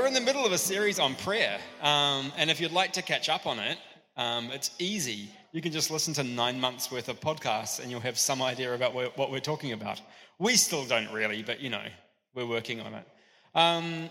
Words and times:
are 0.00 0.06
in 0.06 0.14
the 0.14 0.20
middle 0.20 0.46
of 0.46 0.52
a 0.52 0.58
series 0.58 0.98
on 0.98 1.14
prayer, 1.14 1.58
um, 1.82 2.32
and 2.38 2.48
if 2.50 2.58
you'd 2.58 2.72
like 2.72 2.92
to 2.94 3.02
catch 3.02 3.28
up 3.28 3.46
on 3.46 3.58
it, 3.58 3.76
um, 4.16 4.50
it's 4.50 4.70
easy. 4.78 5.28
You 5.52 5.60
can 5.60 5.72
just 5.72 5.90
listen 5.90 6.14
to 6.14 6.22
nine 6.22 6.58
months 6.58 6.90
worth 6.90 7.10
of 7.10 7.20
podcasts, 7.20 7.80
and 7.80 7.90
you'll 7.90 8.00
have 8.00 8.18
some 8.18 8.40
idea 8.40 8.72
about 8.74 8.94
what 8.94 9.30
we're 9.30 9.40
talking 9.40 9.72
about. 9.72 10.00
We 10.38 10.56
still 10.56 10.86
don't 10.86 11.12
really, 11.12 11.42
but 11.42 11.60
you 11.60 11.68
know, 11.68 11.82
we're 12.34 12.46
working 12.46 12.80
on 12.80 12.94
it. 12.94 13.06
Um, 13.54 14.08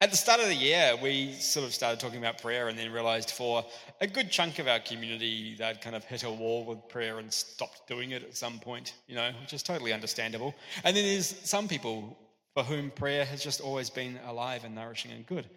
at 0.00 0.10
the 0.10 0.16
start 0.16 0.40
of 0.40 0.46
the 0.46 0.54
year, 0.54 0.96
we 1.00 1.34
sort 1.34 1.66
of 1.66 1.72
started 1.72 2.00
talking 2.00 2.18
about 2.18 2.42
prayer 2.42 2.66
and 2.66 2.76
then 2.76 2.90
realized 2.90 3.30
for 3.30 3.64
a 4.00 4.08
good 4.08 4.32
chunk 4.32 4.58
of 4.58 4.66
our 4.66 4.80
community, 4.80 5.54
they'd 5.56 5.80
kind 5.80 5.94
of 5.94 6.04
hit 6.04 6.24
a 6.24 6.30
wall 6.30 6.64
with 6.64 6.88
prayer 6.88 7.20
and 7.20 7.32
stopped 7.32 7.86
doing 7.86 8.10
it 8.10 8.24
at 8.24 8.36
some 8.36 8.58
point, 8.58 8.94
you 9.06 9.14
know, 9.14 9.30
which 9.40 9.52
is 9.52 9.62
totally 9.62 9.92
understandable. 9.92 10.54
And 10.82 10.96
then 10.96 11.04
there's 11.04 11.28
some 11.48 11.68
people 11.68 12.16
for 12.54 12.62
whom 12.62 12.90
prayer 12.90 13.24
has 13.24 13.42
just 13.42 13.60
always 13.60 13.90
been 13.90 14.18
alive 14.26 14.64
and 14.64 14.74
nourishing 14.74 15.12
and 15.12 15.26
good. 15.26 15.48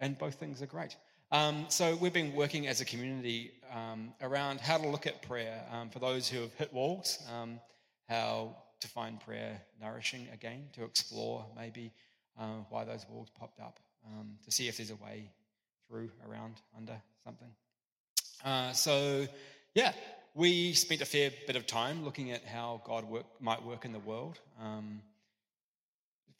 And 0.00 0.18
both 0.18 0.34
things 0.34 0.62
are 0.62 0.66
great. 0.66 0.96
Um, 1.32 1.66
so 1.68 1.96
we've 1.96 2.12
been 2.12 2.34
working 2.34 2.66
as 2.66 2.80
a 2.80 2.84
community 2.84 3.52
um, 3.72 4.12
around 4.20 4.60
how 4.60 4.78
to 4.78 4.88
look 4.88 5.06
at 5.06 5.22
prayer 5.22 5.62
um, 5.70 5.88
for 5.90 6.00
those 6.00 6.28
who 6.28 6.40
have 6.40 6.52
hit 6.54 6.72
walls, 6.72 7.22
um, 7.32 7.60
how 8.08 8.56
to 8.80 8.88
find 8.88 9.20
prayer 9.20 9.60
nourishing 9.80 10.26
again, 10.32 10.64
to 10.72 10.82
explore 10.82 11.46
maybe 11.56 11.92
uh, 12.38 12.64
why 12.68 12.84
those 12.84 13.06
walls 13.08 13.28
popped 13.38 13.60
up, 13.60 13.78
um, 14.06 14.30
to 14.44 14.50
see 14.50 14.66
if 14.66 14.78
there's 14.78 14.90
a 14.90 14.96
way 14.96 15.30
through, 15.88 16.10
around, 16.28 16.54
under 16.76 16.96
something. 17.22 17.50
Uh, 18.44 18.72
so, 18.72 19.26
yeah, 19.74 19.92
we 20.34 20.72
spent 20.72 21.00
a 21.00 21.06
fair 21.06 21.30
bit 21.46 21.56
of 21.56 21.66
time 21.66 22.04
looking 22.04 22.32
at 22.32 22.44
how 22.44 22.80
God 22.84 23.04
work, 23.04 23.26
might 23.40 23.62
work 23.64 23.84
in 23.84 23.92
the 23.92 23.98
world. 23.98 24.38
Um, 24.60 25.02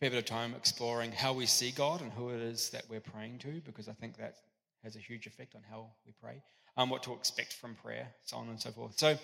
fair 0.01 0.09
bit 0.09 0.19
of 0.19 0.25
time 0.25 0.55
exploring 0.57 1.13
how 1.13 1.31
we 1.31 1.45
see 1.45 1.71
God 1.71 2.01
and 2.01 2.11
who 2.13 2.31
it 2.31 2.41
is 2.41 2.71
that 2.71 2.85
we're 2.89 3.01
praying 3.01 3.39
to, 3.41 3.61
because 3.67 3.87
I 3.87 3.93
think 3.93 4.17
that 4.17 4.37
has 4.83 4.97
a 4.97 4.99
huge 4.99 5.27
effect 5.27 5.55
on 5.55 5.61
how 5.71 5.89
we 6.07 6.13
pray, 6.23 6.43
um, 6.79 6.89
what 6.89 7.03
to 7.03 7.13
expect 7.13 7.53
from 7.53 7.75
prayer, 7.75 8.09
so 8.25 8.39
on 8.39 8.49
and 8.49 8.59
so 8.59 8.71
forth. 8.71 8.99
So, 8.99 9.19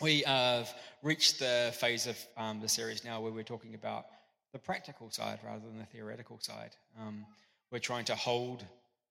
we 0.00 0.22
have 0.22 0.74
reached 1.02 1.38
the 1.38 1.72
phase 1.76 2.08
of 2.08 2.18
um, 2.36 2.60
the 2.60 2.68
series 2.68 3.04
now 3.04 3.20
where 3.20 3.30
we're 3.30 3.44
talking 3.44 3.76
about 3.76 4.06
the 4.52 4.58
practical 4.58 5.10
side 5.10 5.38
rather 5.44 5.60
than 5.60 5.78
the 5.78 5.84
theoretical 5.84 6.40
side. 6.40 6.70
Um, 7.00 7.24
we're 7.70 7.78
trying 7.78 8.04
to 8.06 8.16
hold 8.16 8.64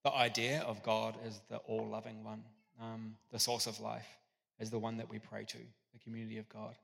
the 0.04 0.12
idea 0.12 0.64
of 0.68 0.84
God 0.84 1.16
as 1.26 1.40
the 1.50 1.58
all 1.60 1.88
loving 1.88 2.26
one, 2.26 2.44
um, 2.82 3.16
the 3.32 3.40
source 3.40 3.68
of 3.68 3.80
life, 3.80 4.08
as 4.60 4.70
the 4.70 4.80
one 4.80 4.98
that 4.98 5.10
we 5.10 5.20
pray 5.20 5.46
to, 5.46 5.58
the 5.94 6.00
community 6.04 6.40
of 6.40 6.50
God. 6.50 6.76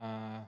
Uh, 0.00 0.40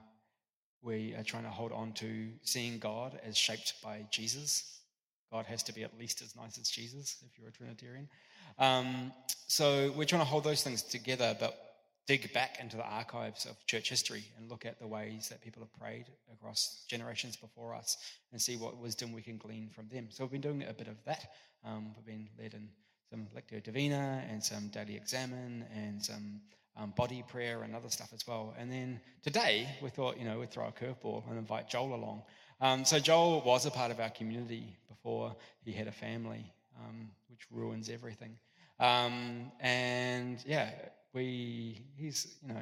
we 0.81 1.13
are 1.15 1.23
trying 1.23 1.43
to 1.43 1.49
hold 1.49 1.71
on 1.71 1.93
to 1.93 2.29
seeing 2.43 2.79
God 2.79 3.19
as 3.25 3.37
shaped 3.37 3.73
by 3.83 4.05
Jesus. 4.11 4.79
God 5.31 5.45
has 5.45 5.63
to 5.63 5.73
be 5.73 5.83
at 5.83 5.97
least 5.99 6.21
as 6.21 6.35
nice 6.35 6.57
as 6.57 6.69
Jesus 6.69 7.17
if 7.25 7.37
you're 7.37 7.49
a 7.49 7.51
Trinitarian. 7.51 8.07
Um, 8.57 9.11
so 9.47 9.93
we're 9.95 10.05
trying 10.05 10.21
to 10.21 10.27
hold 10.27 10.43
those 10.43 10.63
things 10.63 10.81
together, 10.81 11.35
but 11.39 11.57
dig 12.07 12.31
back 12.33 12.59
into 12.61 12.77
the 12.77 12.85
archives 12.85 13.45
of 13.45 13.65
church 13.65 13.89
history 13.89 14.23
and 14.37 14.49
look 14.49 14.65
at 14.65 14.79
the 14.79 14.87
ways 14.87 15.27
that 15.29 15.41
people 15.41 15.61
have 15.61 15.73
prayed 15.79 16.05
across 16.31 16.85
generations 16.87 17.35
before 17.35 17.75
us 17.75 17.97
and 18.31 18.41
see 18.41 18.55
what 18.55 18.77
wisdom 18.77 19.11
we 19.11 19.21
can 19.21 19.37
glean 19.37 19.69
from 19.69 19.89
them. 19.89 20.07
So 20.09 20.23
we've 20.23 20.31
been 20.31 20.41
doing 20.41 20.63
a 20.63 20.73
bit 20.73 20.87
of 20.87 21.03
that. 21.05 21.31
Um, 21.65 21.93
we've 21.95 22.05
been 22.05 22.29
led 22.39 22.53
in 22.53 22.69
some 23.09 23.27
Lectio 23.35 23.61
Divina 23.61 24.23
and 24.29 24.41
some 24.41 24.69
Daily 24.69 24.95
Examen 24.95 25.65
and 25.75 26.03
some 26.03 26.41
um, 26.77 26.93
body 26.95 27.23
prayer 27.27 27.63
and 27.63 27.75
other 27.75 27.89
stuff 27.89 28.11
as 28.13 28.25
well. 28.27 28.53
And 28.57 28.71
then 28.71 28.99
today 29.23 29.67
we 29.81 29.89
thought, 29.89 30.17
you 30.17 30.25
know, 30.25 30.39
we'd 30.39 30.51
throw 30.51 30.67
a 30.67 30.71
curveball 30.71 31.27
and 31.29 31.37
invite 31.37 31.69
Joel 31.69 31.95
along. 31.95 32.23
Um, 32.61 32.85
so 32.85 32.99
Joel 32.99 33.41
was 33.41 33.65
a 33.65 33.71
part 33.71 33.91
of 33.91 33.99
our 33.99 34.09
community 34.09 34.75
before 34.87 35.35
he 35.63 35.71
had 35.71 35.87
a 35.87 35.91
family, 35.91 36.51
um, 36.77 37.09
which 37.29 37.41
ruins 37.51 37.89
everything. 37.89 38.37
Um, 38.79 39.51
and 39.59 40.43
yeah, 40.45 40.71
we, 41.13 41.81
he's, 41.95 42.37
you 42.41 42.53
know, 42.53 42.61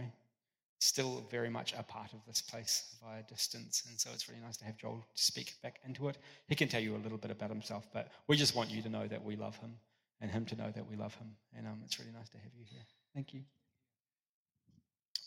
still 0.80 1.26
very 1.32 1.50
much 1.50 1.74
a 1.78 1.84
part 1.84 2.14
of 2.14 2.20
this 2.28 2.42
place 2.42 2.96
via 3.04 3.24
distance. 3.24 3.84
And 3.90 4.00
so 4.00 4.10
it's 4.14 4.30
really 4.30 4.42
nice 4.42 4.58
to 4.58 4.66
have 4.66 4.78
Joel 4.78 5.04
speak 5.16 5.56
back 5.64 5.80
into 5.86 6.08
it. 6.10 6.18
He 6.48 6.56
can 6.56 6.68
tell 6.68 6.82
you 6.82 6.96
a 6.96 6.98
little 6.98 7.18
bit 7.18 7.32
about 7.32 7.50
himself, 7.50 7.88
but 7.94 8.10
we 8.28 8.38
just 8.38 8.56
want 8.56 8.70
you 8.70 8.82
to 8.82 8.90
know 8.90 9.08
that 9.08 9.24
we 9.24 9.36
love 9.36 9.56
him 9.58 9.74
and 10.22 10.32
him 10.32 10.46
to 10.46 10.56
know 10.56 10.72
that 10.74 10.88
we 10.88 10.96
love 10.96 11.16
him. 11.16 11.28
And 11.58 11.68
um, 11.68 11.82
it's 11.84 12.00
really 12.00 12.12
nice 12.12 12.30
to 12.30 12.38
have 12.38 12.52
you 12.58 12.66
here. 12.70 12.84
Thank 13.14 13.34
you. 13.34 13.42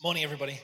Morning, 0.01 0.23
everybody. 0.23 0.61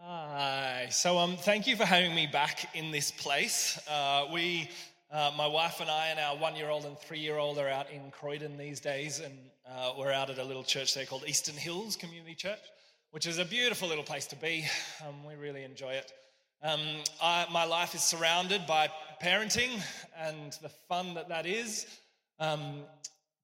Hi. 0.00 0.88
So, 0.90 1.18
um, 1.18 1.36
thank 1.36 1.66
you 1.66 1.76
for 1.76 1.84
having 1.84 2.14
me 2.14 2.26
back 2.26 2.74
in 2.74 2.90
this 2.90 3.10
place. 3.10 3.78
Uh, 3.86 4.28
we 4.32 4.70
uh, 5.12 5.30
my 5.36 5.46
wife 5.46 5.80
and 5.82 5.90
I 5.90 6.06
and 6.06 6.18
our 6.18 6.38
one 6.38 6.56
year 6.56 6.70
old 6.70 6.86
and 6.86 6.98
three 6.98 7.18
year 7.18 7.36
old 7.36 7.58
are 7.58 7.68
out 7.68 7.90
in 7.90 8.10
Croydon 8.10 8.56
these 8.56 8.80
days, 8.80 9.20
and 9.20 9.34
uh, 9.70 9.92
we're 9.98 10.10
out 10.10 10.30
at 10.30 10.38
a 10.38 10.42
little 10.42 10.64
church 10.64 10.94
there 10.94 11.04
called 11.04 11.24
Eastern 11.28 11.54
Hills 11.54 11.96
Community 11.96 12.34
Church, 12.34 12.62
which 13.10 13.26
is 13.26 13.36
a 13.36 13.44
beautiful 13.44 13.88
little 13.88 14.04
place 14.04 14.26
to 14.28 14.36
be. 14.36 14.64
Um, 15.06 15.26
we 15.26 15.34
really 15.34 15.62
enjoy 15.62 15.92
it. 15.92 16.10
Um, 16.62 16.80
I, 17.22 17.44
my 17.52 17.66
life 17.66 17.94
is 17.94 18.00
surrounded 18.00 18.66
by 18.66 18.88
parenting 19.22 19.82
and 20.18 20.54
the 20.62 20.70
fun 20.88 21.12
that 21.12 21.28
that 21.28 21.44
is. 21.44 21.86
Um, 22.40 22.84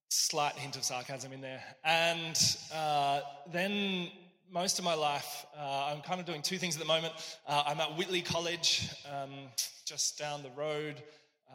slight 0.09 0.53
hint 0.53 0.75
of 0.75 0.83
sarcasm 0.83 1.33
in 1.33 1.41
there. 1.41 1.63
And 1.83 2.39
uh, 2.73 3.21
then 3.51 4.09
most 4.51 4.79
of 4.79 4.85
my 4.85 4.93
life, 4.93 5.45
uh, 5.57 5.91
I'm 5.91 6.01
kind 6.01 6.19
of 6.19 6.25
doing 6.25 6.41
two 6.41 6.57
things 6.57 6.75
at 6.75 6.79
the 6.79 6.87
moment. 6.87 7.13
Uh, 7.47 7.63
I'm 7.65 7.79
at 7.79 7.97
Whitley 7.97 8.21
College, 8.21 8.89
um, 9.11 9.31
just 9.85 10.17
down 10.17 10.43
the 10.43 10.51
road. 10.51 11.01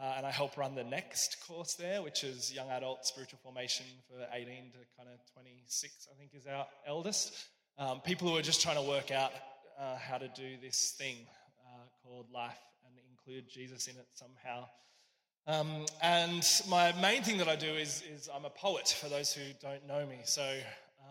Uh, 0.01 0.13
and 0.17 0.25
I 0.25 0.31
help 0.31 0.55
run 0.55 0.75
the 0.75 0.83
next 0.83 1.45
course 1.45 1.73
there, 1.73 2.01
which 2.01 2.23
is 2.23 2.53
young 2.53 2.69
adult 2.69 3.05
spiritual 3.05 3.39
formation 3.43 3.85
for 4.07 4.25
18 4.33 4.45
to 4.45 4.77
kind 4.97 5.09
of 5.09 5.19
26, 5.33 6.07
I 6.09 6.17
think 6.17 6.31
is 6.33 6.47
our 6.47 6.65
eldest. 6.87 7.33
Um, 7.77 7.99
people 7.99 8.29
who 8.29 8.37
are 8.37 8.41
just 8.41 8.61
trying 8.61 8.77
to 8.77 8.89
work 8.89 9.11
out 9.11 9.31
uh, 9.79 9.97
how 9.97 10.17
to 10.17 10.27
do 10.29 10.55
this 10.61 10.95
thing 10.97 11.17
uh, 11.65 11.83
called 12.03 12.27
life 12.33 12.59
and 12.85 12.95
include 13.11 13.49
Jesus 13.49 13.87
in 13.87 13.95
it 13.95 14.07
somehow. 14.13 14.65
Um, 15.47 15.85
and 16.01 16.45
my 16.69 16.93
main 17.01 17.23
thing 17.23 17.37
that 17.39 17.47
I 17.49 17.55
do 17.55 17.73
is, 17.73 18.03
is, 18.13 18.29
I'm 18.33 18.45
a 18.45 18.49
poet 18.49 18.87
for 18.87 19.09
those 19.09 19.33
who 19.33 19.41
don't 19.61 19.85
know 19.87 20.05
me. 20.05 20.19
So 20.23 20.59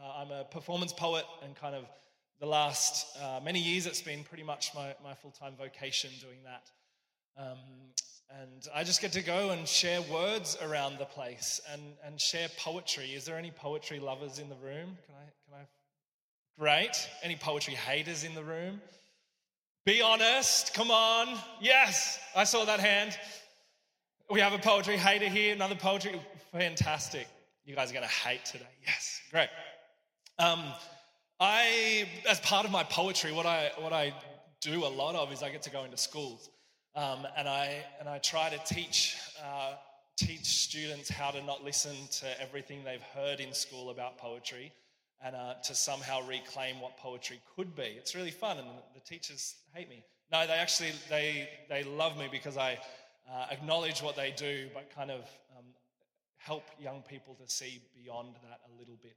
uh, 0.02 0.22
I'm 0.22 0.30
a 0.30 0.44
performance 0.44 0.92
poet, 0.92 1.24
and 1.42 1.54
kind 1.56 1.74
of 1.74 1.84
the 2.40 2.46
last 2.46 3.16
uh, 3.22 3.40
many 3.44 3.58
years 3.58 3.86
it's 3.86 4.00
been 4.00 4.22
pretty 4.22 4.44
much 4.44 4.70
my, 4.74 4.94
my 5.02 5.14
full 5.14 5.32
time 5.32 5.54
vocation 5.58 6.10
doing 6.20 6.38
that. 6.44 6.70
Um, 7.40 7.58
and 8.40 8.68
I 8.74 8.84
just 8.84 9.00
get 9.00 9.12
to 9.12 9.22
go 9.22 9.50
and 9.50 9.66
share 9.66 10.02
words 10.02 10.56
around 10.62 10.98
the 10.98 11.06
place 11.06 11.60
and, 11.72 11.82
and 12.04 12.20
share 12.20 12.48
poetry. 12.58 13.06
Is 13.14 13.24
there 13.24 13.36
any 13.36 13.50
poetry 13.50 13.98
lovers 13.98 14.38
in 14.38 14.48
the 14.48 14.56
room? 14.56 14.96
Can 15.06 15.14
I, 15.14 15.24
can 15.46 15.62
I? 15.62 15.66
Great. 16.58 17.08
Any 17.22 17.36
poetry 17.36 17.74
haters 17.74 18.24
in 18.24 18.34
the 18.34 18.42
room? 18.42 18.80
Be 19.86 20.02
honest. 20.02 20.74
Come 20.74 20.90
on. 20.90 21.38
Yes, 21.60 22.18
I 22.36 22.44
saw 22.44 22.64
that 22.66 22.80
hand. 22.80 23.16
We 24.30 24.40
have 24.40 24.52
a 24.52 24.58
poetry 24.58 24.98
hater 24.98 25.28
here, 25.28 25.54
another 25.54 25.74
poetry. 25.74 26.20
Fantastic. 26.52 27.26
You 27.64 27.74
guys 27.74 27.90
are 27.90 27.94
going 27.94 28.06
to 28.06 28.12
hate 28.12 28.44
today. 28.44 28.66
Yes, 28.84 29.20
great. 29.30 29.48
Um, 30.40 30.62
I, 31.40 32.06
as 32.28 32.38
part 32.40 32.64
of 32.64 32.70
my 32.70 32.84
poetry, 32.84 33.32
what 33.32 33.44
I, 33.44 33.72
what 33.78 33.92
I 33.92 34.14
do 34.60 34.84
a 34.84 34.86
lot 34.86 35.16
of 35.16 35.32
is 35.32 35.42
I 35.42 35.50
get 35.50 35.62
to 35.62 35.70
go 35.70 35.82
into 35.82 35.96
schools. 35.96 36.48
Um, 36.94 37.26
and, 37.36 37.48
I, 37.48 37.84
and 37.98 38.08
I 38.08 38.18
try 38.18 38.48
to 38.48 38.74
teach, 38.74 39.16
uh, 39.44 39.72
teach 40.16 40.46
students 40.46 41.08
how 41.08 41.32
to 41.32 41.42
not 41.42 41.64
listen 41.64 41.96
to 42.20 42.40
everything 42.40 42.84
they've 42.84 43.02
heard 43.14 43.40
in 43.40 43.52
school 43.52 43.90
about 43.90 44.16
poetry 44.18 44.72
and 45.24 45.34
uh, 45.34 45.54
to 45.64 45.74
somehow 45.74 46.24
reclaim 46.28 46.80
what 46.80 46.96
poetry 46.96 47.40
could 47.56 47.74
be. 47.74 47.96
It's 47.98 48.14
really 48.14 48.30
fun, 48.30 48.58
and 48.58 48.68
the 48.94 49.00
teachers 49.00 49.56
hate 49.74 49.88
me. 49.88 50.04
No, 50.30 50.46
they 50.46 50.52
actually 50.52 50.92
they 51.08 51.48
they 51.68 51.82
love 51.82 52.16
me 52.16 52.28
because 52.30 52.56
I 52.56 52.78
uh, 53.28 53.46
acknowledge 53.50 54.00
what 54.00 54.14
they 54.14 54.32
do, 54.36 54.68
but 54.72 54.94
kind 54.94 55.10
of 55.10 55.20
um, 55.56 55.64
help 56.36 56.62
young 56.78 57.02
people 57.02 57.34
to 57.34 57.50
see 57.50 57.80
beyond 58.00 58.36
that 58.48 58.60
a 58.72 58.78
little 58.78 58.96
bit 59.02 59.16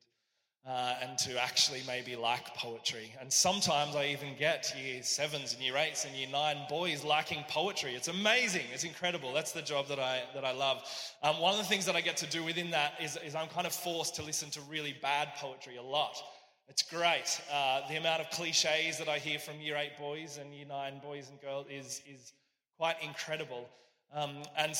uh, 0.68 0.96
and 1.02 1.18
to 1.18 1.42
actually 1.42 1.82
maybe 1.88 2.16
like 2.16 2.46
poetry. 2.56 3.12
And 3.20 3.32
sometimes 3.34 3.96
I 3.96 4.08
even 4.08 4.36
get 4.38 4.74
year 4.80 5.02
sevens 5.02 5.54
and 5.54 5.62
year 5.64 5.76
eights 5.78 6.06
and 6.06 6.16
year 6.16 6.28
nine 6.32 6.58
boys 6.70 7.04
liking 7.04 7.44
poetry. 7.50 7.96
It's 7.96 8.10
amazing. 8.10 8.66
It's 8.72 8.84
incredible. 8.84 9.34
That's 9.34 9.54
the 9.54 9.64
job 9.64 9.88
that 9.88 10.00
I, 10.00 10.22
that 10.36 10.46
I 10.46 10.52
love. 10.52 10.84
Um, 11.24 11.40
one 11.40 11.54
of 11.54 11.58
the 11.58 11.66
things 11.66 11.86
that 11.88 11.96
I 11.96 12.02
get 12.02 12.18
to 12.18 12.28
do 12.28 12.44
within 12.44 12.70
that 12.72 12.94
is, 13.02 13.18
is 13.26 13.34
I'm 13.34 13.48
kind 13.48 13.66
of 13.66 13.74
forced 13.74 14.16
to 14.16 14.24
listen 14.24 14.52
to 14.52 14.62
really 14.70 14.96
bad 15.02 15.30
poetry 15.38 15.78
a 15.78 15.84
lot. 15.84 16.16
It's 16.68 16.84
great. 16.84 17.42
Uh, 17.52 17.82
the 17.90 17.98
amount 17.98 18.22
of 18.22 18.30
cliches 18.30 18.98
that 19.00 19.10
I 19.10 19.18
hear 19.18 19.40
from 19.40 19.60
year 19.60 19.76
eight 19.78 19.98
boys 20.00 20.38
and 20.40 20.54
year 20.54 20.66
nine 20.66 21.02
boys 21.04 21.30
and 21.30 21.42
girls 21.42 21.66
is, 21.70 22.02
is 22.08 22.34
quite 22.78 22.98
incredible. 23.04 23.68
Um, 24.14 24.44
and 24.58 24.76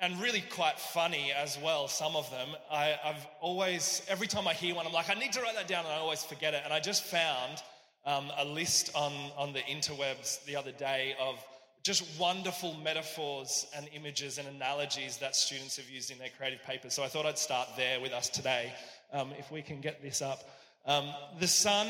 and 0.00 0.20
really 0.20 0.42
quite 0.50 0.78
funny 0.78 1.32
as 1.32 1.58
well, 1.62 1.88
some 1.88 2.16
of 2.16 2.30
them. 2.30 2.48
I, 2.70 2.98
have 3.02 3.26
always, 3.40 4.02
every 4.08 4.26
time 4.26 4.46
I 4.46 4.52
hear 4.52 4.74
one, 4.74 4.86
I'm 4.86 4.92
like, 4.92 5.08
I 5.08 5.14
need 5.14 5.32
to 5.32 5.40
write 5.40 5.54
that 5.54 5.68
down, 5.68 5.84
and 5.84 5.94
I 5.94 5.96
always 5.96 6.22
forget 6.22 6.52
it. 6.52 6.62
And 6.64 6.72
I 6.72 6.80
just 6.80 7.04
found 7.04 7.62
um, 8.04 8.30
a 8.38 8.44
list 8.44 8.90
on, 8.94 9.12
on 9.36 9.52
the 9.52 9.60
interwebs 9.60 10.44
the 10.44 10.56
other 10.56 10.72
day 10.72 11.14
of 11.20 11.42
just 11.82 12.04
wonderful 12.18 12.74
metaphors 12.82 13.66
and 13.74 13.88
images 13.94 14.38
and 14.38 14.48
analogies 14.48 15.18
that 15.18 15.36
students 15.36 15.76
have 15.76 15.88
used 15.88 16.10
in 16.10 16.18
their 16.18 16.30
creative 16.36 16.62
papers. 16.64 16.92
So 16.92 17.02
I 17.02 17.08
thought 17.08 17.26
I'd 17.26 17.38
start 17.38 17.68
there 17.76 18.00
with 18.00 18.12
us 18.12 18.28
today, 18.28 18.72
um, 19.12 19.30
if 19.38 19.50
we 19.50 19.62
can 19.62 19.80
get 19.80 20.02
this 20.02 20.20
up. 20.20 20.50
Um, 20.84 21.08
the 21.40 21.48
sun 21.48 21.86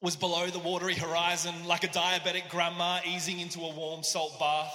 was 0.00 0.16
below 0.16 0.46
the 0.46 0.58
watery 0.58 0.94
horizon, 0.94 1.54
like 1.66 1.84
a 1.84 1.88
diabetic 1.88 2.48
grandma 2.48 3.00
easing 3.04 3.40
into 3.40 3.60
a 3.60 3.74
warm 3.74 4.02
salt 4.02 4.38
bath. 4.38 4.72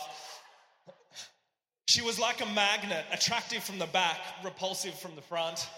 She 1.94 2.02
was 2.02 2.18
like 2.18 2.42
a 2.42 2.48
magnet, 2.48 3.06
attractive 3.12 3.64
from 3.64 3.78
the 3.78 3.86
back, 3.86 4.18
repulsive 4.44 4.96
from 4.96 5.14
the 5.14 5.22
front. 5.22 5.70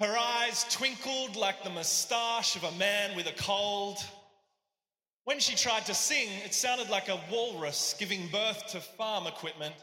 Her 0.00 0.16
eyes 0.18 0.64
twinkled 0.70 1.36
like 1.36 1.62
the 1.62 1.68
moustache 1.68 2.56
of 2.56 2.64
a 2.64 2.72
man 2.78 3.14
with 3.14 3.26
a 3.26 3.42
cold. 3.42 3.98
When 5.24 5.38
she 5.38 5.54
tried 5.54 5.84
to 5.84 5.92
sing, 5.92 6.30
it 6.46 6.54
sounded 6.54 6.88
like 6.88 7.10
a 7.10 7.20
walrus 7.30 7.94
giving 7.98 8.26
birth 8.28 8.68
to 8.68 8.80
farm 8.80 9.26
equipment. 9.26 9.74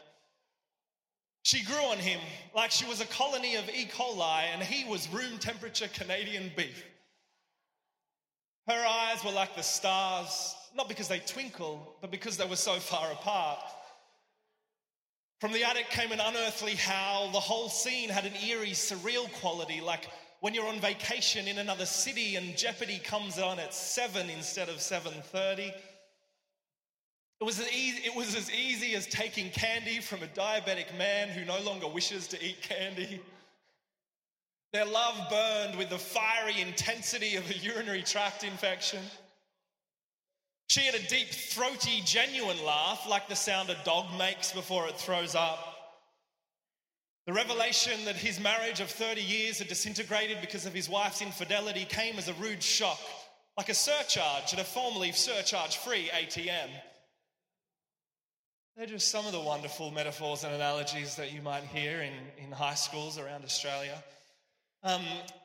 She 1.44 1.62
grew 1.62 1.84
on 1.84 1.98
him 1.98 2.18
like 2.52 2.72
she 2.72 2.84
was 2.86 3.00
a 3.00 3.06
colony 3.06 3.54
of 3.54 3.68
E. 3.68 3.86
coli 3.86 4.46
and 4.52 4.64
he 4.64 4.90
was 4.90 5.08
room 5.10 5.38
temperature 5.38 5.86
Canadian 5.94 6.50
beef. 6.56 6.84
Her 8.66 8.84
eyes 8.84 9.24
were 9.24 9.30
like 9.30 9.54
the 9.54 9.62
stars, 9.62 10.56
not 10.74 10.88
because 10.88 11.06
they 11.06 11.20
twinkle, 11.20 11.94
but 12.00 12.10
because 12.10 12.36
they 12.36 12.46
were 12.46 12.56
so 12.56 12.80
far 12.80 13.12
apart. 13.12 13.60
From 15.42 15.50
the 15.50 15.64
attic 15.64 15.90
came 15.90 16.12
an 16.12 16.20
unearthly 16.20 16.76
howl. 16.76 17.32
The 17.32 17.40
whole 17.40 17.68
scene 17.68 18.08
had 18.08 18.24
an 18.26 18.32
eerie, 18.46 18.70
surreal 18.70 19.28
quality, 19.40 19.80
like 19.80 20.08
when 20.38 20.54
you're 20.54 20.68
on 20.68 20.78
vacation 20.78 21.48
in 21.48 21.58
another 21.58 21.84
city 21.84 22.36
and 22.36 22.56
Jeopardy 22.56 23.00
comes 23.00 23.40
on 23.40 23.58
at 23.58 23.74
7 23.74 24.30
instead 24.30 24.68
of 24.68 24.76
7:30. 24.76 25.74
It 27.40 27.44
was, 27.44 27.60
easy, 27.72 28.06
it 28.06 28.14
was 28.14 28.36
as 28.36 28.52
easy 28.52 28.94
as 28.94 29.08
taking 29.08 29.50
candy 29.50 29.98
from 29.98 30.22
a 30.22 30.28
diabetic 30.28 30.96
man 30.96 31.28
who 31.28 31.44
no 31.44 31.58
longer 31.62 31.88
wishes 31.88 32.28
to 32.28 32.40
eat 32.40 32.62
candy. 32.62 33.20
Their 34.72 34.84
love 34.84 35.28
burned 35.28 35.76
with 35.76 35.90
the 35.90 35.98
fiery 35.98 36.60
intensity 36.60 37.34
of 37.34 37.50
a 37.50 37.54
urinary 37.54 38.04
tract 38.04 38.44
infection. 38.44 39.02
She 40.72 40.86
had 40.86 40.94
a 40.94 41.06
deep, 41.06 41.28
throaty, 41.28 42.00
genuine 42.02 42.64
laugh, 42.64 43.06
like 43.06 43.28
the 43.28 43.36
sound 43.36 43.68
a 43.68 43.76
dog 43.84 44.06
makes 44.16 44.52
before 44.52 44.88
it 44.88 44.96
throws 44.96 45.34
up. 45.34 45.58
The 47.26 47.34
revelation 47.34 48.06
that 48.06 48.16
his 48.16 48.40
marriage 48.40 48.80
of 48.80 48.88
30 48.88 49.20
years 49.20 49.58
had 49.58 49.68
disintegrated 49.68 50.40
because 50.40 50.64
of 50.64 50.72
his 50.72 50.88
wife's 50.88 51.20
infidelity 51.20 51.84
came 51.84 52.16
as 52.16 52.28
a 52.28 52.34
rude 52.40 52.62
shock, 52.62 52.98
like 53.58 53.68
a 53.68 53.74
surcharge 53.74 54.54
at 54.54 54.60
a 54.60 54.64
formerly 54.64 55.12
surcharge 55.12 55.76
free 55.76 56.08
ATM. 56.10 56.70
They're 58.74 58.86
just 58.86 59.10
some 59.10 59.26
of 59.26 59.32
the 59.32 59.40
wonderful 59.40 59.90
metaphors 59.90 60.42
and 60.42 60.54
analogies 60.54 61.16
that 61.16 61.34
you 61.34 61.42
might 61.42 61.64
hear 61.64 62.00
in, 62.00 62.14
in 62.42 62.50
high 62.50 62.76
schools 62.76 63.18
around 63.18 63.44
Australia. 63.44 64.02
Um, 64.84 65.02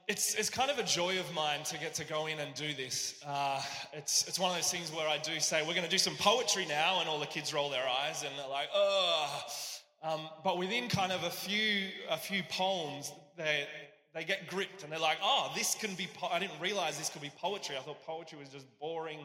it's, 0.07 0.33
it's 0.33 0.49
kind 0.49 0.71
of 0.71 0.79
a 0.79 0.83
joy 0.83 1.19
of 1.19 1.31
mine 1.31 1.63
to 1.65 1.77
get 1.77 1.93
to 1.95 2.05
go 2.05 2.25
in 2.25 2.39
and 2.39 2.55
do 2.55 2.73
this. 2.73 3.21
Uh, 3.25 3.61
it's, 3.93 4.27
it's 4.27 4.39
one 4.39 4.49
of 4.49 4.57
those 4.57 4.71
things 4.71 4.91
where 4.91 5.07
I 5.07 5.19
do 5.19 5.39
say, 5.39 5.61
we're 5.61 5.75
going 5.75 5.83
to 5.83 5.89
do 5.89 5.99
some 5.99 6.15
poetry 6.15 6.65
now, 6.67 7.01
and 7.01 7.09
all 7.09 7.19
the 7.19 7.27
kids 7.27 7.53
roll 7.53 7.69
their 7.69 7.87
eyes 7.87 8.23
and 8.23 8.31
they're 8.39 8.49
like, 8.49 8.69
oh. 8.73 9.43
Um, 10.01 10.21
but 10.43 10.57
within 10.57 10.89
kind 10.89 11.11
of 11.11 11.23
a 11.23 11.29
few, 11.29 11.89
a 12.09 12.17
few 12.17 12.41
poems, 12.49 13.11
they, 13.35 13.67
they 14.15 14.23
get 14.23 14.47
gripped 14.47 14.81
and 14.83 14.91
they're 14.91 14.97
like, 14.99 15.19
oh, 15.21 15.51
this 15.55 15.75
can 15.75 15.93
be, 15.93 16.07
po-. 16.15 16.29
I 16.31 16.39
didn't 16.39 16.59
realize 16.59 16.97
this 16.97 17.09
could 17.09 17.21
be 17.21 17.31
poetry. 17.39 17.75
I 17.77 17.81
thought 17.81 18.01
poetry 18.07 18.39
was 18.39 18.49
just 18.49 18.65
boring, 18.79 19.19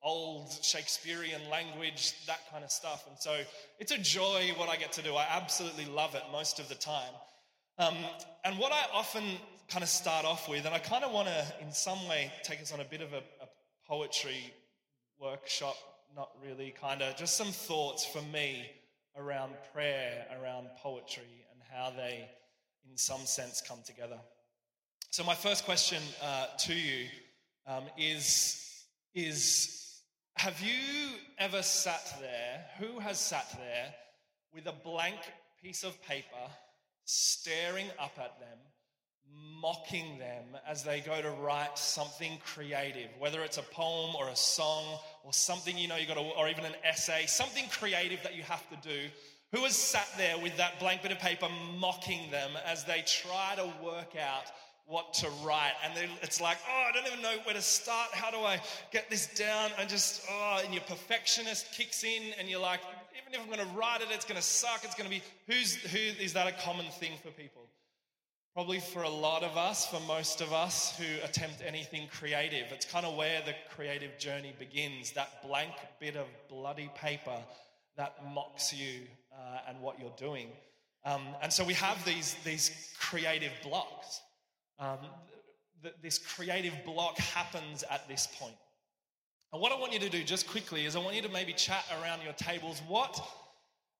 old 0.00 0.52
Shakespearean 0.62 1.40
language, 1.50 2.14
that 2.28 2.40
kind 2.52 2.62
of 2.62 2.70
stuff. 2.70 3.06
And 3.08 3.18
so 3.18 3.40
it's 3.80 3.90
a 3.90 3.98
joy 3.98 4.52
what 4.56 4.68
I 4.68 4.76
get 4.76 4.92
to 4.92 5.02
do. 5.02 5.16
I 5.16 5.26
absolutely 5.28 5.86
love 5.86 6.14
it 6.14 6.22
most 6.30 6.60
of 6.60 6.68
the 6.68 6.76
time. 6.76 7.12
Um, 7.78 7.96
and 8.44 8.58
what 8.58 8.72
I 8.72 8.84
often 8.92 9.24
kind 9.68 9.82
of 9.82 9.88
start 9.88 10.24
off 10.24 10.48
with, 10.48 10.64
and 10.64 10.74
I 10.74 10.78
kind 10.78 11.04
of 11.04 11.12
want 11.12 11.28
to, 11.28 11.44
in 11.60 11.72
some 11.72 12.06
way, 12.08 12.32
take 12.44 12.60
us 12.60 12.72
on 12.72 12.80
a 12.80 12.84
bit 12.84 13.00
of 13.00 13.12
a, 13.12 13.18
a 13.18 13.48
poetry 13.86 14.52
workshop, 15.18 15.76
not 16.14 16.30
really, 16.44 16.72
kind 16.80 17.02
of 17.02 17.16
just 17.16 17.36
some 17.36 17.48
thoughts 17.48 18.06
for 18.06 18.22
me 18.22 18.66
around 19.16 19.54
prayer, 19.72 20.26
around 20.40 20.68
poetry, 20.82 21.44
and 21.52 21.60
how 21.72 21.90
they, 21.90 22.28
in 22.88 22.96
some 22.96 23.24
sense, 23.26 23.62
come 23.66 23.78
together. 23.84 24.18
So, 25.10 25.24
my 25.24 25.34
first 25.34 25.64
question 25.64 26.02
uh, 26.22 26.46
to 26.58 26.74
you 26.74 27.06
um, 27.66 27.84
is, 27.98 28.84
is 29.14 30.00
Have 30.36 30.60
you 30.60 31.16
ever 31.38 31.62
sat 31.62 32.16
there? 32.20 32.66
Who 32.78 33.00
has 33.00 33.18
sat 33.18 33.46
there 33.58 33.94
with 34.54 34.66
a 34.66 34.74
blank 34.84 35.18
piece 35.60 35.82
of 35.82 36.00
paper, 36.02 36.50
staring 37.04 37.86
up 37.98 38.12
at 38.18 38.38
them? 38.38 38.58
Mocking 39.60 40.18
them 40.18 40.44
as 40.68 40.84
they 40.84 41.00
go 41.00 41.20
to 41.20 41.30
write 41.30 41.78
something 41.78 42.38
creative, 42.44 43.10
whether 43.18 43.42
it's 43.42 43.58
a 43.58 43.62
poem 43.62 44.14
or 44.14 44.28
a 44.28 44.36
song 44.36 44.98
or 45.24 45.32
something 45.32 45.76
you 45.76 45.88
know 45.88 45.96
you 45.96 46.06
got 46.06 46.14
to, 46.14 46.20
or 46.20 46.48
even 46.48 46.64
an 46.64 46.74
essay, 46.84 47.26
something 47.26 47.64
creative 47.70 48.22
that 48.22 48.36
you 48.36 48.42
have 48.42 48.68
to 48.70 48.88
do. 48.88 49.08
Who 49.52 49.62
has 49.62 49.76
sat 49.76 50.08
there 50.16 50.36
with 50.38 50.56
that 50.56 50.78
blank 50.80 51.02
bit 51.02 51.12
of 51.12 51.18
paper 51.18 51.48
mocking 51.78 52.30
them 52.30 52.50
as 52.66 52.84
they 52.84 53.02
try 53.06 53.54
to 53.56 53.64
work 53.82 54.14
out 54.16 54.44
what 54.86 55.14
to 55.14 55.28
write? 55.44 55.72
And 55.84 56.10
it's 56.20 56.40
like, 56.40 56.58
oh, 56.68 56.88
I 56.88 56.92
don't 56.92 57.06
even 57.06 57.22
know 57.22 57.36
where 57.44 57.54
to 57.54 57.62
start. 57.62 58.10
How 58.12 58.30
do 58.30 58.38
I 58.38 58.60
get 58.92 59.08
this 59.08 59.28
down? 59.34 59.70
And 59.78 59.88
just, 59.88 60.22
oh, 60.30 60.60
and 60.64 60.74
your 60.74 60.82
perfectionist 60.82 61.72
kicks 61.72 62.04
in, 62.04 62.34
and 62.38 62.48
you're 62.48 62.60
like, 62.60 62.80
even 63.20 63.34
if 63.34 63.40
I'm 63.40 63.46
going 63.46 63.66
to 63.66 63.76
write 63.76 64.00
it, 64.00 64.08
it's 64.10 64.24
going 64.24 64.36
to 64.36 64.46
suck. 64.46 64.80
It's 64.84 64.94
going 64.94 65.08
to 65.08 65.16
be, 65.16 65.22
who's, 65.46 65.76
who, 65.76 65.98
is 65.98 66.32
that 66.34 66.46
a 66.46 66.52
common 66.62 66.86
thing 67.00 67.12
for 67.22 67.30
people? 67.30 67.65
Probably 68.56 68.80
for 68.80 69.02
a 69.02 69.10
lot 69.10 69.42
of 69.42 69.58
us, 69.58 69.86
for 69.86 70.00
most 70.08 70.40
of 70.40 70.54
us 70.54 70.96
who 70.96 71.04
attempt 71.22 71.62
anything 71.62 72.08
creative, 72.10 72.64
it's 72.72 72.86
kind 72.86 73.04
of 73.04 73.14
where 73.14 73.42
the 73.44 73.52
creative 73.68 74.18
journey 74.18 74.54
begins 74.58 75.12
that 75.12 75.46
blank 75.46 75.72
bit 76.00 76.16
of 76.16 76.24
bloody 76.48 76.90
paper 76.94 77.36
that 77.98 78.14
mocks 78.32 78.72
you 78.72 79.02
uh, 79.30 79.58
and 79.68 79.78
what 79.82 80.00
you're 80.00 80.16
doing. 80.16 80.48
Um, 81.04 81.20
and 81.42 81.52
so 81.52 81.64
we 81.64 81.74
have 81.74 82.02
these, 82.06 82.34
these 82.44 82.94
creative 82.98 83.52
blocks. 83.62 84.22
Um, 84.78 85.00
th- 85.82 85.96
this 86.02 86.16
creative 86.16 86.72
block 86.86 87.18
happens 87.18 87.84
at 87.90 88.08
this 88.08 88.26
point. 88.40 88.56
And 89.52 89.60
what 89.60 89.70
I 89.70 89.78
want 89.78 89.92
you 89.92 89.98
to 89.98 90.08
do 90.08 90.24
just 90.24 90.48
quickly 90.48 90.86
is 90.86 90.96
I 90.96 91.00
want 91.00 91.14
you 91.14 91.20
to 91.20 91.28
maybe 91.28 91.52
chat 91.52 91.84
around 92.00 92.22
your 92.24 92.32
tables. 92.32 92.80
What 92.88 93.20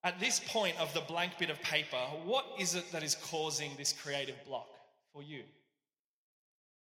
at 0.04 0.20
this 0.20 0.40
point 0.48 0.78
of 0.78 0.92
the 0.94 1.00
blank 1.00 1.32
bit 1.38 1.50
of 1.50 1.60
paper, 1.62 1.96
what 2.24 2.46
is 2.58 2.74
it 2.74 2.90
that 2.92 3.02
is 3.02 3.16
causing 3.16 3.70
this 3.76 3.92
creative 3.92 4.36
block 4.46 4.68
for 5.12 5.22
you? 5.22 5.42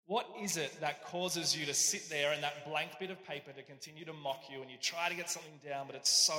What 0.06 0.28
is 0.42 0.58
it 0.58 0.76
that 0.82 1.06
causes 1.06 1.56
you 1.56 1.68
to 1.68 1.74
sit 1.74 2.10
there 2.10 2.32
and 2.32 2.42
that 2.42 2.68
blank 2.68 2.92
bit 3.00 3.12
of 3.12 3.24
paper 3.28 3.52
to 3.52 3.62
continue 3.62 4.06
to 4.06 4.14
mock 4.14 4.44
you 4.52 4.62
and 4.62 4.70
you 4.72 4.78
try 4.82 5.08
to 5.08 5.16
get 5.16 5.30
something 5.30 5.60
down, 5.64 5.86
but 5.86 5.96
it's 5.96 6.10
so 6.10 6.34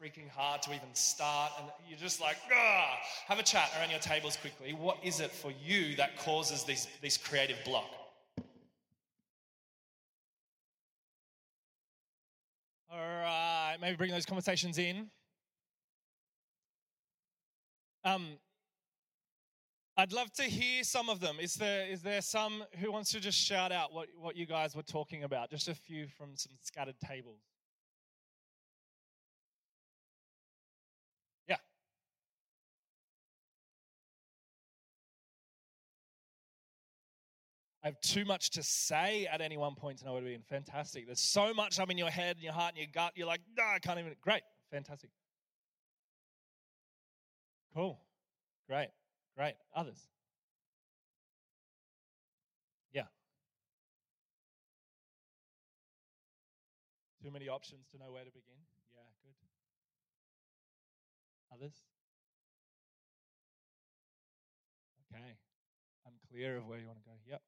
freaking 0.00 0.28
hard 0.28 0.62
to 0.62 0.70
even 0.70 0.88
start 0.94 1.50
and 1.58 1.68
you're 1.88 1.98
just 1.98 2.20
like, 2.20 2.36
ah, 2.52 2.96
have 3.26 3.40
a 3.40 3.42
chat 3.42 3.72
around 3.76 3.90
your 3.90 3.98
tables 3.98 4.36
quickly. 4.36 4.72
What 4.72 4.98
is 5.02 5.18
it 5.18 5.32
for 5.32 5.52
you 5.64 5.96
that 5.96 6.16
causes 6.18 6.62
this, 6.62 6.86
this 7.02 7.16
creative 7.16 7.56
block? 7.64 7.90
All 12.88 12.98
right, 12.98 13.76
maybe 13.80 13.96
bring 13.96 14.12
those 14.12 14.26
conversations 14.26 14.78
in. 14.78 15.10
Um, 18.08 18.38
I'd 19.98 20.12
love 20.12 20.32
to 20.34 20.44
hear 20.44 20.82
some 20.82 21.10
of 21.10 21.20
them. 21.20 21.36
Is 21.40 21.56
there, 21.56 21.86
is 21.86 22.00
there 22.00 22.22
some 22.22 22.64
who 22.80 22.90
wants 22.90 23.10
to 23.12 23.20
just 23.20 23.36
shout 23.36 23.70
out 23.70 23.92
what, 23.92 24.08
what 24.18 24.34
you 24.34 24.46
guys 24.46 24.74
were 24.74 24.82
talking 24.82 25.24
about? 25.24 25.50
Just 25.50 25.68
a 25.68 25.74
few 25.74 26.06
from 26.06 26.30
some 26.34 26.52
scattered 26.62 26.98
tables. 27.06 27.40
Yeah. 31.48 31.56
I 37.82 37.88
have 37.88 38.00
too 38.00 38.24
much 38.24 38.50
to 38.50 38.62
say 38.62 39.26
at 39.30 39.42
any 39.42 39.58
one 39.58 39.74
point 39.74 39.98
to 39.98 40.06
know 40.06 40.14
what 40.14 40.20
to 40.20 40.26
be 40.26 40.38
fantastic. 40.48 41.04
There's 41.04 41.20
so 41.20 41.52
much 41.52 41.78
up 41.78 41.90
in 41.90 41.98
your 41.98 42.10
head 42.10 42.36
and 42.36 42.44
your 42.44 42.54
heart 42.54 42.74
and 42.74 42.78
your 42.78 42.88
gut. 42.90 43.12
You're 43.16 43.26
like, 43.26 43.40
no, 43.54 43.64
I 43.64 43.80
can't 43.80 43.98
even. 43.98 44.14
Great. 44.22 44.42
Fantastic. 44.70 45.10
Cool. 47.74 47.98
Great. 48.68 48.90
Great. 49.36 49.54
Others? 49.74 50.08
Yeah. 52.92 53.06
Too 57.22 57.30
many 57.30 57.48
options 57.48 57.86
to 57.88 57.98
know 57.98 58.12
where 58.12 58.24
to 58.24 58.30
begin? 58.30 58.58
Yeah, 58.92 59.02
good. 59.24 59.34
Others? 61.52 61.82
Okay. 65.08 65.38
Unclear 66.04 66.58
of 66.58 66.66
where 66.66 66.78
you 66.78 66.86
want 66.86 66.98
to 67.00 67.08
go. 67.08 67.16
Yep. 67.26 67.42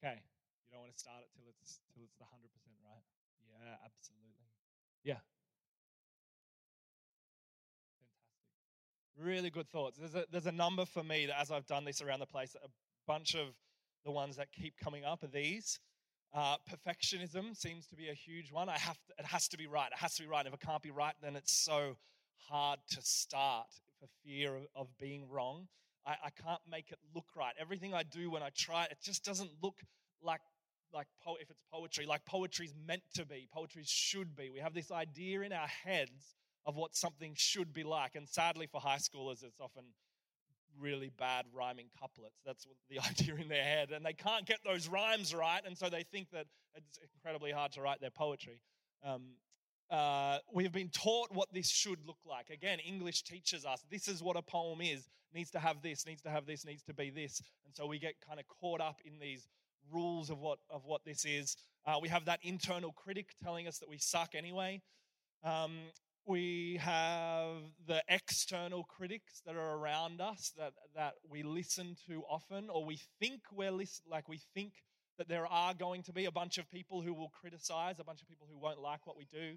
Okay. 0.00 0.16
You 0.64 0.68
don't 0.72 0.80
want 0.80 0.92
to 0.92 0.98
start 0.98 1.20
it 1.20 1.30
till 1.36 1.44
it's 1.48 1.80
till 1.92 2.02
it's 2.04 2.16
the 2.16 2.24
hundred 2.24 2.52
percent 2.52 2.76
right. 2.80 3.04
Yeah, 3.44 3.76
absolutely. 3.84 4.23
Really 9.24 9.48
good 9.48 9.70
thoughts. 9.70 9.96
There's 9.96 10.14
a 10.14 10.26
there's 10.30 10.46
a 10.46 10.52
number 10.52 10.84
for 10.84 11.02
me 11.02 11.24
that 11.26 11.40
as 11.40 11.50
I've 11.50 11.66
done 11.66 11.86
this 11.86 12.02
around 12.02 12.20
the 12.20 12.26
place, 12.26 12.54
a 12.62 12.68
bunch 13.06 13.34
of 13.34 13.54
the 14.04 14.10
ones 14.10 14.36
that 14.36 14.52
keep 14.52 14.74
coming 14.76 15.02
up 15.04 15.22
are 15.22 15.28
these. 15.28 15.80
Uh, 16.34 16.56
perfectionism 16.70 17.56
seems 17.56 17.86
to 17.86 17.96
be 17.96 18.10
a 18.10 18.12
huge 18.12 18.52
one. 18.52 18.68
I 18.68 18.76
have 18.76 18.98
to, 19.06 19.14
it 19.18 19.24
has 19.24 19.48
to 19.48 19.56
be 19.56 19.66
right. 19.66 19.90
It 19.90 19.98
has 19.98 20.14
to 20.16 20.22
be 20.22 20.28
right. 20.28 20.44
If 20.46 20.52
it 20.52 20.60
can't 20.60 20.82
be 20.82 20.90
right, 20.90 21.14
then 21.22 21.36
it's 21.36 21.52
so 21.52 21.96
hard 22.36 22.80
to 22.90 22.98
start 23.00 23.68
for 23.98 24.08
fear 24.22 24.56
of, 24.56 24.66
of 24.76 24.88
being 24.98 25.26
wrong. 25.30 25.68
I, 26.04 26.16
I, 26.24 26.30
can't 26.42 26.60
make 26.70 26.90
it 26.90 26.98
look 27.14 27.28
right. 27.34 27.54
Everything 27.58 27.94
I 27.94 28.02
do 28.02 28.30
when 28.30 28.42
I 28.42 28.50
try, 28.54 28.84
it 28.84 28.98
just 29.02 29.24
doesn't 29.24 29.50
look 29.62 29.76
like 30.22 30.40
like 30.92 31.06
po- 31.24 31.38
if 31.40 31.48
it's 31.50 31.62
poetry, 31.72 32.04
like 32.04 32.26
poetry's 32.26 32.74
meant 32.86 33.02
to 33.14 33.24
be. 33.24 33.48
Poetry 33.52 33.84
should 33.86 34.36
be. 34.36 34.50
We 34.50 34.60
have 34.60 34.74
this 34.74 34.90
idea 34.90 35.40
in 35.40 35.52
our 35.52 35.66
heads 35.66 36.36
of 36.66 36.76
what 36.76 36.96
something 36.96 37.32
should 37.36 37.72
be 37.72 37.82
like, 37.82 38.14
and 38.14 38.28
sadly 38.28 38.66
for 38.66 38.80
high 38.80 38.98
schoolers, 38.98 39.44
it's 39.44 39.60
often 39.60 39.84
really 40.80 41.10
bad 41.18 41.46
rhyming 41.54 41.86
couplets. 41.98 42.40
That's 42.44 42.66
the 42.90 42.98
idea 43.10 43.36
in 43.36 43.48
their 43.48 43.62
head. 43.62 43.90
And 43.90 44.04
they 44.04 44.12
can't 44.12 44.46
get 44.46 44.58
those 44.64 44.88
rhymes 44.88 45.34
right. 45.34 45.60
And 45.64 45.76
so 45.76 45.88
they 45.88 46.02
think 46.02 46.30
that 46.32 46.46
it's 46.74 46.98
incredibly 47.14 47.52
hard 47.52 47.72
to 47.72 47.80
write 47.80 48.00
their 48.00 48.10
poetry. 48.10 48.60
Um, 49.04 49.22
uh, 49.90 50.38
we 50.52 50.64
have 50.64 50.72
been 50.72 50.88
taught 50.88 51.28
what 51.32 51.52
this 51.52 51.68
should 51.68 51.98
look 52.06 52.18
like. 52.26 52.50
Again, 52.50 52.78
English 52.80 53.22
teaches 53.22 53.64
us 53.64 53.84
this 53.90 54.08
is 54.08 54.22
what 54.22 54.36
a 54.36 54.42
poem 54.42 54.80
is, 54.80 55.08
needs 55.34 55.50
to 55.50 55.58
have 55.58 55.82
this, 55.82 56.06
needs 56.06 56.22
to 56.22 56.30
have 56.30 56.46
this, 56.46 56.64
needs 56.64 56.82
to 56.84 56.94
be 56.94 57.10
this. 57.10 57.42
And 57.66 57.74
so 57.74 57.86
we 57.86 57.98
get 57.98 58.14
kind 58.26 58.40
of 58.40 58.46
caught 58.48 58.80
up 58.80 59.00
in 59.04 59.18
these 59.20 59.46
rules 59.92 60.30
of 60.30 60.40
what, 60.40 60.58
of 60.70 60.84
what 60.86 61.04
this 61.04 61.24
is. 61.24 61.56
Uh, 61.86 61.96
we 62.00 62.08
have 62.08 62.24
that 62.24 62.40
internal 62.42 62.92
critic 62.92 63.34
telling 63.42 63.68
us 63.68 63.78
that 63.78 63.88
we 63.88 63.98
suck 63.98 64.34
anyway. 64.34 64.80
Um, 65.44 65.76
we 66.26 66.78
have 66.80 67.56
the 67.86 68.02
external 68.08 68.84
critics 68.84 69.42
that 69.46 69.56
are 69.56 69.76
around 69.76 70.20
us 70.20 70.52
that, 70.58 70.72
that 70.94 71.14
we 71.28 71.42
listen 71.42 71.96
to 72.08 72.22
often, 72.28 72.68
or 72.70 72.84
we 72.84 73.00
think 73.20 73.40
we're 73.52 73.70
listen, 73.70 74.04
like 74.10 74.28
we 74.28 74.40
think 74.54 74.72
that 75.18 75.28
there 75.28 75.46
are 75.46 75.74
going 75.74 76.02
to 76.02 76.12
be 76.12 76.24
a 76.24 76.32
bunch 76.32 76.58
of 76.58 76.70
people 76.70 77.02
who 77.02 77.14
will 77.14 77.28
criticize, 77.28 78.00
a 78.00 78.04
bunch 78.04 78.22
of 78.22 78.28
people 78.28 78.46
who 78.50 78.58
won't 78.58 78.80
like 78.80 79.06
what 79.06 79.16
we 79.16 79.26
do. 79.30 79.56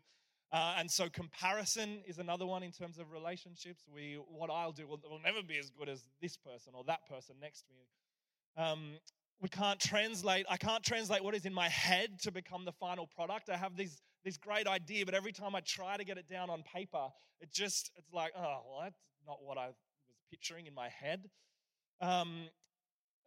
Uh, 0.51 0.75
and 0.77 0.89
so 0.89 1.09
comparison 1.09 2.01
is 2.07 2.19
another 2.19 2.45
one 2.45 2.63
in 2.63 2.71
terms 2.71 2.99
of 2.99 3.11
relationships. 3.11 3.83
We, 3.93 4.17
what 4.29 4.49
I'll 4.49 4.71
do 4.71 4.87
will, 4.87 4.99
will 5.09 5.21
never 5.23 5.41
be 5.43 5.57
as 5.57 5.69
good 5.69 5.89
as 5.89 6.03
this 6.21 6.37
person 6.37 6.73
or 6.75 6.83
that 6.85 7.07
person 7.09 7.35
next 7.41 7.63
to 7.63 7.73
me. 7.73 8.63
Um, 8.63 8.93
we 9.39 9.49
can't 9.49 9.79
translate 9.79 10.45
i 10.49 10.57
can't 10.57 10.83
translate 10.83 11.23
what 11.23 11.35
is 11.35 11.45
in 11.45 11.53
my 11.53 11.69
head 11.69 12.19
to 12.19 12.31
become 12.31 12.65
the 12.65 12.71
final 12.71 13.07
product 13.07 13.49
i 13.49 13.57
have 13.57 13.75
this 13.75 14.01
this 14.27 14.35
great 14.37 14.67
idea 14.67 15.05
but 15.05 15.13
every 15.13 15.31
time 15.31 15.55
i 15.55 15.61
try 15.61 15.95
to 15.95 16.03
get 16.03 16.17
it 16.17 16.27
down 16.27 16.49
on 16.49 16.61
paper 16.63 17.07
it 17.39 17.49
just 17.49 17.91
it's 17.95 18.11
like 18.11 18.33
oh 18.37 18.41
well 18.67 18.81
that's 18.83 18.99
not 19.25 19.37
what 19.41 19.57
i 19.57 19.67
was 19.67 19.75
picturing 20.29 20.67
in 20.67 20.73
my 20.73 20.89
head. 20.89 21.29
Um, 22.01 22.49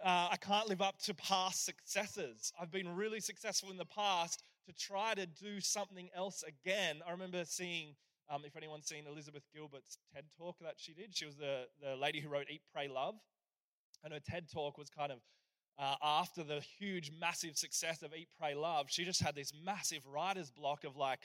uh, 0.05 0.29
i 0.31 0.37
can't 0.37 0.69
live 0.69 0.83
up 0.83 0.99
to 0.99 1.15
past 1.15 1.65
successes. 1.65 2.53
I've 2.61 2.71
been 2.71 2.95
really 2.95 3.21
successful 3.21 3.71
in 3.71 3.79
the 3.79 3.87
past 3.87 4.43
to 4.67 4.75
try 4.75 5.15
to 5.15 5.27
do 5.27 5.61
something 5.61 6.11
else 6.15 6.45
again. 6.47 7.01
I 7.07 7.13
remember 7.13 7.45
seeing 7.47 7.97
um, 8.33 8.43
if 8.45 8.57
anyone's 8.57 8.87
seen 8.87 9.05
elizabeth 9.09 9.43
gilbert's 9.55 9.97
ted 10.15 10.25
talk 10.39 10.57
that 10.61 10.75
she 10.77 10.93
did 10.93 11.17
she 11.17 11.25
was 11.25 11.37
the, 11.37 11.65
the 11.83 11.97
lady 11.97 12.21
who 12.21 12.29
wrote 12.29 12.47
eat 12.49 12.61
pray 12.73 12.87
love 12.87 13.17
and 14.05 14.13
her 14.13 14.21
ted 14.21 14.45
talk 14.53 14.79
was 14.79 14.89
kind 14.89 15.11
of 15.11 15.19
uh, 15.81 15.95
after 16.03 16.45
the 16.45 16.61
huge, 16.79 17.11
massive 17.19 17.57
success 17.57 18.03
of 18.03 18.15
Eat, 18.15 18.29
Pray, 18.39 18.55
Love, 18.55 18.87
she 18.91 19.05
just 19.05 19.23
had 19.23 19.35
this 19.35 19.53
massive 19.65 20.07
writer's 20.07 20.51
block 20.51 20.85
of 20.85 20.97
like, 20.97 21.21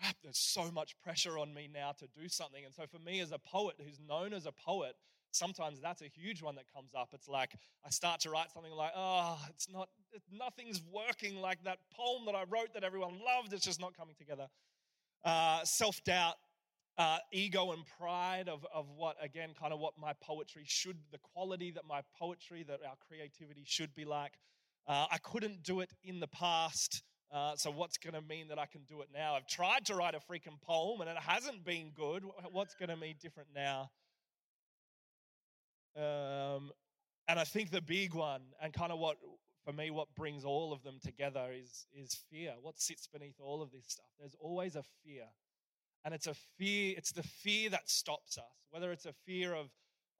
crap, 0.00 0.16
there's 0.24 0.38
so 0.38 0.70
much 0.72 0.96
pressure 1.04 1.38
on 1.38 1.54
me 1.54 1.68
now 1.72 1.92
to 1.92 2.06
do 2.08 2.28
something. 2.28 2.64
And 2.64 2.74
so 2.74 2.84
for 2.90 2.98
me 2.98 3.20
as 3.20 3.30
a 3.30 3.38
poet 3.38 3.76
who's 3.78 4.00
known 4.00 4.32
as 4.32 4.46
a 4.46 4.52
poet, 4.52 4.94
sometimes 5.30 5.80
that's 5.80 6.02
a 6.02 6.08
huge 6.08 6.42
one 6.42 6.56
that 6.56 6.64
comes 6.74 6.90
up. 6.92 7.10
It's 7.12 7.28
like 7.28 7.52
I 7.86 7.90
start 7.90 8.18
to 8.22 8.30
write 8.30 8.50
something 8.50 8.72
like, 8.72 8.92
oh, 8.96 9.38
it's 9.50 9.70
not, 9.70 9.90
nothing's 10.32 10.82
working 10.92 11.40
like 11.40 11.62
that 11.62 11.78
poem 11.94 12.26
that 12.26 12.34
I 12.34 12.42
wrote 12.50 12.74
that 12.74 12.82
everyone 12.82 13.20
loved. 13.24 13.52
It's 13.52 13.64
just 13.64 13.80
not 13.80 13.96
coming 13.96 14.16
together. 14.18 14.48
Uh, 15.24 15.62
Self 15.62 16.02
doubt 16.02 16.34
uh, 16.98 17.18
ego 17.32 17.72
and 17.72 17.82
pride 17.98 18.48
of, 18.48 18.66
of 18.74 18.86
what, 18.94 19.16
again, 19.22 19.50
kind 19.58 19.72
of 19.72 19.78
what 19.78 19.94
my 19.98 20.12
poetry 20.22 20.64
should, 20.66 20.96
the 21.12 21.18
quality 21.18 21.70
that 21.70 21.84
my 21.88 22.02
poetry, 22.18 22.62
that 22.64 22.80
our 22.86 22.96
creativity 23.08 23.62
should 23.64 23.94
be 23.94 24.04
like. 24.04 24.32
Uh, 24.86 25.06
I 25.10 25.18
couldn't 25.18 25.62
do 25.62 25.80
it 25.80 25.90
in 26.02 26.20
the 26.20 26.26
past. 26.26 27.02
Uh, 27.32 27.54
so, 27.56 27.70
what's 27.70 27.96
going 27.96 28.14
to 28.14 28.20
mean 28.20 28.48
that 28.48 28.58
I 28.58 28.66
can 28.66 28.82
do 28.88 29.02
it 29.02 29.08
now? 29.14 29.34
I've 29.34 29.46
tried 29.46 29.86
to 29.86 29.94
write 29.94 30.14
a 30.14 30.18
freaking 30.18 30.60
poem 30.60 31.00
and 31.00 31.08
it 31.08 31.16
hasn't 31.16 31.64
been 31.64 31.92
good. 31.94 32.24
What's 32.50 32.74
going 32.74 32.88
to 32.88 32.96
be 32.96 33.14
different 33.14 33.50
now? 33.54 33.90
Um, 35.96 36.70
and 37.28 37.38
I 37.38 37.44
think 37.44 37.70
the 37.70 37.80
big 37.80 38.14
one, 38.14 38.42
and 38.60 38.72
kind 38.72 38.90
of 38.90 38.98
what, 38.98 39.16
for 39.64 39.72
me, 39.72 39.90
what 39.90 40.08
brings 40.16 40.44
all 40.44 40.72
of 40.72 40.82
them 40.82 40.98
together 41.04 41.50
is, 41.52 41.86
is 41.94 42.18
fear. 42.30 42.54
What 42.60 42.80
sits 42.80 43.06
beneath 43.06 43.40
all 43.40 43.62
of 43.62 43.70
this 43.70 43.84
stuff? 43.86 44.06
There's 44.18 44.34
always 44.40 44.74
a 44.74 44.82
fear 45.04 45.26
and 46.04 46.14
it's 46.14 46.26
a 46.26 46.34
fear, 46.58 46.94
it's 46.96 47.12
the 47.12 47.22
fear 47.22 47.70
that 47.70 47.88
stops 47.88 48.38
us, 48.38 48.66
whether 48.70 48.92
it's 48.92 49.06
a 49.06 49.12
fear 49.26 49.54
of, 49.54 49.70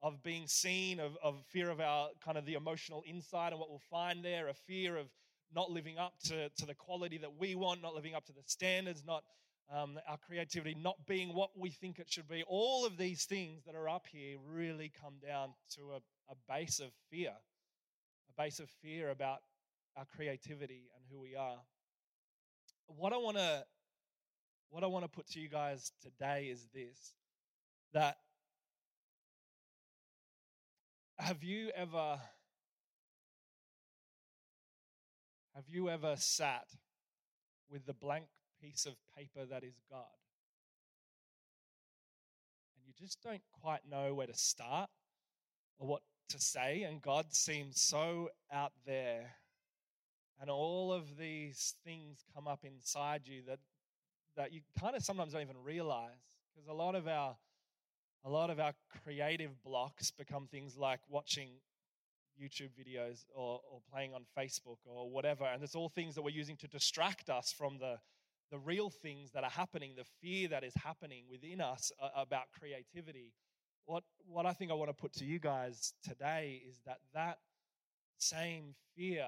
of 0.01 0.21
being 0.23 0.47
seen, 0.47 0.99
of, 0.99 1.17
of 1.23 1.43
fear 1.47 1.69
of 1.69 1.79
our 1.79 2.09
kind 2.23 2.37
of 2.37 2.45
the 2.45 2.53
emotional 2.53 3.03
inside 3.05 3.51
and 3.51 3.59
what 3.59 3.69
we'll 3.69 3.81
find 3.89 4.23
there, 4.23 4.47
a 4.47 4.53
fear 4.53 4.97
of 4.97 5.07
not 5.53 5.69
living 5.69 5.97
up 5.97 6.13
to, 6.25 6.49
to 6.49 6.65
the 6.65 6.75
quality 6.75 7.17
that 7.17 7.37
we 7.37 7.55
want, 7.55 7.81
not 7.81 7.95
living 7.95 8.15
up 8.15 8.25
to 8.25 8.33
the 8.33 8.41
standards, 8.45 9.03
not 9.05 9.23
um, 9.73 9.97
our 10.07 10.17
creativity 10.17 10.75
not 10.75 10.97
being 11.07 11.33
what 11.33 11.51
we 11.57 11.69
think 11.69 11.99
it 11.99 12.09
should 12.09 12.27
be. 12.27 12.43
All 12.47 12.85
of 12.85 12.97
these 12.97 13.25
things 13.25 13.63
that 13.65 13.75
are 13.75 13.87
up 13.87 14.05
here 14.11 14.37
really 14.45 14.91
come 15.01 15.15
down 15.25 15.53
to 15.75 15.93
a, 15.93 16.31
a 16.31 16.35
base 16.49 16.79
of 16.79 16.91
fear, 17.09 17.31
a 17.31 18.41
base 18.41 18.59
of 18.59 18.69
fear 18.81 19.09
about 19.09 19.39
our 19.95 20.05
creativity 20.05 20.89
and 20.95 21.05
who 21.09 21.19
we 21.19 21.35
are. 21.35 21.57
What 22.87 23.13
I 23.13 23.17
want 23.17 23.37
to 23.37 23.63
what 24.71 24.85
I 24.85 24.87
want 24.87 25.03
to 25.03 25.09
put 25.09 25.27
to 25.31 25.39
you 25.39 25.49
guys 25.49 25.91
today 26.01 26.45
is 26.45 26.65
this 26.73 27.13
that 27.93 28.15
have 31.19 31.43
you 31.43 31.69
ever 31.75 32.19
have 35.53 35.65
you 35.67 35.89
ever 35.89 36.15
sat 36.17 36.67
with 37.69 37.85
the 37.85 37.93
blank 37.93 38.25
piece 38.61 38.85
of 38.85 38.93
paper 39.17 39.45
that 39.45 39.63
is 39.65 39.75
God? 39.89 40.05
And 42.75 42.85
you 42.87 42.93
just 42.97 43.21
don't 43.21 43.41
quite 43.61 43.81
know 43.89 44.13
where 44.13 44.27
to 44.27 44.33
start 44.33 44.89
or 45.79 45.87
what 45.87 46.01
to 46.29 46.39
say 46.39 46.83
and 46.83 47.01
God 47.01 47.33
seems 47.33 47.81
so 47.81 48.29
out 48.53 48.71
there 48.85 49.31
and 50.39 50.49
all 50.49 50.93
of 50.93 51.17
these 51.17 51.75
things 51.83 52.23
come 52.33 52.47
up 52.47 52.63
inside 52.63 53.23
you 53.25 53.41
that 53.47 53.59
that 54.37 54.53
you 54.53 54.61
kind 54.79 54.95
of 54.95 55.03
sometimes 55.03 55.33
don't 55.33 55.41
even 55.41 55.61
realize 55.63 56.09
because 56.53 56.67
a 56.67 56.73
lot 56.73 56.95
of 56.95 57.07
our 57.07 57.35
a 58.23 58.29
lot 58.29 58.49
of 58.49 58.59
our 58.59 58.73
creative 59.03 59.63
blocks 59.63 60.11
become 60.11 60.47
things 60.47 60.77
like 60.77 60.99
watching 61.09 61.49
YouTube 62.39 62.69
videos 62.79 63.25
or, 63.33 63.59
or 63.71 63.81
playing 63.91 64.13
on 64.13 64.25
Facebook 64.37 64.77
or 64.85 65.09
whatever. 65.09 65.45
And 65.45 65.63
it's 65.63 65.75
all 65.75 65.89
things 65.89 66.15
that 66.15 66.21
we're 66.21 66.29
using 66.29 66.55
to 66.57 66.67
distract 66.67 67.29
us 67.29 67.51
from 67.51 67.79
the, 67.79 67.97
the 68.51 68.59
real 68.59 68.89
things 68.89 69.31
that 69.31 69.43
are 69.43 69.49
happening, 69.49 69.93
the 69.97 70.05
fear 70.21 70.47
that 70.49 70.63
is 70.63 70.73
happening 70.75 71.23
within 71.29 71.61
us 71.61 71.91
about 72.15 72.43
creativity. 72.57 73.33
What, 73.85 74.03
what 74.27 74.45
I 74.45 74.53
think 74.53 74.71
I 74.71 74.75
want 74.75 74.89
to 74.89 74.95
put 74.95 75.13
to 75.13 75.25
you 75.25 75.39
guys 75.39 75.93
today 76.03 76.61
is 76.67 76.79
that 76.85 76.99
that 77.13 77.39
same 78.17 78.75
fear 78.95 79.25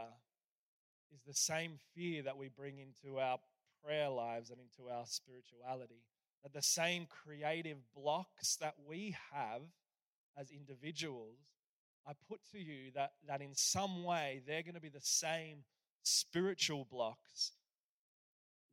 is 1.11 1.21
the 1.25 1.33
same 1.33 1.79
fear 1.95 2.23
that 2.23 2.37
we 2.37 2.49
bring 2.49 2.77
into 2.77 3.19
our 3.19 3.39
prayer 3.83 4.09
lives 4.09 4.49
and 4.49 4.59
into 4.59 4.91
our 4.91 5.05
spirituality. 5.05 6.03
That 6.43 6.53
the 6.53 6.61
same 6.61 7.07
creative 7.07 7.77
blocks 7.95 8.57
that 8.57 8.75
we 8.87 9.15
have 9.31 9.61
as 10.37 10.51
individuals, 10.51 11.37
I 12.07 12.13
put 12.27 12.39
to 12.51 12.59
you 12.59 12.91
that, 12.95 13.13
that 13.27 13.41
in 13.41 13.55
some 13.55 14.03
way 14.03 14.41
they're 14.45 14.63
going 14.63 14.75
to 14.75 14.81
be 14.81 14.89
the 14.89 14.99
same 15.01 15.63
spiritual 16.03 16.85
blocks, 16.91 17.51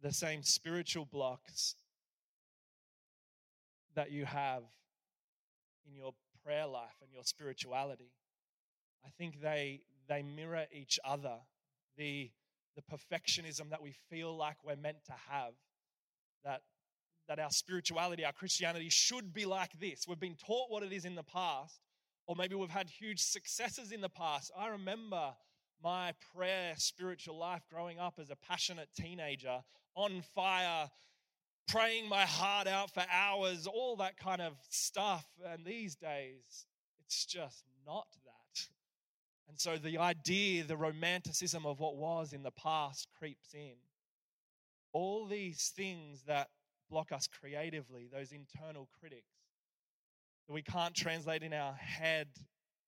the 0.02 0.12
same 0.12 0.42
spiritual 0.42 1.04
blocks 1.04 1.76
that 3.94 4.10
you 4.10 4.24
have 4.24 4.62
in 5.86 5.94
your 5.94 6.14
prayer 6.44 6.66
life 6.66 6.96
and 7.02 7.12
your 7.12 7.24
spirituality. 7.24 8.12
I 9.04 9.10
think 9.16 9.40
they, 9.40 9.82
they 10.08 10.22
mirror 10.22 10.64
each 10.72 10.98
other. 11.04 11.36
The, 11.96 12.30
the 12.76 12.82
perfectionism 12.82 13.70
that 13.70 13.82
we 13.82 13.94
feel 14.08 14.36
like 14.36 14.56
we're 14.64 14.76
meant 14.76 15.04
to 15.06 15.14
have, 15.30 15.52
that, 16.44 16.62
that 17.28 17.38
our 17.38 17.50
spirituality, 17.50 18.24
our 18.24 18.32
Christianity 18.32 18.88
should 18.88 19.32
be 19.32 19.44
like 19.44 19.78
this. 19.78 20.06
We've 20.08 20.20
been 20.20 20.36
taught 20.36 20.70
what 20.70 20.82
it 20.82 20.92
is 20.92 21.04
in 21.04 21.14
the 21.14 21.22
past, 21.22 21.80
or 22.26 22.36
maybe 22.36 22.54
we've 22.54 22.70
had 22.70 22.88
huge 22.88 23.20
successes 23.20 23.92
in 23.92 24.00
the 24.00 24.08
past. 24.08 24.52
I 24.56 24.68
remember 24.68 25.34
my 25.82 26.12
prayer 26.34 26.74
spiritual 26.76 27.38
life 27.38 27.62
growing 27.70 27.98
up 27.98 28.14
as 28.20 28.30
a 28.30 28.36
passionate 28.36 28.88
teenager, 28.96 29.60
on 29.94 30.22
fire, 30.34 30.88
praying 31.68 32.08
my 32.08 32.24
heart 32.24 32.66
out 32.66 32.92
for 32.92 33.04
hours, 33.12 33.66
all 33.66 33.96
that 33.96 34.16
kind 34.16 34.40
of 34.40 34.54
stuff. 34.68 35.26
And 35.44 35.64
these 35.64 35.96
days, 35.96 36.66
it's 37.04 37.24
just 37.24 37.64
not. 37.86 38.06
And 39.50 39.58
so 39.58 39.76
the 39.76 39.98
idea, 39.98 40.62
the 40.62 40.76
romanticism 40.76 41.66
of 41.66 41.80
what 41.80 41.96
was 41.96 42.32
in 42.32 42.44
the 42.44 42.52
past 42.52 43.08
creeps 43.18 43.52
in. 43.52 43.74
All 44.92 45.26
these 45.26 45.72
things 45.74 46.22
that 46.28 46.46
block 46.88 47.10
us 47.10 47.26
creatively, 47.26 48.08
those 48.12 48.30
internal 48.30 48.88
critics, 49.00 49.34
that 50.46 50.54
we 50.54 50.62
can't 50.62 50.94
translate 50.94 51.42
in 51.42 51.52
our 51.52 51.72
head 51.74 52.28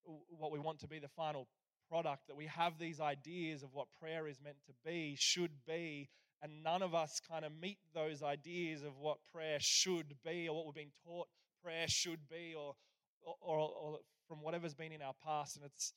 what 0.04 0.52
we 0.52 0.61
want 0.61 0.78
to 0.81 0.87
be 0.87 1.00
the 1.00 1.09
final 1.09 1.49
product, 1.88 2.28
that 2.28 2.37
we 2.37 2.47
have 2.47 2.78
these 2.78 3.00
ideas 3.00 3.64
of 3.64 3.71
what 3.73 3.88
prayer 4.00 4.28
is 4.28 4.40
meant 4.40 4.59
to 4.66 4.73
be, 4.85 5.16
should 5.19 5.64
be, 5.66 6.09
and 6.42 6.62
none 6.62 6.83
of 6.83 6.95
us 6.95 7.21
kind 7.28 7.45
of 7.45 7.50
meet 7.61 7.78
those 7.92 8.23
ideas 8.23 8.85
of 8.85 8.99
what 8.99 9.19
prayer 9.33 9.59
should 9.59 10.14
be 10.25 10.49
or 10.49 10.54
what 10.54 10.66
we've 10.66 10.75
been 10.76 10.92
taught 11.04 11.26
prayer 11.61 11.87
should 11.88 12.28
be 12.31 12.54
or, 12.57 12.75
or, 13.21 13.35
or, 13.40 13.71
or 13.81 13.99
from 14.28 14.42
whatever's 14.42 14.75
been 14.75 14.92
in 14.92 15.02
our 15.02 15.14
past. 15.25 15.57
And 15.57 15.64
it's 15.64 15.92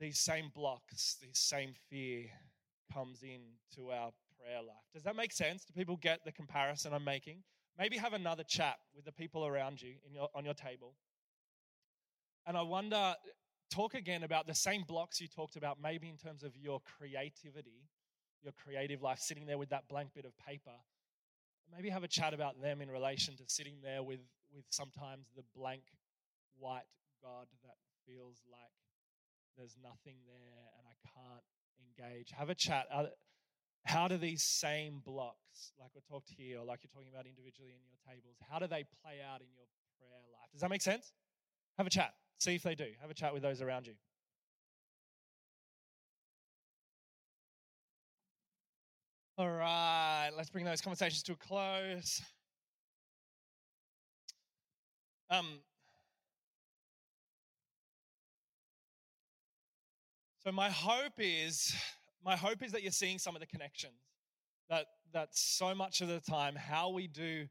these 0.00 0.18
same 0.18 0.50
blocks, 0.54 1.16
this 1.20 1.38
same 1.38 1.74
fear 1.88 2.24
comes 2.92 3.22
into 3.22 3.90
our 3.90 4.12
prayer 4.38 4.60
life. 4.60 4.84
Does 4.92 5.02
that 5.04 5.16
make 5.16 5.32
sense? 5.32 5.64
Do 5.64 5.72
people 5.72 5.96
get 5.96 6.24
the 6.24 6.32
comparison 6.32 6.92
I'm 6.92 7.04
making? 7.04 7.42
Maybe 7.78 7.96
have 7.96 8.12
another 8.12 8.44
chat 8.44 8.76
with 8.94 9.04
the 9.04 9.12
people 9.12 9.46
around 9.46 9.80
you 9.80 9.94
your, 10.12 10.28
on 10.34 10.44
your 10.44 10.54
table. 10.54 10.94
And 12.46 12.56
I 12.56 12.62
wonder, 12.62 13.14
talk 13.70 13.94
again 13.94 14.24
about 14.24 14.46
the 14.46 14.54
same 14.54 14.82
blocks 14.86 15.20
you 15.20 15.28
talked 15.28 15.56
about, 15.56 15.78
maybe 15.80 16.08
in 16.08 16.16
terms 16.16 16.42
of 16.42 16.56
your 16.56 16.80
creativity, 16.80 17.88
your 18.42 18.52
creative 18.52 19.00
life, 19.00 19.20
sitting 19.20 19.46
there 19.46 19.58
with 19.58 19.70
that 19.70 19.88
blank 19.88 20.10
bit 20.14 20.24
of 20.24 20.36
paper. 20.36 20.76
Maybe 21.74 21.88
have 21.88 22.04
a 22.04 22.08
chat 22.08 22.34
about 22.34 22.60
them 22.60 22.82
in 22.82 22.90
relation 22.90 23.36
to 23.36 23.44
sitting 23.46 23.76
there 23.82 24.02
with, 24.02 24.20
with 24.54 24.64
sometimes 24.68 25.28
the 25.34 25.44
blank 25.56 25.84
white 26.58 26.82
God 27.22 27.46
that 27.62 27.76
feels 28.06 28.42
like 28.50 28.81
there's 29.56 29.76
nothing 29.82 30.16
there 30.26 30.66
and 30.78 30.84
I 30.86 30.96
can't 31.02 31.44
engage. 31.80 32.30
Have 32.30 32.50
a 32.50 32.54
chat. 32.54 32.86
How 33.84 34.08
do 34.08 34.16
these 34.16 34.42
same 34.42 35.02
blocks, 35.04 35.72
like 35.80 35.90
we 35.94 36.00
talked 36.08 36.30
here, 36.36 36.60
or 36.60 36.64
like 36.64 36.80
you're 36.82 36.94
talking 36.94 37.12
about 37.12 37.26
individually 37.26 37.70
in 37.70 37.82
your 37.84 37.98
tables, 38.06 38.36
how 38.48 38.58
do 38.58 38.66
they 38.66 38.84
play 39.02 39.18
out 39.22 39.40
in 39.40 39.48
your 39.54 39.66
prayer 39.98 40.22
life? 40.32 40.50
Does 40.52 40.60
that 40.60 40.70
make 40.70 40.82
sense? 40.82 41.12
Have 41.78 41.86
a 41.86 41.90
chat. 41.90 42.14
See 42.38 42.54
if 42.54 42.62
they 42.62 42.74
do. 42.74 42.86
Have 43.00 43.10
a 43.10 43.14
chat 43.14 43.32
with 43.32 43.42
those 43.42 43.60
around 43.60 43.86
you. 43.86 43.94
All 49.38 49.50
right, 49.50 50.30
let's 50.36 50.50
bring 50.50 50.64
those 50.64 50.80
conversations 50.80 51.22
to 51.24 51.32
a 51.32 51.36
close. 51.36 52.22
Um, 55.30 55.60
so 60.44 60.52
my 60.52 60.70
hope 60.70 61.14
is 61.18 61.74
my 62.24 62.36
hope 62.36 62.62
is 62.62 62.72
that 62.72 62.82
you're 62.82 62.92
seeing 62.92 63.18
some 63.18 63.34
of 63.34 63.40
the 63.40 63.46
connections 63.46 64.00
that 64.68 64.86
that 65.12 65.28
so 65.32 65.74
much 65.74 66.00
of 66.00 66.08
the 66.08 66.20
time 66.20 66.54
how 66.54 66.90
we 66.90 67.06
do 67.06 67.46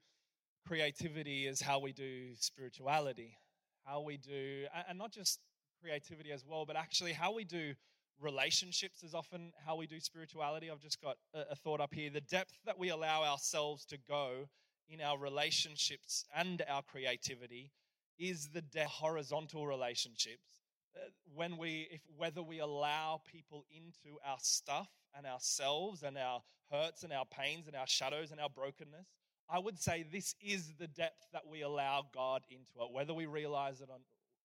creativity 0.68 1.48
is 1.48 1.62
how 1.62 1.80
we 1.80 1.92
do 1.92 2.30
spirituality 2.36 3.36
how 3.84 4.02
we 4.02 4.18
do, 4.18 4.66
and 4.88 4.98
not 4.98 5.12
just 5.12 5.40
creativity 5.82 6.32
as 6.32 6.46
well, 6.46 6.66
but 6.66 6.76
actually 6.76 7.14
how 7.14 7.34
we 7.34 7.44
do 7.44 7.74
relationships 8.20 9.04
is 9.04 9.16
often 9.16 9.52
how 9.66 9.76
we 9.76 9.88
do 9.88 10.00
spirituality. 10.00 10.70
I've 10.70 10.80
just 10.80 11.02
got 11.02 11.18
a, 11.34 11.56
thought 11.56 11.82
up 11.82 11.94
here. 11.94 12.10
The 12.10 12.22
depth 12.22 12.54
that 12.66 12.78
we 12.78 12.90
allow 12.90 13.24
ourselves 13.24 13.86
to 13.86 13.98
go 14.08 14.48
in 14.90 15.02
our 15.02 15.18
relationships 15.18 16.24
and 16.36 16.62
our 16.70 16.84
creativity 16.84 17.72
is 18.20 18.50
the 18.54 18.86
horizontal 18.86 19.66
relationships. 19.66 20.61
Uh, 20.96 21.10
when 21.34 21.58
we, 21.58 21.88
if 21.92 22.02
whether 22.18 22.42
we 22.42 22.60
allow 22.60 23.22
people 23.32 23.66
into 23.76 24.18
our 24.26 24.38
stuff 24.42 24.90
and 25.16 25.26
ourselves 25.26 26.04
and 26.04 26.18
our 26.18 26.42
hurts 26.72 27.04
and 27.04 27.14
our 27.14 27.26
pains 27.26 27.68
and 27.68 27.76
our 27.76 27.88
shadows 27.88 28.32
and 28.32 28.40
our 28.40 28.50
brokenness, 28.50 29.08
I 29.50 29.60
would 29.60 29.80
say 29.80 30.04
this 30.10 30.36
is 30.42 30.74
the 30.80 30.88
depth 30.88 31.28
that 31.34 31.48
we 31.48 31.62
allow 31.62 32.06
God 32.14 32.44
into 32.50 32.72
it, 32.82 32.94
whether 32.94 33.14
we 33.14 33.26
realize 33.26 33.82
it 33.82 33.90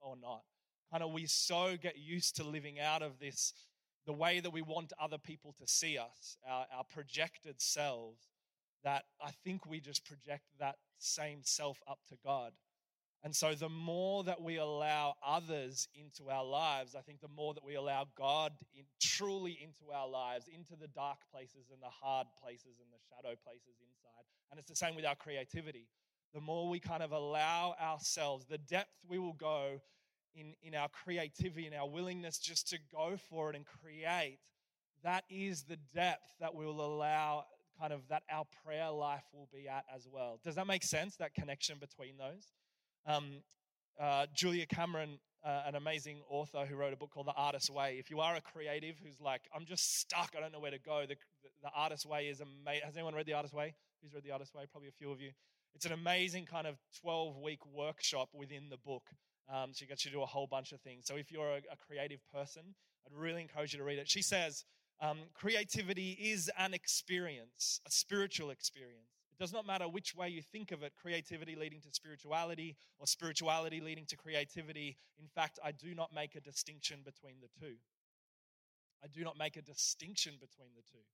or 0.01 0.17
not. 0.21 0.43
Kind 0.91 1.03
of, 1.03 1.13
we 1.13 1.27
so 1.27 1.77
get 1.81 1.99
used 1.99 2.37
to 2.37 2.45
living 2.45 2.81
out 2.81 3.03
of 3.03 3.19
this, 3.19 3.53
the 4.07 4.13
way 4.13 4.41
that 4.41 4.53
we 4.53 4.63
want 4.63 4.93
other 5.01 5.19
people 5.19 5.55
to 5.61 5.67
see 5.67 5.99
us, 5.99 6.37
our, 6.49 6.67
our 6.77 6.85
projected 6.85 7.61
selves, 7.61 8.29
that 8.85 9.05
I 9.25 9.31
think 9.45 9.67
we 9.67 9.81
just 9.81 10.05
project 10.05 10.45
that 10.61 10.77
same 10.99 11.41
self 11.43 11.83
up 11.89 11.99
to 12.09 12.17
God. 12.25 12.53
And 13.25 13.35
so, 13.35 13.55
the 13.55 13.69
more 13.69 14.23
that 14.25 14.41
we 14.41 14.57
allow 14.57 15.15
others 15.27 15.89
into 15.95 16.31
our 16.31 16.45
lives, 16.45 16.95
I 16.95 17.01
think 17.01 17.21
the 17.21 17.29
more 17.29 17.55
that 17.55 17.65
we 17.65 17.75
allow 17.75 18.07
God 18.17 18.53
in, 18.75 18.85
truly 19.01 19.59
into 19.61 19.93
our 19.93 20.09
lives, 20.09 20.47
into 20.53 20.77
the 20.77 20.87
dark 20.89 21.19
places 21.33 21.71
and 21.73 21.83
the 21.83 21.91
hard 21.91 22.29
places 22.41 22.79
and 22.79 22.89
the 22.93 23.03
shadow 23.09 23.35
places 23.45 23.81
inside. 23.81 24.25
And 24.51 24.61
it's 24.61 24.69
the 24.69 24.77
same 24.77 24.95
with 24.95 25.05
our 25.05 25.17
creativity. 25.17 25.89
The 26.35 26.41
more 26.41 26.69
we 26.69 26.79
kind 26.79 27.03
of 27.03 27.13
allow 27.13 27.75
ourselves, 27.81 28.47
the 28.47 28.59
depth 28.59 28.93
we 29.09 29.19
will 29.19 29.33
go 29.33 29.81
in, 30.37 30.55
in 30.63 30.75
our 30.75 30.89
creativity 30.89 31.67
and 31.67 31.75
our 31.75 31.89
willingness 31.89 32.39
just 32.39 32.69
to 32.69 32.79
go 32.93 33.17
for 33.29 33.51
it 33.51 33.57
and 33.57 33.65
create, 33.65 34.39
that 35.03 35.25
is 35.31 35.63
the 35.63 35.79
depth 35.95 36.35
that 36.41 36.55
we 36.55 36.65
will 36.65 36.85
allow 36.85 37.45
kind 37.81 37.93
of 37.93 38.07
that 38.09 38.23
our 38.31 38.45
prayer 38.65 38.91
life 38.91 39.25
will 39.33 39.49
be 39.53 39.69
at 39.69 39.85
as 39.95 40.07
well. 40.11 40.39
Does 40.43 40.55
that 40.55 40.67
make 40.67 40.83
sense? 40.83 41.17
That 41.17 41.35
connection 41.35 41.79
between 41.79 42.17
those? 42.17 42.53
Um, 43.07 43.43
uh, 44.01 44.27
Julia 44.35 44.67
Cameron, 44.67 45.19
uh, 45.45 45.63
an 45.67 45.77
amazing 45.77 46.19
author 46.29 46.67
who 46.67 46.77
wrote 46.77 46.93
a 46.93 46.97
book 46.97 47.11
called 47.11 47.27
The 47.27 47.35
Artist's 47.35 47.71
Way. 47.71 47.97
If 47.99 48.11
you 48.11 48.21
are 48.21 48.35
a 48.35 48.41
creative 48.41 48.97
who's 49.03 49.21
like, 49.21 49.43
I'm 49.55 49.65
just 49.65 50.01
stuck, 50.01 50.35
I 50.37 50.41
don't 50.41 50.53
know 50.53 50.61
where 50.61 50.73
to 50.73 50.79
go, 50.79 51.03
the, 51.03 51.15
the, 51.43 51.51
the 51.63 51.71
Artist's 51.75 52.05
Way 52.05 52.27
is 52.27 52.41
amazing. 52.41 52.83
Has 52.85 52.97
anyone 52.97 53.15
read 53.15 53.27
The 53.27 53.35
Artist's 53.35 53.55
Way? 53.55 53.75
Who's 54.03 54.13
read 54.13 54.25
The 54.25 54.33
Artist's 54.33 54.55
Way? 54.55 54.65
Probably 54.71 54.89
a 54.89 54.93
few 54.93 55.11
of 55.11 55.21
you. 55.21 55.31
It's 55.75 55.87
an 55.87 55.93
amazing 55.93 56.47
kind 56.47 56.67
of 56.67 56.77
12 57.01 57.39
week 57.39 57.61
workshop 57.67 58.31
within 58.33 58.69
the 58.71 58.79
book. 58.79 59.05
Um, 59.53 59.73
she 59.73 59.87
gets 59.87 60.05
you 60.05 60.11
to 60.11 60.17
do 60.17 60.23
a 60.23 60.27
whole 60.27 60.47
bunch 60.47 60.73
of 60.73 60.81
things. 60.81 61.07
So 61.07 61.15
if 61.17 61.31
you're 61.31 61.51
a, 61.51 61.61
a 61.71 61.77
creative 61.87 62.21
person, 62.33 62.63
I'd 63.07 63.17
really 63.17 63.43
encourage 63.43 63.73
you 63.73 63.79
to 63.79 63.85
read 63.85 63.99
it. 63.99 64.09
She 64.09 64.23
says, 64.23 64.65
um, 65.01 65.19
creativity 65.35 66.13
is 66.13 66.51
an 66.59 66.75
experience, 66.75 67.81
a 67.87 67.91
spiritual 67.91 68.51
experience. 68.51 69.16
It 69.39 69.43
does 69.43 69.53
not 69.53 69.67
matter 69.67 69.87
which 69.87 70.15
way 70.15 70.31
you 70.31 70.41
think 70.41 70.73
of 70.73 70.83
it 70.83 70.95
creativity 71.01 71.57
leading 71.57 71.81
to 71.83 71.89
spirituality 71.93 72.77
or 72.99 73.07
spirituality 73.07 73.81
leading 73.81 74.07
to 74.07 74.17
creativity. 74.17 74.97
In 75.19 75.29
fact, 75.29 75.59
I 75.63 75.73
do 75.73 75.95
not 75.95 76.15
make 76.15 76.37
a 76.37 76.41
distinction 76.41 77.01
between 77.05 77.35
the 77.43 77.49
two. 77.61 77.75
I 79.05 79.09
do 79.09 79.25
not 79.25 79.37
make 79.39 79.57
a 79.57 79.63
distinction 79.63 80.35
between 80.41 80.71
the 80.75 80.83
two. 80.91 81.05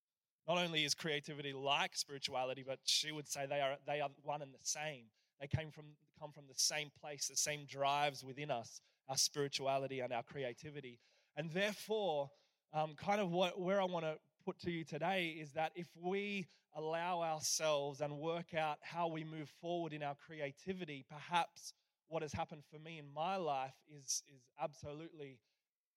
Not 0.46 0.64
only 0.64 0.84
is 0.84 0.94
creativity 0.94 1.52
like 1.52 1.96
spirituality, 1.96 2.64
but 2.66 2.78
she 2.84 3.10
would 3.10 3.28
say 3.28 3.46
they 3.46 3.60
are, 3.60 3.76
they 3.86 4.00
are 4.00 4.08
one 4.22 4.40
and 4.40 4.52
the 4.52 4.58
same. 4.62 5.06
They 5.40 5.48
came 5.48 5.72
from, 5.72 5.86
come 6.18 6.30
from 6.30 6.44
the 6.46 6.54
same 6.54 6.90
place, 7.00 7.26
the 7.26 7.36
same 7.36 7.66
drives 7.66 8.24
within 8.24 8.52
us, 8.52 8.80
our 9.08 9.16
spirituality 9.16 9.98
and 9.98 10.12
our 10.12 10.22
creativity. 10.22 11.00
And 11.36 11.50
therefore, 11.50 12.30
um, 12.72 12.94
kind 12.94 13.20
of 13.20 13.32
what, 13.32 13.60
where 13.60 13.80
I 13.80 13.84
want 13.84 14.04
to 14.04 14.16
put 14.44 14.58
to 14.60 14.70
you 14.70 14.84
today 14.84 15.36
is 15.40 15.52
that 15.52 15.72
if 15.74 15.88
we 16.00 16.46
allow 16.74 17.22
ourselves 17.22 18.00
and 18.00 18.18
work 18.18 18.54
out 18.54 18.78
how 18.80 19.08
we 19.08 19.24
move 19.24 19.48
forward 19.60 19.92
in 19.92 20.02
our 20.02 20.16
creativity, 20.26 21.04
perhaps 21.08 21.74
what 22.08 22.22
has 22.22 22.32
happened 22.32 22.62
for 22.70 22.78
me 22.78 22.98
in 22.98 23.06
my 23.14 23.36
life 23.36 23.74
is, 23.90 24.22
is 24.28 24.42
absolutely, 24.60 25.38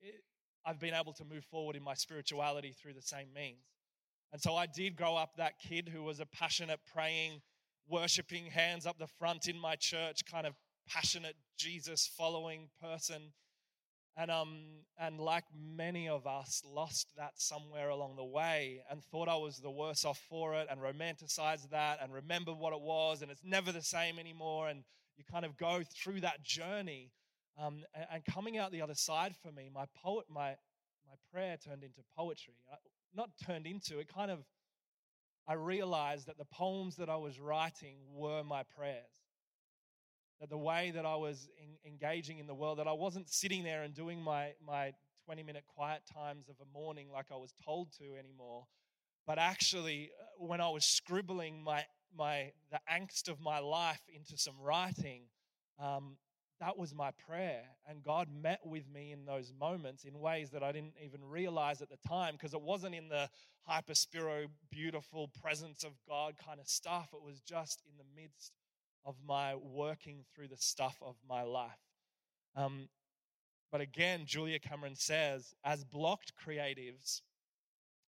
it, 0.01 0.23
I've 0.65 0.79
been 0.79 0.93
able 0.93 1.13
to 1.13 1.25
move 1.25 1.43
forward 1.45 1.75
in 1.75 1.84
my 1.84 1.93
spirituality 1.93 2.73
through 2.73 2.93
the 2.93 3.01
same 3.01 3.27
means. 3.34 3.65
And 4.31 4.41
so 4.41 4.55
I 4.55 4.65
did 4.65 4.95
grow 4.95 5.15
up 5.15 5.38
that 5.38 5.60
kid 5.60 5.89
who 5.93 6.03
was 6.03 6.19
a 6.19 6.25
passionate, 6.25 6.79
praying, 6.93 7.41
worshiping, 7.88 8.45
hands 8.45 8.86
up 8.86 8.97
the 8.97 9.08
front 9.08 9.47
in 9.47 9.58
my 9.58 9.75
church, 9.75 10.25
kind 10.29 10.47
of 10.47 10.55
passionate, 10.88 11.36
Jesus 11.58 12.10
following 12.17 12.69
person 12.81 13.31
and, 14.17 14.32
um, 14.32 14.60
and 14.97 15.19
like 15.19 15.43
many 15.54 16.08
of 16.08 16.25
us, 16.25 16.63
lost 16.65 17.08
that 17.17 17.34
somewhere 17.36 17.89
along 17.89 18.15
the 18.15 18.23
way 18.23 18.82
and 18.89 19.04
thought 19.04 19.28
I 19.28 19.36
was 19.36 19.58
the 19.58 19.69
worse 19.69 20.06
off 20.06 20.19
for 20.30 20.56
it 20.56 20.67
and 20.69 20.80
romanticized 20.80 21.69
that 21.71 21.99
and 22.01 22.13
remember 22.13 22.54
what 22.54 22.73
it 22.73 22.82
was 22.82 23.21
and 23.21 23.30
it's 23.30 23.43
never 23.43 23.71
the 23.71 23.82
same 23.82 24.17
anymore. 24.17 24.69
And 24.69 24.84
you 25.17 25.23
kind 25.30 25.43
of 25.43 25.58
go 25.58 25.82
through 25.84 26.21
that 26.21 26.43
journey. 26.43 27.12
Um, 27.60 27.84
and, 27.93 28.06
and, 28.12 28.25
coming 28.25 28.58
out 28.58 28.71
the 28.71 28.82
other 28.82 28.95
side 28.95 29.34
for 29.41 29.51
me, 29.51 29.69
my 29.73 29.86
poet, 30.04 30.25
my, 30.30 30.56
my 31.08 31.15
prayer 31.32 31.58
turned 31.58 31.84
into 31.84 32.01
poetry. 32.17 32.56
I, 32.71 32.75
not 33.15 33.30
turned 33.45 33.65
into, 33.65 33.99
it 33.99 34.13
kind 34.13 34.30
of, 34.30 34.39
I 35.47 35.54
realized 35.54 36.28
that 36.28 36.38
the 36.38 36.45
poems 36.45 36.97
that 36.97 37.10
I 37.10 37.15
was 37.15 37.39
writing 37.39 37.95
were 38.13 38.43
my 38.43 38.63
prayers 38.78 39.25
that 40.39 40.50
the 40.50 40.58
way 40.58 40.91
that 40.93 41.06
I 41.06 41.15
was 41.15 41.50
in, 41.58 41.89
engaging 41.89 42.39
in 42.39 42.48
the 42.48 42.54
world, 42.54 42.80
that 42.80 42.88
I 42.88 42.93
wasn't 42.93 43.30
sitting 43.30 43.63
there 43.63 43.84
and 43.84 43.93
doing 43.93 44.21
my, 44.21 44.54
my 44.65 44.93
20 45.26 45.43
minute 45.43 45.63
quiet 45.67 46.02
times 46.13 46.50
of 46.50 46.56
a 46.62 46.78
morning 46.78 47.08
like 47.12 47.28
I 47.32 47.36
was 47.36 47.54
told 47.63 47.91
to 48.00 48.15
anymore. 48.17 48.65
But 49.26 49.39
actually, 49.39 50.12
uh, 50.19 50.45
when 50.45 50.62
I 50.62 50.69
was 50.69 50.86
scribbling 50.86 51.63
my, 51.63 51.84
my, 52.15 52.52
the 52.71 52.80
angst 52.91 53.28
of 53.28 53.39
my 53.39 53.60
life 53.60 54.02
into 54.13 54.38
some 54.38 54.56
writing, 54.62 55.24
um, 55.80 56.17
that 56.60 56.78
was 56.78 56.93
my 56.93 57.12
prayer. 57.28 57.63
And 57.89 58.04
God 58.04 58.28
met 58.32 58.60
with 58.63 58.88
me 58.88 59.12
in 59.12 59.26
those 59.26 59.52
moments 59.60 60.04
in 60.04 60.19
ways 60.19 60.52
that 60.52 60.63
I 60.63 60.71
didn't 60.71 60.93
even 61.04 61.24
realize 61.24 61.82
at 61.82 61.89
the 61.89 61.98
time 62.08 62.34
because 62.34 62.54
it 62.54 62.62
wasn't 62.62 62.95
in 62.95 63.10
the 63.10 63.30
hyper 63.63 63.95
spiro, 63.95 64.45
beautiful 64.71 65.30
presence 65.41 65.84
of 65.84 65.91
God 66.08 66.36
kind 66.43 66.60
of 66.60 66.67
stuff. 66.67 67.10
It 67.13 67.24
was 67.24 67.41
just 67.41 67.82
in 67.89 67.98
the 67.98 68.21
midst 68.21 68.54
of 69.06 69.15
my 69.26 69.56
working 69.56 70.24
through 70.34 70.48
the 70.48 70.58
stuff 70.58 70.98
of 71.02 71.15
my 71.28 71.44
life. 71.44 71.72
Um, 72.56 72.89
but 73.72 73.82
again, 73.82 74.24
Julia 74.26 74.60
Cameron 74.60 74.96
says, 74.96 75.54
as 75.63 75.84
blocked 75.84 76.34
creatives, 76.36 77.22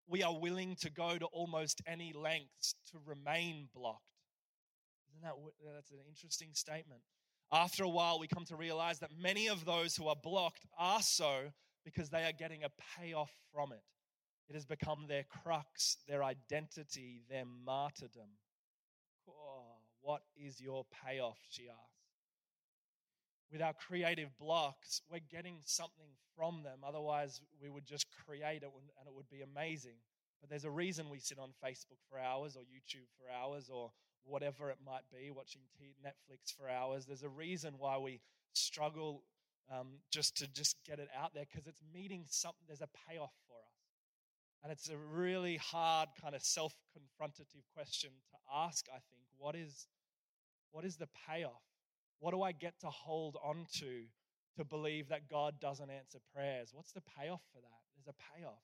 we 0.06 0.22
are 0.22 0.38
willing 0.38 0.76
to 0.80 0.90
go 0.90 1.18
to 1.18 1.26
almost 1.26 1.82
any 1.86 2.12
lengths 2.12 2.74
to 2.90 2.98
remain 3.04 3.68
blocked. 3.74 4.02
Isn't 5.10 5.22
that 5.22 5.34
that's 5.74 5.90
an 5.90 5.98
interesting 6.08 6.50
statement? 6.52 7.02
After 7.52 7.84
a 7.84 7.88
while, 7.88 8.18
we 8.18 8.28
come 8.28 8.44
to 8.46 8.56
realize 8.56 8.98
that 9.00 9.10
many 9.18 9.48
of 9.48 9.64
those 9.64 9.96
who 9.96 10.08
are 10.08 10.16
blocked 10.22 10.66
are 10.78 11.02
so 11.02 11.52
because 11.84 12.10
they 12.10 12.24
are 12.24 12.32
getting 12.32 12.64
a 12.64 12.70
payoff 12.98 13.32
from 13.52 13.72
it. 13.72 13.82
It 14.48 14.54
has 14.54 14.64
become 14.64 15.06
their 15.06 15.24
crux, 15.24 15.98
their 16.06 16.24
identity, 16.24 17.22
their 17.28 17.44
martyrdom. 17.44 18.28
What 20.00 20.22
is 20.36 20.60
your 20.60 20.86
payoff? 21.04 21.38
She 21.50 21.68
asks. 21.68 21.82
With 23.50 23.62
our 23.62 23.72
creative 23.72 24.36
blocks, 24.38 25.00
we're 25.10 25.20
getting 25.30 25.56
something 25.64 26.10
from 26.36 26.62
them. 26.62 26.80
Otherwise, 26.86 27.40
we 27.62 27.70
would 27.70 27.86
just 27.86 28.06
create 28.26 28.62
it 28.62 28.70
and 28.98 29.06
it 29.06 29.14
would 29.14 29.30
be 29.30 29.42
amazing. 29.42 29.96
But 30.40 30.50
there's 30.50 30.64
a 30.64 30.70
reason 30.70 31.10
we 31.10 31.18
sit 31.18 31.38
on 31.38 31.50
Facebook 31.64 31.98
for 32.08 32.18
hours 32.18 32.56
or 32.56 32.60
YouTube 32.60 33.08
for 33.16 33.26
hours 33.32 33.70
or 33.72 33.90
whatever 34.24 34.70
it 34.70 34.76
might 34.84 35.08
be, 35.10 35.30
watching 35.30 35.62
Netflix 36.04 36.54
for 36.56 36.68
hours. 36.68 37.06
There's 37.06 37.22
a 37.22 37.28
reason 37.28 37.74
why 37.78 37.98
we 37.98 38.20
struggle 38.52 39.24
um, 39.72 40.00
just 40.10 40.36
to 40.38 40.46
just 40.52 40.76
get 40.86 40.98
it 40.98 41.08
out 41.18 41.34
there 41.34 41.44
because 41.50 41.66
it's 41.66 41.82
meeting 41.92 42.24
something. 42.28 42.64
There's 42.66 42.82
a 42.82 42.88
payoff 43.08 43.32
for 43.46 43.56
us, 43.56 44.62
and 44.62 44.72
it's 44.72 44.88
a 44.88 44.96
really 44.96 45.56
hard 45.56 46.08
kind 46.20 46.34
of 46.34 46.42
self-confrontative 46.42 47.64
question 47.74 48.10
to 48.30 48.36
ask. 48.54 48.86
I 48.90 49.00
think 49.10 49.22
what 49.38 49.54
is 49.54 49.86
what 50.70 50.84
is 50.84 50.96
the 50.96 51.08
payoff? 51.28 51.62
What 52.20 52.32
do 52.32 52.42
I 52.42 52.52
get 52.52 52.80
to 52.80 52.88
hold 52.88 53.36
on 53.42 53.66
to 53.78 54.02
to 54.56 54.64
believe 54.64 55.08
that 55.08 55.30
God 55.30 55.60
doesn't 55.60 55.90
answer 55.90 56.18
prayers? 56.34 56.70
What's 56.72 56.92
the 56.92 57.02
payoff 57.18 57.42
for 57.52 57.60
that? 57.60 57.80
There's 57.96 58.14
a 58.14 58.38
payoff. 58.38 58.62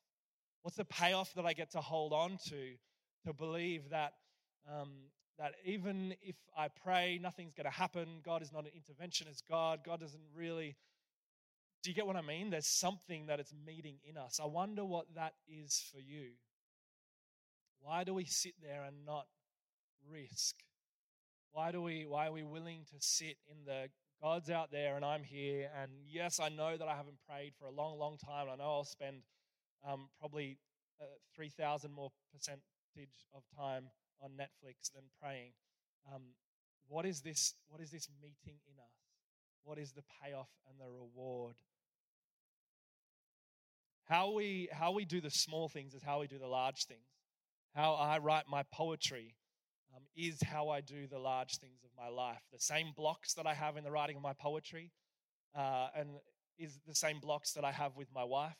What's 0.62 0.76
the 0.76 0.84
payoff 0.84 1.32
that 1.34 1.46
I 1.46 1.52
get 1.52 1.70
to 1.72 1.80
hold 1.80 2.12
on 2.12 2.38
to 2.48 2.74
to 3.26 3.32
believe 3.32 3.90
that 3.90 4.14
um, 4.70 4.90
that 5.38 5.54
even 5.64 6.14
if 6.22 6.36
I 6.56 6.68
pray, 6.68 7.18
nothing's 7.20 7.54
going 7.54 7.64
to 7.64 7.70
happen. 7.70 8.20
God 8.24 8.42
is 8.42 8.52
not 8.52 8.64
an 8.64 8.70
interventionist 8.70 9.42
God. 9.48 9.80
God 9.84 10.00
doesn't 10.00 10.22
really. 10.34 10.76
Do 11.82 11.90
you 11.90 11.94
get 11.94 12.06
what 12.06 12.16
I 12.16 12.22
mean? 12.22 12.50
There's 12.50 12.66
something 12.66 13.26
that 13.26 13.40
it's 13.40 13.52
meeting 13.66 13.96
in 14.08 14.16
us. 14.16 14.40
I 14.42 14.46
wonder 14.46 14.84
what 14.84 15.06
that 15.16 15.34
is 15.46 15.82
for 15.92 16.00
you. 16.00 16.30
Why 17.80 18.04
do 18.04 18.14
we 18.14 18.24
sit 18.24 18.54
there 18.62 18.84
and 18.84 19.04
not 19.04 19.26
risk? 20.10 20.56
Why 21.52 21.72
do 21.72 21.80
we 21.82 22.06
why 22.06 22.26
are 22.26 22.32
we 22.32 22.42
willing 22.42 22.84
to 22.90 22.96
sit 22.98 23.36
in 23.48 23.64
the 23.64 23.88
God's 24.22 24.50
out 24.50 24.70
there 24.70 24.96
and 24.96 25.04
I'm 25.04 25.22
here 25.22 25.70
and 25.80 25.90
yes, 26.08 26.40
I 26.40 26.48
know 26.48 26.76
that 26.76 26.88
I 26.88 26.96
haven't 26.96 27.18
prayed 27.28 27.52
for 27.58 27.66
a 27.66 27.70
long, 27.70 27.98
long 27.98 28.16
time. 28.16 28.46
I 28.52 28.56
know 28.56 28.64
I'll 28.64 28.84
spend 28.84 29.22
um, 29.88 30.08
probably 30.18 30.58
uh, 31.00 31.04
3,000 31.36 31.92
more 31.92 32.10
percentage 32.32 32.64
of 33.34 33.42
time 33.56 33.88
on 34.22 34.30
Netflix 34.30 34.92
than 34.94 35.04
praying. 35.20 35.52
Um, 36.12 36.22
what 36.88 37.06
is 37.06 37.20
this? 37.20 37.54
What 37.68 37.80
is 37.80 37.90
this 37.90 38.08
meeting 38.20 38.58
in 38.66 38.78
us? 38.78 38.94
What 39.64 39.78
is 39.78 39.92
the 39.92 40.02
payoff 40.22 40.48
and 40.68 40.78
the 40.78 40.90
reward? 40.90 41.54
How 44.06 44.32
we 44.32 44.68
how 44.70 44.92
we 44.92 45.04
do 45.04 45.20
the 45.20 45.30
small 45.30 45.68
things 45.68 45.94
is 45.94 46.02
how 46.02 46.20
we 46.20 46.26
do 46.26 46.38
the 46.38 46.46
large 46.46 46.84
things. 46.86 47.06
How 47.74 47.94
I 47.94 48.18
write 48.18 48.44
my 48.48 48.62
poetry 48.72 49.34
is 50.16 50.42
how 50.42 50.68
I 50.68 50.80
do 50.80 51.06
the 51.06 51.18
large 51.18 51.58
things 51.58 51.82
of 51.84 51.90
my 51.96 52.08
life. 52.08 52.42
The 52.52 52.60
same 52.60 52.92
blocks 52.96 53.34
that 53.34 53.46
I 53.46 53.54
have 53.54 53.76
in 53.76 53.84
the 53.84 53.90
writing 53.90 54.16
of 54.16 54.22
my 54.22 54.32
poetry, 54.32 54.92
uh, 55.56 55.88
and 55.96 56.10
is 56.58 56.78
the 56.86 56.94
same 56.94 57.18
blocks 57.20 57.52
that 57.52 57.64
I 57.64 57.72
have 57.72 57.96
with 57.96 58.08
my 58.14 58.24
wife, 58.24 58.58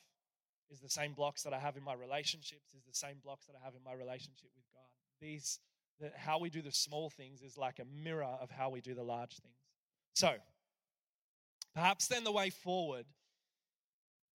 is 0.69 0.79
the 0.79 0.89
same 0.89 1.13
blocks 1.13 1.43
that 1.43 1.53
I 1.53 1.59
have 1.59 1.77
in 1.77 1.83
my 1.83 1.93
relationships, 1.93 2.73
is 2.73 2.83
the 2.83 2.93
same 2.93 3.17
blocks 3.23 3.45
that 3.45 3.53
I 3.61 3.63
have 3.63 3.75
in 3.75 3.83
my 3.83 3.93
relationship 3.93 4.49
with 4.55 4.65
God 4.73 4.85
these 5.21 5.59
that 5.99 6.13
how 6.17 6.39
we 6.39 6.49
do 6.49 6.61
the 6.61 6.71
small 6.71 7.09
things 7.09 7.41
is 7.41 7.57
like 7.57 7.79
a 7.79 7.85
mirror 8.03 8.37
of 8.41 8.51
how 8.51 8.69
we 8.69 8.81
do 8.81 8.93
the 8.93 9.03
large 9.03 9.37
things. 9.37 9.55
So, 10.13 10.33
perhaps 11.73 12.07
then 12.07 12.25
the 12.25 12.31
way 12.31 12.49
forward 12.49 13.05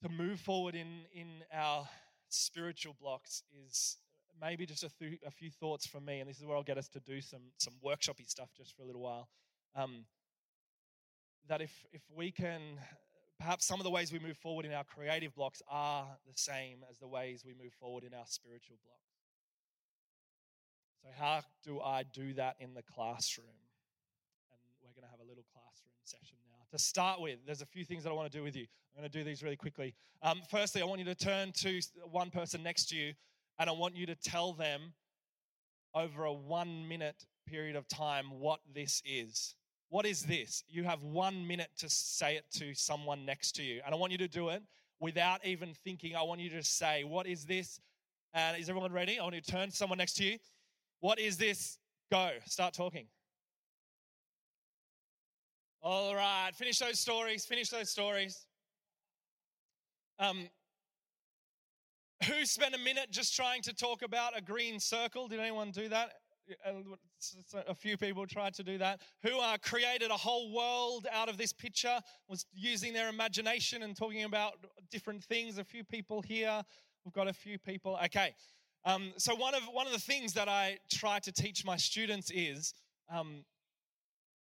to 0.02 0.08
move 0.08 0.40
forward 0.40 0.74
in 0.74 1.02
in 1.12 1.28
our 1.52 1.88
spiritual 2.28 2.96
blocks 3.00 3.42
is 3.66 3.98
maybe 4.40 4.66
just 4.66 4.84
a, 4.84 4.90
th- 4.98 5.20
a 5.26 5.30
few 5.30 5.50
thoughts 5.50 5.86
from 5.86 6.04
me, 6.04 6.20
and 6.20 6.28
this 6.28 6.38
is 6.38 6.46
where 6.46 6.56
I'll 6.56 6.62
get 6.62 6.78
us 6.78 6.88
to 6.88 7.00
do 7.00 7.20
some 7.20 7.42
some 7.58 7.74
workshoppy 7.84 8.28
stuff 8.28 8.50
just 8.56 8.76
for 8.76 8.82
a 8.82 8.86
little 8.86 9.02
while. 9.02 9.28
Um, 9.76 10.04
that 11.48 11.60
if 11.60 11.84
if 11.92 12.02
we 12.14 12.30
can 12.30 12.60
perhaps 13.40 13.64
some 13.64 13.80
of 13.80 13.84
the 13.84 13.90
ways 13.90 14.12
we 14.12 14.18
move 14.18 14.36
forward 14.36 14.66
in 14.66 14.72
our 14.72 14.84
creative 14.84 15.34
blocks 15.34 15.62
are 15.68 16.06
the 16.26 16.34
same 16.34 16.84
as 16.90 16.98
the 16.98 17.08
ways 17.08 17.42
we 17.44 17.54
move 17.54 17.72
forward 17.72 18.04
in 18.04 18.12
our 18.12 18.26
spiritual 18.26 18.76
blocks. 18.84 19.00
So, 21.02 21.08
how 21.18 21.40
do 21.64 21.80
I 21.80 22.04
do 22.12 22.34
that 22.34 22.56
in 22.60 22.74
the 22.74 22.82
classroom? 22.82 23.46
And 24.52 24.60
we're 24.82 24.92
going 24.92 25.06
to 25.06 25.10
have 25.10 25.20
a 25.20 25.28
little 25.28 25.44
classroom 25.54 25.96
session 26.04 26.36
now. 26.46 26.66
To 26.72 26.78
start 26.78 27.20
with, 27.20 27.38
there's 27.46 27.62
a 27.62 27.66
few 27.66 27.84
things 27.84 28.04
that 28.04 28.10
I 28.10 28.12
want 28.12 28.30
to 28.30 28.38
do 28.38 28.44
with 28.44 28.54
you. 28.54 28.66
I'm 28.94 29.00
going 29.00 29.10
to 29.10 29.18
do 29.18 29.24
these 29.24 29.42
really 29.42 29.56
quickly. 29.56 29.94
Um, 30.22 30.42
firstly, 30.50 30.82
I 30.82 30.84
want 30.84 30.98
you 30.98 31.06
to 31.06 31.14
turn 31.14 31.52
to 31.52 31.80
one 32.10 32.30
person 32.30 32.62
next 32.62 32.90
to 32.90 32.96
you, 32.96 33.14
and 33.60 33.70
I 33.70 33.72
want 33.72 33.94
you 33.94 34.06
to 34.06 34.16
tell 34.16 34.52
them 34.52 34.92
over 35.94 36.24
a 36.24 36.32
one 36.32 36.88
minute 36.88 37.24
period 37.46 37.76
of 37.76 37.86
time 37.86 38.40
what 38.40 38.58
this 38.74 39.00
is. 39.04 39.54
What 39.88 40.04
is 40.06 40.22
this? 40.22 40.64
You 40.68 40.82
have 40.82 41.04
one 41.04 41.46
minute 41.46 41.70
to 41.78 41.88
say 41.88 42.34
it 42.34 42.44
to 42.58 42.74
someone 42.74 43.24
next 43.24 43.52
to 43.52 43.62
you. 43.62 43.80
And 43.86 43.94
I 43.94 43.98
want 43.98 44.10
you 44.10 44.18
to 44.18 44.28
do 44.28 44.48
it 44.48 44.62
without 45.00 45.44
even 45.46 45.74
thinking. 45.84 46.16
I 46.16 46.22
want 46.22 46.40
you 46.40 46.50
to 46.50 46.64
say, 46.64 47.04
What 47.04 47.28
is 47.28 47.44
this? 47.44 47.80
And 48.34 48.56
is 48.56 48.68
everyone 48.68 48.92
ready? 48.92 49.20
I 49.20 49.22
want 49.22 49.36
you 49.36 49.40
to 49.40 49.50
turn 49.50 49.70
to 49.70 49.76
someone 49.76 49.98
next 49.98 50.14
to 50.14 50.24
you 50.24 50.38
what 51.00 51.18
is 51.18 51.36
this? 51.36 51.78
Go, 52.10 52.30
start 52.46 52.74
talking. 52.74 53.06
All 55.82 56.14
right, 56.14 56.50
finish 56.54 56.78
those 56.78 56.98
stories, 56.98 57.46
finish 57.46 57.70
those 57.70 57.88
stories. 57.88 58.46
Um, 60.18 60.48
who 62.26 62.44
spent 62.44 62.74
a 62.74 62.78
minute 62.78 63.10
just 63.10 63.34
trying 63.34 63.62
to 63.62 63.74
talk 63.74 64.02
about 64.02 64.36
a 64.36 64.42
green 64.42 64.78
circle? 64.78 65.28
Did 65.28 65.40
anyone 65.40 65.70
do 65.70 65.88
that? 65.88 66.12
A 67.68 67.74
few 67.74 67.96
people 67.96 68.26
tried 68.26 68.54
to 68.54 68.64
do 68.64 68.76
that. 68.78 69.00
Who 69.22 69.38
uh, 69.38 69.56
created 69.58 70.10
a 70.10 70.16
whole 70.16 70.52
world 70.52 71.06
out 71.12 71.28
of 71.28 71.38
this 71.38 71.52
picture, 71.52 72.00
was 72.28 72.44
using 72.52 72.92
their 72.92 73.08
imagination 73.08 73.84
and 73.84 73.96
talking 73.96 74.24
about 74.24 74.54
different 74.90 75.22
things. 75.22 75.58
A 75.58 75.64
few 75.64 75.84
people 75.84 76.22
here. 76.22 76.62
We've 77.04 77.14
got 77.14 77.28
a 77.28 77.32
few 77.32 77.58
people. 77.58 77.98
Okay, 78.06 78.34
um, 78.84 79.12
so 79.16 79.34
one 79.34 79.54
of 79.54 79.62
one 79.72 79.86
of 79.86 79.92
the 79.92 80.00
things 80.00 80.32
that 80.34 80.48
I 80.48 80.78
try 80.90 81.18
to 81.20 81.32
teach 81.32 81.64
my 81.64 81.76
students 81.76 82.30
is 82.34 82.74
um, 83.12 83.44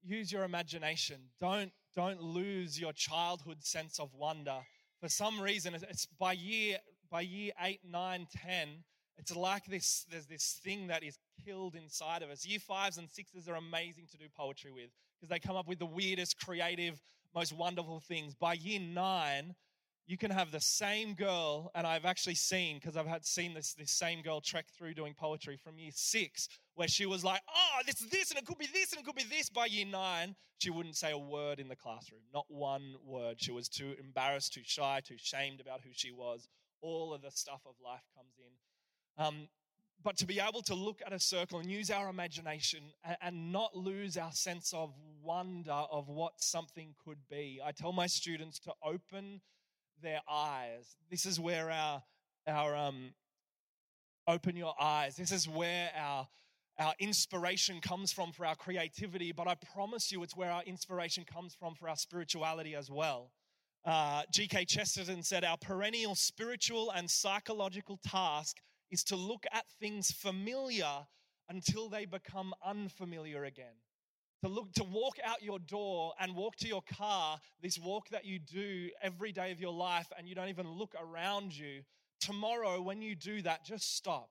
use 0.03 0.31
your 0.31 0.43
imagination. 0.43 1.17
Don't 1.39 1.71
don't 1.95 2.21
lose 2.21 2.79
your 2.79 2.93
childhood 2.93 3.63
sense 3.63 3.99
of 3.99 4.13
wonder. 4.13 4.57
For 4.99 5.09
some 5.09 5.39
reason, 5.39 5.75
it's 5.75 6.07
by 6.19 6.33
year 6.33 6.77
by 7.09 7.21
year 7.21 7.51
eight, 7.61 7.81
nine, 7.89 8.27
ten. 8.31 8.83
It's 9.17 9.35
like 9.35 9.65
this. 9.65 10.05
There's 10.09 10.27
this 10.27 10.59
thing 10.63 10.87
that 10.87 11.03
is 11.03 11.17
killed 11.45 11.75
inside 11.75 12.21
of 12.21 12.29
us. 12.29 12.45
Year 12.45 12.59
fives 12.59 12.97
and 12.97 13.09
sixes 13.09 13.49
are 13.49 13.55
amazing 13.55 14.07
to 14.11 14.17
do 14.17 14.25
poetry 14.35 14.71
with 14.71 14.91
because 15.19 15.29
they 15.29 15.39
come 15.39 15.57
up 15.57 15.67
with 15.67 15.79
the 15.79 15.85
weirdest, 15.85 16.39
creative, 16.39 17.01
most 17.35 17.51
wonderful 17.51 17.99
things. 17.99 18.33
By 18.33 18.53
year 18.53 18.79
nine, 18.79 19.55
you 20.07 20.17
can 20.17 20.31
have 20.31 20.51
the 20.51 20.59
same 20.59 21.13
girl, 21.13 21.69
and 21.75 21.85
I've 21.85 22.05
actually 22.05 22.35
seen, 22.35 22.77
because 22.77 22.97
I've 22.97 23.05
had 23.05 23.25
seen 23.25 23.53
this, 23.53 23.73
this 23.75 23.91
same 23.91 24.23
girl 24.23 24.41
trek 24.41 24.65
through 24.75 24.95
doing 24.95 25.13
poetry 25.13 25.55
from 25.55 25.77
year 25.77 25.91
six, 25.93 26.49
where 26.73 26.87
she 26.87 27.05
was 27.05 27.23
like, 27.23 27.41
oh, 27.47 27.81
this 27.85 28.01
is 28.01 28.09
this, 28.09 28.31
and 28.31 28.39
it 28.39 28.45
could 28.45 28.57
be 28.57 28.67
this, 28.73 28.91
and 28.91 29.01
it 29.01 29.05
could 29.05 29.15
be 29.15 29.25
this. 29.29 29.49
By 29.49 29.67
year 29.67 29.85
nine, 29.85 30.35
she 30.57 30.71
wouldn't 30.71 30.95
say 30.95 31.11
a 31.11 31.17
word 31.17 31.59
in 31.59 31.67
the 31.67 31.75
classroom, 31.75 32.21
not 32.33 32.45
one 32.47 32.95
word. 33.05 33.35
She 33.39 33.51
was 33.51 33.69
too 33.69 33.93
embarrassed, 33.99 34.53
too 34.53 34.61
shy, 34.63 35.01
too 35.05 35.17
shamed 35.17 35.59
about 35.59 35.81
who 35.83 35.91
she 35.91 36.11
was. 36.11 36.47
All 36.81 37.13
of 37.13 37.21
the 37.21 37.31
stuff 37.31 37.61
of 37.65 37.75
life 37.83 38.03
comes 38.15 38.33
in. 38.39 39.23
Um, 39.23 39.47
but 40.03 40.17
to 40.17 40.25
be 40.25 40.39
able 40.39 40.61
to 40.63 40.75
look 40.75 41.01
at 41.05 41.11
a 41.11 41.19
circle 41.19 41.59
and 41.59 41.69
use 41.69 41.91
our 41.91 42.09
imagination 42.09 42.83
and 43.21 43.51
not 43.51 43.75
lose 43.75 44.15
our 44.17 44.31
sense 44.31 44.73
of 44.73 44.93
wonder 45.21 45.71
of 45.71 46.07
what 46.07 46.33
something 46.37 46.95
could 47.05 47.19
be. 47.29 47.59
I 47.63 47.71
tell 47.71 47.91
my 47.91 48.07
students 48.07 48.59
to 48.59 48.73
open 48.81 49.41
their 50.01 50.21
eyes. 50.29 50.95
This 51.11 51.25
is 51.25 51.37
where 51.37 51.69
our, 51.69 52.01
our 52.47 52.75
um, 52.75 53.13
open 54.25 54.55
your 54.55 54.73
eyes. 54.79 55.17
This 55.17 55.33
is 55.33 55.49
where 55.49 55.91
our 55.97 56.27
our 56.79 56.93
inspiration 56.97 57.81
comes 57.81 58.13
from 58.13 58.31
for 58.31 58.45
our 58.45 58.55
creativity, 58.55 59.33
but 59.33 59.49
I 59.49 59.55
promise 59.73 60.13
you 60.13 60.23
it's 60.23 60.35
where 60.37 60.49
our 60.49 60.63
inspiration 60.63 61.25
comes 61.25 61.53
from 61.53 61.75
for 61.75 61.89
our 61.89 61.97
spirituality 61.97 62.73
as 62.73 62.89
well. 62.89 63.31
Uh, 63.85 64.23
G.K. 64.31 64.65
Chesterton 64.65 65.23
said, 65.23 65.43
Our 65.43 65.57
perennial 65.57 66.15
spiritual 66.15 66.91
and 66.91 67.09
psychological 67.09 67.97
task 68.05 68.57
is 68.91 69.03
to 69.05 69.15
look 69.15 69.45
at 69.53 69.65
things 69.79 70.11
familiar 70.11 71.05
until 71.49 71.89
they 71.89 72.05
become 72.05 72.53
unfamiliar 72.65 73.45
again. 73.45 73.75
To 74.43 74.49
look, 74.49 74.71
to 74.73 74.83
walk 74.83 75.17
out 75.25 75.41
your 75.41 75.59
door 75.59 76.13
and 76.19 76.35
walk 76.35 76.55
to 76.57 76.67
your 76.67 76.81
car, 76.97 77.39
this 77.61 77.77
walk 77.77 78.09
that 78.09 78.25
you 78.25 78.39
do 78.39 78.89
every 79.01 79.31
day 79.31 79.51
of 79.51 79.59
your 79.59 79.73
life, 79.73 80.07
and 80.17 80.27
you 80.27 80.35
don't 80.35 80.47
even 80.49 80.69
look 80.69 80.95
around 81.01 81.57
you. 81.57 81.81
Tomorrow, 82.21 82.81
when 82.81 83.01
you 83.01 83.15
do 83.15 83.41
that, 83.41 83.65
just 83.65 83.95
stop 83.95 84.29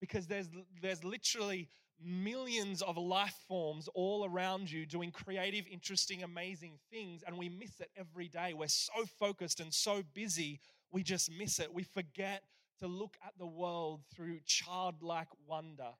because 0.00 0.26
there's, 0.26 0.48
there's 0.80 1.04
literally 1.04 1.68
millions 2.04 2.82
of 2.82 2.96
life 2.96 3.34
forms 3.48 3.88
all 3.94 4.24
around 4.24 4.70
you 4.70 4.86
doing 4.86 5.10
creative, 5.10 5.66
interesting, 5.70 6.22
amazing 6.22 6.78
things, 6.90 7.22
and 7.26 7.38
we 7.38 7.48
miss 7.48 7.80
it 7.80 7.90
every 7.96 8.28
day. 8.28 8.54
We're 8.54 8.68
so 8.68 9.04
focused 9.18 9.60
and 9.60 9.72
so 9.72 10.02
busy, 10.14 10.60
we 10.90 11.02
just 11.02 11.30
miss 11.30 11.58
it. 11.58 11.72
We 11.72 11.82
forget 11.82 12.42
to 12.80 12.86
look 12.86 13.16
at 13.24 13.32
the 13.38 13.46
world 13.46 14.00
through 14.14 14.40
childlike 14.44 15.28
wonder. 15.46 15.90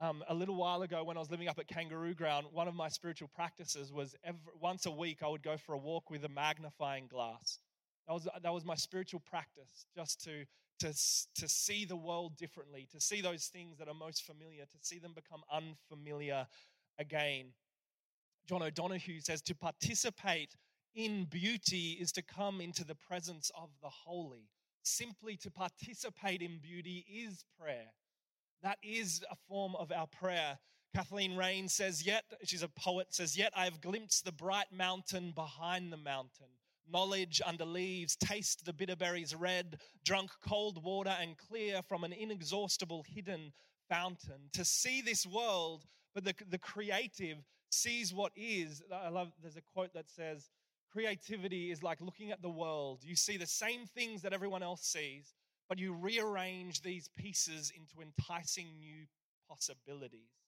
Um, 0.00 0.24
a 0.28 0.34
little 0.34 0.56
while 0.56 0.82
ago, 0.82 1.04
when 1.04 1.16
I 1.16 1.20
was 1.20 1.30
living 1.30 1.48
up 1.48 1.58
at 1.58 1.68
Kangaroo 1.68 2.14
Ground, 2.14 2.46
one 2.50 2.66
of 2.68 2.74
my 2.74 2.88
spiritual 2.88 3.30
practices 3.34 3.92
was 3.92 4.14
every, 4.24 4.52
once 4.60 4.86
a 4.86 4.90
week 4.90 5.22
I 5.22 5.28
would 5.28 5.42
go 5.42 5.56
for 5.56 5.74
a 5.74 5.78
walk 5.78 6.10
with 6.10 6.24
a 6.24 6.28
magnifying 6.28 7.06
glass. 7.06 7.58
That 8.06 8.14
was, 8.14 8.28
that 8.42 8.52
was 8.52 8.64
my 8.64 8.74
spiritual 8.74 9.20
practice, 9.20 9.86
just 9.96 10.22
to, 10.24 10.44
to, 10.80 10.88
to 10.88 11.48
see 11.48 11.84
the 11.84 11.96
world 11.96 12.36
differently, 12.36 12.88
to 12.92 13.00
see 13.00 13.20
those 13.20 13.46
things 13.46 13.78
that 13.78 13.88
are 13.88 13.94
most 13.94 14.24
familiar, 14.24 14.64
to 14.64 14.78
see 14.80 14.98
them 14.98 15.12
become 15.14 15.42
unfamiliar 15.52 16.46
again. 16.98 17.52
John 18.46 18.62
O'Donohue 18.62 19.20
says 19.20 19.40
to 19.42 19.54
participate 19.54 20.56
in 20.94 21.24
beauty 21.24 21.98
is 22.00 22.12
to 22.12 22.22
come 22.22 22.60
into 22.60 22.84
the 22.84 22.94
presence 22.94 23.50
of 23.56 23.70
the 23.82 23.88
holy. 23.88 24.48
Simply 24.82 25.36
to 25.38 25.50
participate 25.50 26.42
in 26.42 26.58
beauty 26.58 27.04
is 27.08 27.44
prayer. 27.58 27.92
That 28.62 28.78
is 28.82 29.24
a 29.30 29.36
form 29.48 29.74
of 29.76 29.90
our 29.90 30.06
prayer. 30.06 30.58
Kathleen 30.94 31.36
Raine 31.36 31.68
says, 31.68 32.06
Yet, 32.06 32.24
she's 32.44 32.62
a 32.62 32.68
poet, 32.68 33.08
says, 33.10 33.36
Yet 33.36 33.52
I 33.56 33.64
have 33.64 33.80
glimpsed 33.80 34.24
the 34.24 34.32
bright 34.32 34.72
mountain 34.72 35.32
behind 35.34 35.92
the 35.92 35.96
mountain 35.96 36.48
knowledge 36.90 37.40
under 37.44 37.64
leaves, 37.64 38.16
taste 38.16 38.64
the 38.64 38.72
bitter 38.72 38.96
berries 38.96 39.34
red, 39.34 39.78
drunk 40.04 40.30
cold 40.46 40.82
water 40.82 41.14
and 41.20 41.36
clear 41.36 41.82
from 41.82 42.04
an 42.04 42.12
inexhaustible 42.12 43.04
hidden 43.08 43.52
fountain. 43.88 44.50
To 44.54 44.64
see 44.64 45.00
this 45.00 45.26
world, 45.26 45.84
but 46.14 46.24
the, 46.24 46.34
the 46.48 46.58
creative 46.58 47.38
sees 47.70 48.14
what 48.14 48.32
is. 48.36 48.82
I 48.92 49.08
love, 49.08 49.32
there's 49.42 49.56
a 49.56 49.62
quote 49.62 49.92
that 49.94 50.08
says, 50.08 50.50
Creativity 50.92 51.72
is 51.72 51.82
like 51.82 52.00
looking 52.00 52.30
at 52.30 52.40
the 52.40 52.48
world. 52.48 53.00
You 53.02 53.16
see 53.16 53.36
the 53.36 53.46
same 53.48 53.84
things 53.84 54.22
that 54.22 54.32
everyone 54.32 54.62
else 54.62 54.82
sees, 54.82 55.34
but 55.68 55.78
you 55.78 55.92
rearrange 55.92 56.82
these 56.82 57.08
pieces 57.16 57.72
into 57.76 58.00
enticing 58.00 58.78
new 58.78 59.06
possibilities. 59.48 60.43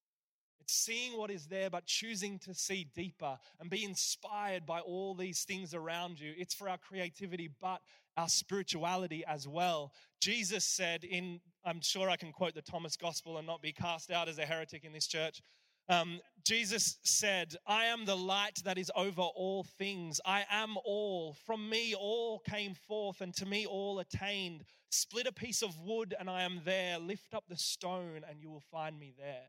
It's 0.60 0.74
seeing 0.74 1.16
what 1.16 1.30
is 1.30 1.46
there, 1.46 1.70
but 1.70 1.86
choosing 1.86 2.38
to 2.40 2.54
see 2.54 2.88
deeper 2.94 3.38
and 3.60 3.70
be 3.70 3.84
inspired 3.84 4.66
by 4.66 4.80
all 4.80 5.14
these 5.14 5.44
things 5.44 5.74
around 5.74 6.18
you. 6.18 6.32
It's 6.36 6.54
for 6.54 6.68
our 6.68 6.78
creativity, 6.78 7.50
but 7.60 7.80
our 8.16 8.28
spirituality 8.28 9.24
as 9.26 9.46
well. 9.46 9.92
Jesus 10.20 10.64
said, 10.64 11.04
in, 11.04 11.40
I'm 11.64 11.80
sure 11.80 12.08
I 12.10 12.16
can 12.16 12.32
quote 12.32 12.54
the 12.54 12.62
Thomas 12.62 12.96
Gospel 12.96 13.38
and 13.38 13.46
not 13.46 13.62
be 13.62 13.72
cast 13.72 14.10
out 14.10 14.28
as 14.28 14.38
a 14.38 14.46
heretic 14.46 14.84
in 14.84 14.92
this 14.92 15.06
church. 15.06 15.42
Um, 15.88 16.20
Jesus 16.44 16.98
said, 17.04 17.54
I 17.66 17.84
am 17.84 18.04
the 18.04 18.16
light 18.16 18.60
that 18.64 18.78
is 18.78 18.90
over 18.96 19.22
all 19.22 19.64
things. 19.78 20.20
I 20.24 20.44
am 20.50 20.76
all. 20.84 21.36
From 21.46 21.68
me, 21.68 21.94
all 21.94 22.40
came 22.40 22.74
forth, 22.74 23.20
and 23.20 23.32
to 23.34 23.46
me, 23.46 23.66
all 23.66 24.00
attained. 24.00 24.64
Split 24.90 25.28
a 25.28 25.32
piece 25.32 25.62
of 25.62 25.80
wood, 25.80 26.14
and 26.18 26.28
I 26.28 26.42
am 26.42 26.62
there. 26.64 26.98
Lift 26.98 27.34
up 27.34 27.44
the 27.48 27.56
stone, 27.56 28.22
and 28.28 28.40
you 28.40 28.50
will 28.50 28.64
find 28.72 28.98
me 28.98 29.12
there 29.16 29.46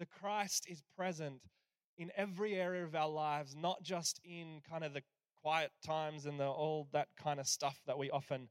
the 0.00 0.06
Christ 0.06 0.66
is 0.66 0.82
present 0.96 1.42
in 1.98 2.10
every 2.16 2.54
area 2.54 2.82
of 2.82 2.96
our 2.96 3.08
lives, 3.08 3.54
not 3.54 3.82
just 3.82 4.18
in 4.24 4.62
kind 4.68 4.82
of 4.82 4.94
the 4.94 5.02
quiet 5.42 5.70
times 5.84 6.24
and 6.24 6.40
the, 6.40 6.46
all 6.46 6.88
that 6.92 7.08
kind 7.22 7.38
of 7.38 7.46
stuff 7.46 7.78
that 7.86 7.98
we 7.98 8.10
often 8.10 8.48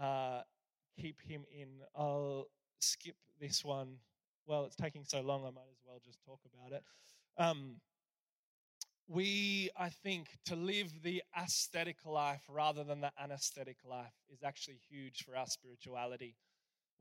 uh, 0.00 0.42
keep 1.00 1.20
him 1.22 1.44
in. 1.50 1.68
I'll 1.96 2.46
skip 2.78 3.16
this 3.40 3.64
one. 3.64 3.96
Well, 4.46 4.66
it's 4.66 4.76
taking 4.76 5.04
so 5.04 5.22
long, 5.22 5.40
I 5.40 5.50
might 5.50 5.70
as 5.70 5.80
well 5.86 5.98
just 6.04 6.18
talk 6.26 6.40
about 6.52 6.76
it. 6.76 6.82
Um, 7.38 7.76
we, 9.08 9.70
I 9.76 9.88
think, 9.88 10.28
to 10.46 10.56
live 10.56 11.02
the 11.02 11.22
aesthetic 11.38 12.04
life 12.04 12.42
rather 12.48 12.84
than 12.84 13.00
the 13.00 13.12
anesthetic 13.22 13.78
life 13.88 14.12
is 14.30 14.42
actually 14.42 14.78
huge 14.90 15.24
for 15.24 15.36
our 15.36 15.46
spirituality 15.46 16.34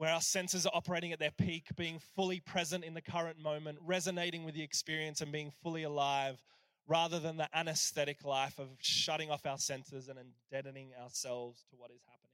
where 0.02 0.10
our 0.12 0.20
senses 0.20 0.66
are 0.66 0.72
operating 0.74 1.12
at 1.12 1.20
their 1.20 1.30
peak, 1.30 1.68
being 1.76 2.00
fully 2.16 2.40
present 2.40 2.84
in 2.84 2.96
the 2.96 3.02
current 3.04 3.38
moment, 3.38 3.78
resonating 3.86 4.44
with 4.44 4.56
the 4.56 4.64
experience 4.64 5.22
and 5.22 5.32
being 5.32 5.52
fully 5.62 5.84
alive, 5.84 6.42
rather 6.88 7.20
than 7.20 7.38
the 7.38 7.48
anesthetic 7.56 8.26
life 8.26 8.58
of 8.58 8.70
shutting 8.80 9.30
off 9.30 9.46
our 9.46 9.60
senses 9.60 10.08
and 10.08 10.18
deadening 10.50 10.90
ourselves 11.00 11.66
to 11.70 11.76
what 11.78 11.92
is 11.92 12.02
happening. 12.08 12.32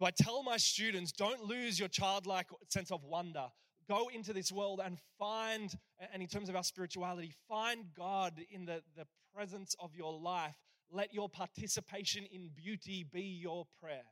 So 0.00 0.06
I 0.06 0.10
tell 0.10 0.42
my 0.42 0.56
students 0.56 1.12
don't 1.12 1.44
lose 1.44 1.78
your 1.78 1.86
childlike 1.86 2.48
sense 2.68 2.90
of 2.90 3.04
wonder. 3.04 3.46
Go 3.88 4.10
into 4.12 4.32
this 4.32 4.50
world 4.50 4.80
and 4.84 4.98
find, 5.20 5.72
and 6.12 6.20
in 6.20 6.28
terms 6.28 6.48
of 6.48 6.56
our 6.56 6.64
spirituality, 6.64 7.32
find 7.48 7.84
God 7.96 8.40
in 8.50 8.64
the, 8.64 8.82
the 8.96 9.06
presence 9.32 9.76
of 9.78 9.94
your 9.94 10.12
life. 10.12 10.56
Let 10.90 11.14
your 11.14 11.28
participation 11.28 12.24
in 12.32 12.50
beauty 12.56 13.06
be 13.08 13.22
your 13.22 13.68
prayer 13.80 14.02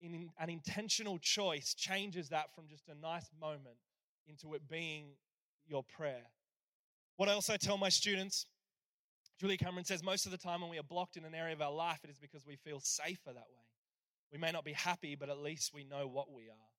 in 0.00 0.30
an 0.38 0.50
intentional 0.50 1.18
choice 1.18 1.74
changes 1.74 2.28
that 2.28 2.54
from 2.54 2.68
just 2.68 2.88
a 2.88 2.94
nice 2.94 3.30
moment 3.40 3.76
into 4.26 4.54
it 4.54 4.68
being 4.68 5.06
your 5.66 5.82
prayer. 5.82 6.30
What 7.16 7.28
I 7.28 7.32
also 7.32 7.56
tell 7.56 7.78
my 7.78 7.88
students, 7.88 8.46
Julia 9.38 9.56
Cameron 9.56 9.84
says, 9.84 10.02
most 10.02 10.26
of 10.26 10.32
the 10.32 10.38
time 10.38 10.60
when 10.60 10.70
we 10.70 10.78
are 10.78 10.84
blocked 10.84 11.16
in 11.16 11.24
an 11.24 11.34
area 11.34 11.54
of 11.54 11.62
our 11.62 11.72
life, 11.72 12.00
it 12.04 12.10
is 12.10 12.18
because 12.18 12.46
we 12.46 12.56
feel 12.56 12.80
safer 12.80 13.32
that 13.32 13.36
way. 13.36 13.64
We 14.32 14.38
may 14.38 14.50
not 14.50 14.64
be 14.64 14.72
happy, 14.72 15.14
but 15.14 15.28
at 15.28 15.38
least 15.38 15.72
we 15.72 15.84
know 15.84 16.08
what 16.08 16.32
we 16.32 16.44
are. 16.48 16.70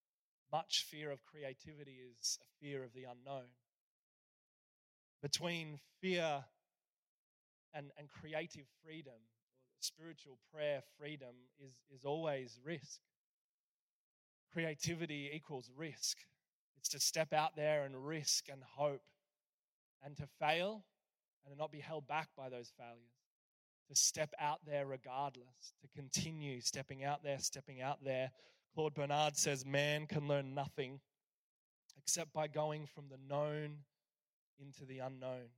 Much 0.52 0.84
fear 0.88 1.10
of 1.10 1.24
creativity 1.24 1.98
is 2.12 2.38
a 2.42 2.64
fear 2.64 2.84
of 2.84 2.92
the 2.92 3.04
unknown. 3.04 3.48
Between 5.22 5.80
fear 6.00 6.44
and, 7.74 7.90
and 7.98 8.08
creative 8.08 8.66
freedom, 8.84 9.14
spiritual 9.80 10.38
prayer 10.52 10.82
freedom, 10.98 11.34
is, 11.58 11.74
is 11.94 12.04
always 12.04 12.58
risk. 12.64 13.00
Creativity 14.52 15.30
equals 15.32 15.70
risk. 15.76 16.18
It's 16.78 16.88
to 16.90 17.00
step 17.00 17.32
out 17.32 17.56
there 17.56 17.84
and 17.84 18.06
risk 18.06 18.48
and 18.50 18.62
hope 18.62 19.02
and 20.04 20.16
to 20.16 20.26
fail 20.38 20.84
and 21.44 21.54
to 21.54 21.58
not 21.58 21.72
be 21.72 21.80
held 21.80 22.06
back 22.06 22.28
by 22.36 22.48
those 22.48 22.72
failures. 22.76 23.12
To 23.88 23.94
step 23.94 24.32
out 24.40 24.60
there 24.66 24.86
regardless, 24.86 25.74
to 25.80 25.88
continue 25.94 26.60
stepping 26.60 27.04
out 27.04 27.22
there, 27.22 27.38
stepping 27.38 27.80
out 27.80 28.02
there. 28.04 28.30
Claude 28.74 28.94
Bernard 28.94 29.36
says, 29.36 29.64
Man 29.64 30.06
can 30.06 30.26
learn 30.26 30.54
nothing 30.54 31.00
except 31.96 32.32
by 32.32 32.48
going 32.48 32.86
from 32.86 33.04
the 33.08 33.18
known 33.28 33.78
into 34.58 34.84
the 34.84 34.98
unknown. 34.98 35.50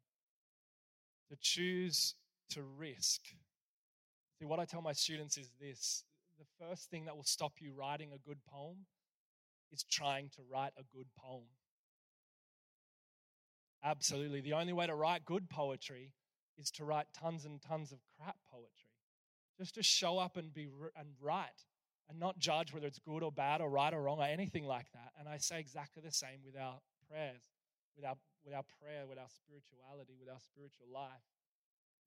To 1.30 1.36
choose 1.40 2.14
to 2.50 2.62
risk. 2.62 3.20
See, 4.38 4.44
what 4.44 4.60
I 4.60 4.64
tell 4.64 4.82
my 4.82 4.92
students 4.92 5.36
is 5.36 5.50
this 5.60 6.04
the 6.38 6.64
first 6.64 6.90
thing 6.90 7.06
that 7.06 7.16
will 7.16 7.24
stop 7.24 7.54
you 7.58 7.72
writing 7.76 8.10
a 8.12 8.18
good 8.18 8.38
poem 8.46 8.86
is 9.72 9.82
trying 9.82 10.28
to 10.30 10.42
write 10.50 10.72
a 10.78 10.84
good 10.96 11.06
poem. 11.18 11.48
Absolutely. 13.82 14.40
The 14.40 14.52
only 14.52 14.72
way 14.72 14.86
to 14.86 14.94
write 14.94 15.24
good 15.24 15.50
poetry 15.50 16.12
is 16.56 16.70
to 16.72 16.84
write 16.84 17.06
tons 17.12 17.44
and 17.44 17.60
tons 17.60 17.92
of 17.92 17.98
crap 18.16 18.36
poetry. 18.50 18.90
Just 19.58 19.74
to 19.74 19.82
show 19.82 20.18
up 20.18 20.36
and 20.36 20.54
be 20.54 20.68
and 20.96 21.08
write 21.20 21.64
and 22.08 22.18
not 22.18 22.38
judge 22.38 22.72
whether 22.72 22.86
it's 22.86 22.98
good 23.00 23.22
or 23.22 23.32
bad 23.32 23.60
or 23.60 23.68
right 23.68 23.92
or 23.92 24.02
wrong 24.02 24.20
or 24.20 24.24
anything 24.24 24.64
like 24.64 24.90
that. 24.92 25.12
And 25.18 25.28
I 25.28 25.38
say 25.38 25.58
exactly 25.58 26.02
the 26.04 26.12
same 26.12 26.40
with 26.44 26.56
our 26.56 26.78
prayers, 27.10 27.42
with 27.96 28.04
our 28.04 28.14
with 28.44 28.54
our 28.54 28.64
prayer, 28.80 29.06
with 29.06 29.18
our 29.18 29.28
spirituality, 29.28 30.14
with 30.18 30.28
our 30.28 30.40
spiritual 30.40 30.86
life. 30.92 31.26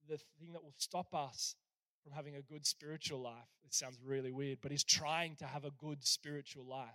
The 0.08 0.18
thing 0.40 0.54
that 0.54 0.64
will 0.64 0.74
stop 0.78 1.14
us 1.14 1.56
from 2.04 2.14
having 2.14 2.36
a 2.36 2.42
good 2.42 2.66
spiritual 2.66 3.22
life. 3.22 3.50
It 3.66 3.74
sounds 3.74 4.00
really 4.04 4.32
weird, 4.32 4.60
but 4.62 4.72
he's 4.72 4.84
trying 4.84 5.36
to 5.38 5.46
have 5.46 5.66
a 5.66 5.72
good 5.72 6.06
spiritual 6.06 6.66
life. 6.66 6.90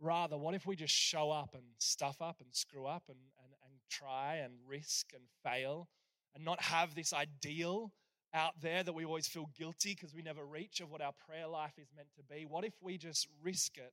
Rather, 0.00 0.36
what 0.36 0.54
if 0.54 0.66
we 0.66 0.76
just 0.76 0.94
show 0.94 1.30
up 1.30 1.54
and 1.54 1.64
stuff 1.78 2.22
up 2.22 2.40
and 2.40 2.48
screw 2.54 2.86
up 2.86 3.04
and, 3.08 3.18
and, 3.42 3.52
and 3.64 3.74
try 3.90 4.36
and 4.36 4.54
risk 4.66 5.06
and 5.12 5.24
fail 5.42 5.88
and 6.34 6.44
not 6.44 6.60
have 6.62 6.94
this 6.94 7.12
ideal 7.12 7.92
out 8.34 8.60
there 8.60 8.82
that 8.82 8.92
we 8.92 9.04
always 9.04 9.26
feel 9.26 9.48
guilty 9.58 9.94
because 9.94 10.14
we 10.14 10.22
never 10.22 10.44
reach 10.44 10.80
of 10.80 10.90
what 10.90 11.00
our 11.00 11.12
prayer 11.26 11.46
life 11.46 11.72
is 11.78 11.88
meant 11.96 12.08
to 12.16 12.22
be? 12.22 12.44
What 12.44 12.64
if 12.64 12.74
we 12.80 12.98
just 12.98 13.26
risk 13.42 13.78
it? 13.78 13.92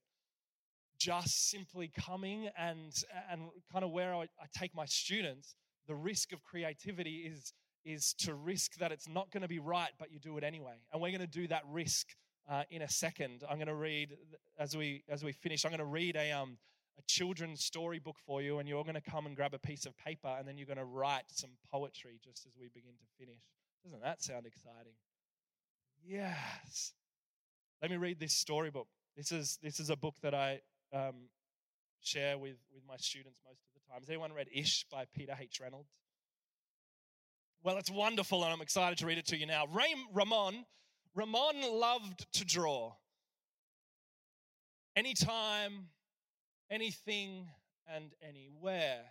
Just 0.99 1.49
simply 1.49 1.91
coming 1.97 2.49
and, 2.57 2.93
and 3.29 3.49
kind 3.71 3.83
of 3.83 3.91
where 3.91 4.13
I, 4.13 4.23
I 4.23 4.45
take 4.57 4.75
my 4.75 4.85
students, 4.85 5.55
the 5.87 5.95
risk 5.95 6.31
of 6.33 6.43
creativity 6.43 7.31
is, 7.31 7.53
is 7.85 8.13
to 8.19 8.33
risk 8.33 8.75
that 8.77 8.91
it's 8.91 9.07
not 9.07 9.31
going 9.31 9.43
to 9.43 9.47
be 9.47 9.59
right, 9.59 9.91
but 9.99 10.11
you 10.11 10.19
do 10.19 10.37
it 10.37 10.43
anyway. 10.43 10.75
And 10.91 11.01
we're 11.01 11.11
going 11.11 11.21
to 11.21 11.27
do 11.27 11.47
that 11.47 11.63
risk 11.71 12.07
uh, 12.49 12.63
in 12.69 12.81
a 12.81 12.89
second. 12.89 13.43
I'm 13.49 13.57
going 13.57 13.67
to 13.67 13.75
read, 13.75 14.17
as 14.57 14.75
we, 14.75 15.03
as 15.07 15.23
we 15.23 15.31
finish, 15.31 15.65
I'm 15.65 15.71
going 15.71 15.79
to 15.79 15.85
read 15.85 16.15
a, 16.15 16.31
um, 16.31 16.57
a 16.97 17.01
children's 17.07 17.63
storybook 17.63 18.17
for 18.25 18.41
you, 18.41 18.59
and 18.59 18.67
you're 18.67 18.83
going 18.83 18.95
to 18.95 19.01
come 19.01 19.25
and 19.25 19.35
grab 19.35 19.53
a 19.53 19.59
piece 19.59 19.85
of 19.85 19.95
paper, 19.97 20.35
and 20.37 20.47
then 20.47 20.57
you're 20.57 20.67
going 20.67 20.77
to 20.77 20.85
write 20.85 21.25
some 21.27 21.51
poetry 21.71 22.19
just 22.23 22.45
as 22.45 22.53
we 22.59 22.67
begin 22.73 22.93
to 22.93 23.23
finish. 23.23 23.41
Doesn't 23.83 24.01
that 24.01 24.23
sound 24.23 24.45
exciting? 24.45 24.93
Yes. 26.03 26.93
Let 27.81 27.91
me 27.91 27.97
read 27.97 28.19
this 28.19 28.33
storybook. 28.33 28.87
This 29.15 29.31
is, 29.31 29.59
this 29.61 29.79
is 29.79 29.89
a 29.89 29.95
book 29.95 30.15
that 30.21 30.33
I 30.33 30.61
um, 30.91 31.29
share 32.01 32.37
with, 32.37 32.57
with 32.73 32.83
my 32.87 32.97
students 32.97 33.39
most 33.45 33.61
of 33.63 33.73
the 33.73 33.91
time. 33.91 34.01
Has 34.01 34.09
anyone 34.09 34.33
read 34.33 34.47
Ish 34.53 34.85
by 34.91 35.05
Peter 35.13 35.35
H. 35.39 35.59
Reynolds? 35.61 35.89
Well, 37.63 37.77
it's 37.77 37.91
wonderful, 37.91 38.43
and 38.43 38.53
I'm 38.53 38.61
excited 38.61 38.97
to 38.99 39.05
read 39.05 39.17
it 39.17 39.25
to 39.27 39.37
you 39.37 39.45
now. 39.45 39.65
Ray, 39.67 39.93
Ramon, 40.13 40.65
Ramon 41.15 41.55
loved 41.71 42.31
to 42.33 42.45
draw. 42.45 42.93
Anytime, 44.95 45.87
anything, 46.69 47.47
and 47.87 48.13
anywhere. 48.21 49.01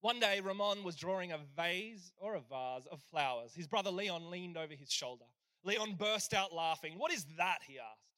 One 0.00 0.18
day, 0.18 0.40
Ramon 0.40 0.82
was 0.82 0.96
drawing 0.96 1.32
a 1.32 1.38
vase 1.56 2.12
or 2.18 2.34
a 2.34 2.40
vase 2.40 2.86
of 2.90 3.00
flowers. 3.10 3.54
His 3.54 3.68
brother 3.68 3.90
Leon 3.90 4.30
leaned 4.30 4.56
over 4.56 4.74
his 4.74 4.90
shoulder. 4.90 5.24
Leon 5.64 5.94
burst 5.94 6.34
out 6.34 6.52
laughing. 6.52 6.94
What 6.98 7.12
is 7.12 7.24
that? 7.38 7.58
he 7.66 7.78
asked. 7.78 8.12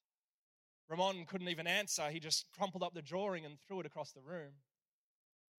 Ramon 0.89 1.27
couldn't 1.27 1.49
even 1.49 1.67
answer. 1.67 2.09
He 2.11 2.21
just 2.21 2.47
crumpled 2.57 2.83
up 2.83 2.95
the 2.95 3.03
drawing 3.03 3.45
and 3.45 3.57
threw 3.67 3.81
it 3.81 3.87
across 3.87 4.13
the 4.13 4.23
room. 4.23 4.53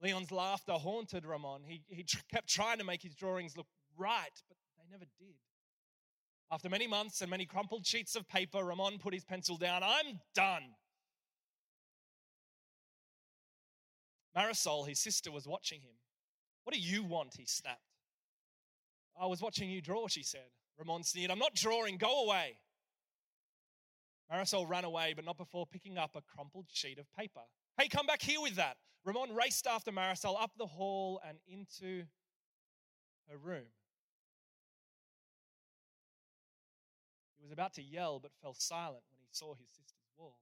Leon's 0.02 0.32
laughter 0.32 0.74
haunted 0.74 1.26
Ramon. 1.26 1.62
He, 1.66 1.84
he 1.88 2.04
tr- 2.04 2.18
kept 2.32 2.50
trying 2.50 2.80
to 2.80 2.84
make 2.84 3.02
his 3.02 3.16
drawings 3.16 3.56
look 3.58 3.68
right, 3.98 4.30
but 4.48 4.58
they 4.78 4.84
never 4.92 5.06
did. 5.20 5.36
After 6.52 6.70
many 6.70 6.88
months 6.88 7.22
and 7.22 7.30
many 7.30 7.46
crumpled 7.46 7.86
sheets 7.86 8.16
of 8.16 8.28
paper, 8.28 8.64
Ramon 8.64 9.00
put 9.00 9.14
his 9.14 9.24
pencil 9.24 9.58
down. 9.58 9.82
I'm 9.84 10.20
done. 10.36 10.64
Marisol, 14.38 14.88
his 14.88 15.00
sister, 15.00 15.32
was 15.32 15.48
watching 15.48 15.82
him. 15.82 15.96
What 16.64 16.74
do 16.74 16.80
you 16.80 17.04
want? 17.04 17.36
He 17.38 17.46
snapped. 17.46 17.80
I 19.20 19.26
was 19.28 19.42
watching 19.42 19.70
you 19.70 19.82
draw, 19.82 20.08
she 20.08 20.24
said. 20.24 20.50
Ramon 20.78 21.04
sneered. 21.04 21.32
I'm 21.32 21.40
not 21.40 21.56
drawing. 21.56 21.98
Go 21.98 22.26
away. 22.26 22.58
Marisol 24.32 24.68
ran 24.68 24.84
away, 24.84 25.14
but 25.16 25.24
not 25.24 25.38
before 25.38 25.66
picking 25.66 25.98
up 25.98 26.16
a 26.16 26.22
crumpled 26.22 26.66
sheet 26.72 27.00
of 27.00 27.06
paper. 27.18 27.42
Hey, 27.78 27.90
come 27.90 28.06
back 28.06 28.22
here 28.22 28.40
with 28.40 28.56
that. 28.56 28.78
Ramon 29.04 29.36
raced 29.36 29.68
after 29.68 29.92
Marisol 29.92 30.42
up 30.42 30.52
the 30.58 30.66
hall 30.66 31.22
and 31.28 31.38
into 31.48 32.06
her 33.30 33.38
room. 33.38 33.66
He 37.38 37.44
was 37.44 37.52
about 37.52 37.74
to 37.74 37.84
yell, 37.84 38.20
but 38.20 38.32
fell 38.42 38.54
silent 38.54 39.04
when 39.12 39.20
he 39.20 39.28
saw 39.32 39.54
his 39.54 39.68
sister's 39.68 40.10
walls. 40.18 40.34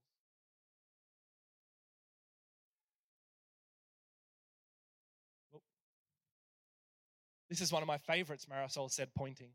This 7.50 7.62
is 7.62 7.72
one 7.72 7.84
of 7.84 7.88
my 7.88 7.98
favorites, 7.98 8.46
Marisol 8.46 8.90
said, 8.90 9.10
pointing. 9.16 9.50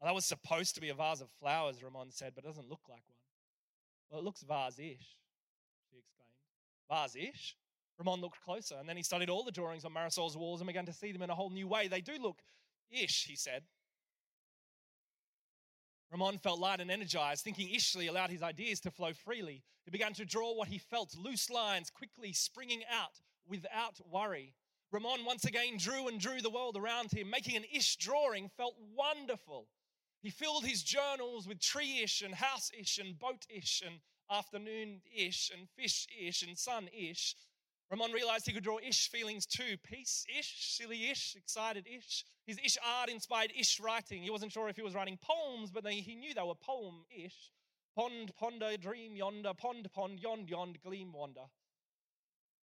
Well, 0.00 0.08
that 0.08 0.14
was 0.14 0.24
supposed 0.24 0.74
to 0.76 0.80
be 0.80 0.88
a 0.88 0.94
vase 0.94 1.20
of 1.20 1.28
flowers, 1.40 1.82
Ramon 1.82 2.10
said, 2.10 2.32
but 2.34 2.44
it 2.44 2.46
doesn't 2.46 2.68
look 2.68 2.80
like 2.88 3.02
one. 3.06 3.18
Well, 4.10 4.20
it 4.20 4.24
looks 4.24 4.42
vase 4.42 4.78
ish. 4.78 5.16
Vase 6.88 7.16
ish? 7.16 7.56
Ramon 7.98 8.20
looked 8.20 8.40
closer, 8.42 8.76
and 8.78 8.88
then 8.88 8.96
he 8.96 9.02
studied 9.02 9.30
all 9.30 9.42
the 9.42 9.50
drawings 9.50 9.84
on 9.84 9.92
Marisol's 9.92 10.36
walls 10.36 10.60
and 10.60 10.66
began 10.66 10.86
to 10.86 10.92
see 10.92 11.12
them 11.12 11.22
in 11.22 11.30
a 11.30 11.34
whole 11.34 11.50
new 11.50 11.66
way. 11.66 11.88
They 11.88 12.00
do 12.00 12.12
look 12.20 12.42
ish, 12.90 13.24
he 13.26 13.36
said. 13.36 13.62
Ramon 16.10 16.38
felt 16.38 16.60
light 16.60 16.80
and 16.80 16.90
energized. 16.90 17.42
Thinking 17.42 17.68
ishly 17.68 18.08
allowed 18.08 18.30
his 18.30 18.42
ideas 18.42 18.80
to 18.80 18.90
flow 18.90 19.12
freely. 19.12 19.62
He 19.84 19.90
began 19.90 20.12
to 20.14 20.24
draw 20.24 20.54
what 20.54 20.68
he 20.68 20.78
felt, 20.78 21.16
loose 21.16 21.50
lines 21.50 21.90
quickly 21.90 22.32
springing 22.32 22.82
out 22.90 23.20
without 23.48 23.98
worry. 24.10 24.54
Ramon 24.92 25.24
once 25.24 25.44
again 25.44 25.78
drew 25.78 26.08
and 26.08 26.20
drew 26.20 26.40
the 26.40 26.50
world 26.50 26.76
around 26.76 27.10
him. 27.12 27.30
Making 27.30 27.56
an 27.56 27.64
ish 27.72 27.96
drawing 27.96 28.48
felt 28.56 28.76
wonderful. 28.94 29.68
He 30.22 30.30
filled 30.30 30.64
his 30.64 30.82
journals 30.82 31.46
with 31.46 31.60
tree 31.60 32.00
ish 32.02 32.22
and 32.22 32.34
house 32.34 32.70
ish 32.78 32.98
and 32.98 33.18
boat 33.18 33.46
ish 33.48 33.82
and 33.84 33.96
afternoon 34.30 35.00
ish 35.14 35.50
and 35.56 35.68
fish 35.70 36.06
ish 36.20 36.42
and 36.42 36.58
sun 36.58 36.88
ish. 36.92 37.34
Ramon 37.90 38.12
realized 38.12 38.46
he 38.46 38.52
could 38.52 38.64
draw 38.64 38.78
ish 38.78 39.08
feelings 39.08 39.46
too 39.46 39.76
peace 39.84 40.24
ish, 40.36 40.76
silly 40.76 41.10
ish, 41.10 41.36
excited 41.36 41.86
ish. 41.86 42.24
His 42.46 42.58
ish 42.64 42.76
art 42.84 43.08
inspired 43.08 43.52
ish 43.58 43.78
writing. 43.80 44.22
He 44.22 44.30
wasn't 44.30 44.52
sure 44.52 44.68
if 44.68 44.76
he 44.76 44.82
was 44.82 44.94
writing 44.94 45.18
poems, 45.22 45.70
but 45.70 45.86
he 45.86 46.14
knew 46.16 46.34
they 46.34 46.42
were 46.42 46.54
poem 46.54 47.04
ish. 47.10 47.52
Pond, 47.94 48.32
ponder, 48.36 48.76
dream 48.76 49.16
yonder, 49.16 49.54
pond, 49.54 49.88
pond, 49.92 50.20
yond, 50.20 50.50
yond, 50.50 50.78
gleam, 50.82 51.12
wander. 51.12 51.46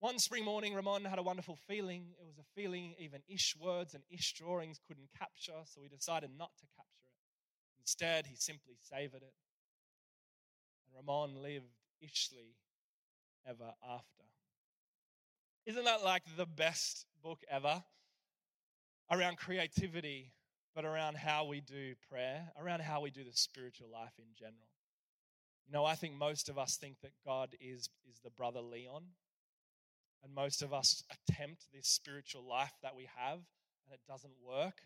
One 0.00 0.18
spring 0.18 0.44
morning, 0.44 0.74
Ramon 0.74 1.04
had 1.04 1.20
a 1.20 1.22
wonderful 1.22 1.56
feeling. 1.68 2.14
It 2.18 2.26
was 2.26 2.38
a 2.38 2.60
feeling 2.60 2.94
even 2.98 3.22
ish 3.28 3.54
words 3.56 3.94
and 3.94 4.02
ish 4.10 4.32
drawings 4.32 4.80
couldn't 4.88 5.10
capture, 5.16 5.62
so 5.64 5.80
he 5.80 5.88
decided 5.88 6.30
not 6.36 6.50
to 6.58 6.66
capture 6.74 7.06
it. 7.06 7.80
Instead, 7.80 8.26
he 8.26 8.34
simply 8.34 8.74
savored 8.80 9.22
it. 9.22 9.34
Ramon 10.96 11.42
lived 11.42 11.72
ishly 12.02 12.56
ever 13.46 13.72
after. 13.88 14.24
Isn't 15.66 15.84
that 15.84 16.02
like 16.02 16.22
the 16.36 16.46
best 16.46 17.06
book 17.22 17.40
ever? 17.50 17.82
Around 19.10 19.36
creativity, 19.36 20.32
but 20.74 20.84
around 20.84 21.16
how 21.16 21.44
we 21.44 21.60
do 21.60 21.94
prayer, 22.08 22.50
around 22.60 22.80
how 22.80 23.00
we 23.00 23.10
do 23.10 23.24
the 23.24 23.32
spiritual 23.32 23.88
life 23.92 24.14
in 24.18 24.26
general. 24.36 24.68
You 25.66 25.72
know, 25.72 25.84
I 25.84 25.94
think 25.94 26.14
most 26.14 26.48
of 26.48 26.58
us 26.58 26.76
think 26.76 27.00
that 27.02 27.12
God 27.24 27.54
is, 27.60 27.88
is 28.08 28.18
the 28.24 28.30
brother 28.30 28.60
Leon. 28.60 29.04
And 30.24 30.34
most 30.34 30.62
of 30.62 30.72
us 30.72 31.02
attempt 31.10 31.66
this 31.72 31.88
spiritual 31.88 32.48
life 32.48 32.72
that 32.82 32.94
we 32.94 33.08
have, 33.16 33.38
and 33.38 33.92
it 33.92 34.00
doesn't 34.06 34.34
work 34.44 34.82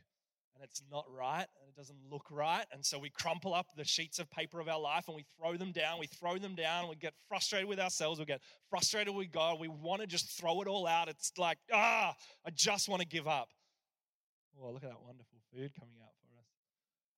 and 0.56 0.64
it's 0.64 0.82
not 0.90 1.04
right 1.10 1.46
and 1.60 1.68
it 1.68 1.76
doesn't 1.76 1.98
look 2.10 2.24
right. 2.30 2.64
And 2.72 2.84
so 2.84 2.98
we 2.98 3.10
crumple 3.10 3.54
up 3.54 3.66
the 3.76 3.84
sheets 3.84 4.18
of 4.18 4.30
paper 4.30 4.58
of 4.58 4.68
our 4.68 4.80
life 4.80 5.04
and 5.06 5.14
we 5.14 5.24
throw 5.38 5.56
them 5.56 5.72
down. 5.72 5.98
We 6.00 6.06
throw 6.06 6.38
them 6.38 6.54
down. 6.54 6.88
We 6.88 6.96
get 6.96 7.12
frustrated 7.28 7.68
with 7.68 7.78
ourselves. 7.78 8.18
We 8.18 8.24
get 8.24 8.40
frustrated 8.70 9.14
with 9.14 9.30
God. 9.30 9.60
We 9.60 9.68
want 9.68 10.00
to 10.00 10.06
just 10.06 10.30
throw 10.30 10.62
it 10.62 10.68
all 10.68 10.86
out. 10.86 11.08
It's 11.08 11.32
like, 11.36 11.58
ah, 11.72 12.14
I 12.46 12.50
just 12.50 12.88
want 12.88 13.02
to 13.02 13.08
give 13.08 13.28
up. 13.28 13.48
Oh, 14.58 14.70
look 14.70 14.82
at 14.82 14.90
that 14.90 15.02
wonderful 15.04 15.38
food 15.52 15.72
coming 15.78 15.96
out 16.02 16.14
for 16.20 16.38
us. 16.38 16.46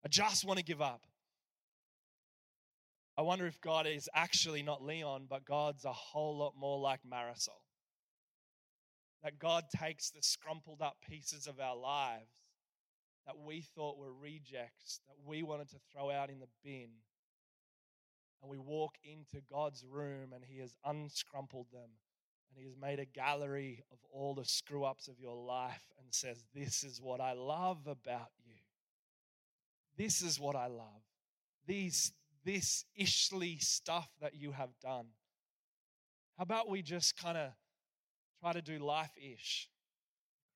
I 0.04 0.08
just 0.08 0.44
want 0.44 0.58
to 0.58 0.64
give 0.64 0.82
up. 0.82 1.02
I 3.16 3.22
wonder 3.22 3.46
if 3.46 3.60
God 3.60 3.86
is 3.86 4.08
actually 4.14 4.62
not 4.62 4.82
Leon, 4.82 5.26
but 5.28 5.44
God's 5.44 5.84
a 5.84 5.92
whole 5.92 6.38
lot 6.38 6.54
more 6.58 6.78
like 6.78 7.00
Marisol. 7.02 7.62
That 9.22 9.38
God 9.38 9.64
takes 9.76 10.10
the 10.10 10.20
scrumpled 10.20 10.80
up 10.80 10.96
pieces 11.08 11.46
of 11.46 11.58
our 11.58 11.76
lives 11.76 12.30
that 13.28 13.38
we 13.38 13.60
thought 13.60 13.98
were 13.98 14.12
rejects, 14.12 15.00
that 15.06 15.28
we 15.28 15.42
wanted 15.42 15.68
to 15.68 15.76
throw 15.92 16.10
out 16.10 16.30
in 16.30 16.40
the 16.40 16.48
bin. 16.64 16.88
And 18.40 18.50
we 18.50 18.56
walk 18.56 18.94
into 19.04 19.44
God's 19.52 19.84
room 19.84 20.32
and 20.34 20.42
He 20.42 20.60
has 20.60 20.74
unscrumpled 20.86 21.70
them 21.70 21.90
and 22.48 22.56
He 22.56 22.64
has 22.64 22.74
made 22.80 22.98
a 22.98 23.04
gallery 23.04 23.84
of 23.92 23.98
all 24.10 24.34
the 24.34 24.46
screw 24.46 24.84
ups 24.84 25.08
of 25.08 25.20
your 25.20 25.36
life 25.36 25.84
and 26.00 26.06
says, 26.10 26.42
This 26.54 26.82
is 26.82 27.02
what 27.02 27.20
I 27.20 27.34
love 27.34 27.86
about 27.86 28.30
you. 28.46 28.54
This 29.98 30.22
is 30.22 30.40
what 30.40 30.56
I 30.56 30.68
love. 30.68 31.02
These, 31.66 32.12
this 32.46 32.86
ishly 32.98 33.60
stuff 33.62 34.08
that 34.22 34.36
you 34.36 34.52
have 34.52 34.70
done. 34.80 35.08
How 36.38 36.44
about 36.44 36.70
we 36.70 36.80
just 36.80 37.14
kind 37.20 37.36
of 37.36 37.50
try 38.40 38.54
to 38.54 38.62
do 38.62 38.78
life 38.78 39.12
ish? 39.18 39.68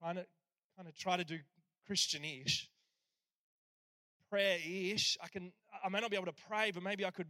Kind 0.03 0.17
of, 0.19 0.25
kind 0.75 0.89
of 0.89 0.97
try 0.97 1.19
to 1.19 1.25
do 1.25 1.39
Christian-ish, 1.87 2.69
prayer-ish. 4.31 5.17
I 5.21 5.29
can 5.29 5.53
I 5.85 5.89
may 5.89 6.01
not 6.01 6.11
be 6.11 6.17
able 6.17 6.27
to 6.27 6.43
pray, 6.49 6.71
but 6.71 6.83
maybe 6.83 7.05
I 7.05 7.11
could 7.11 7.29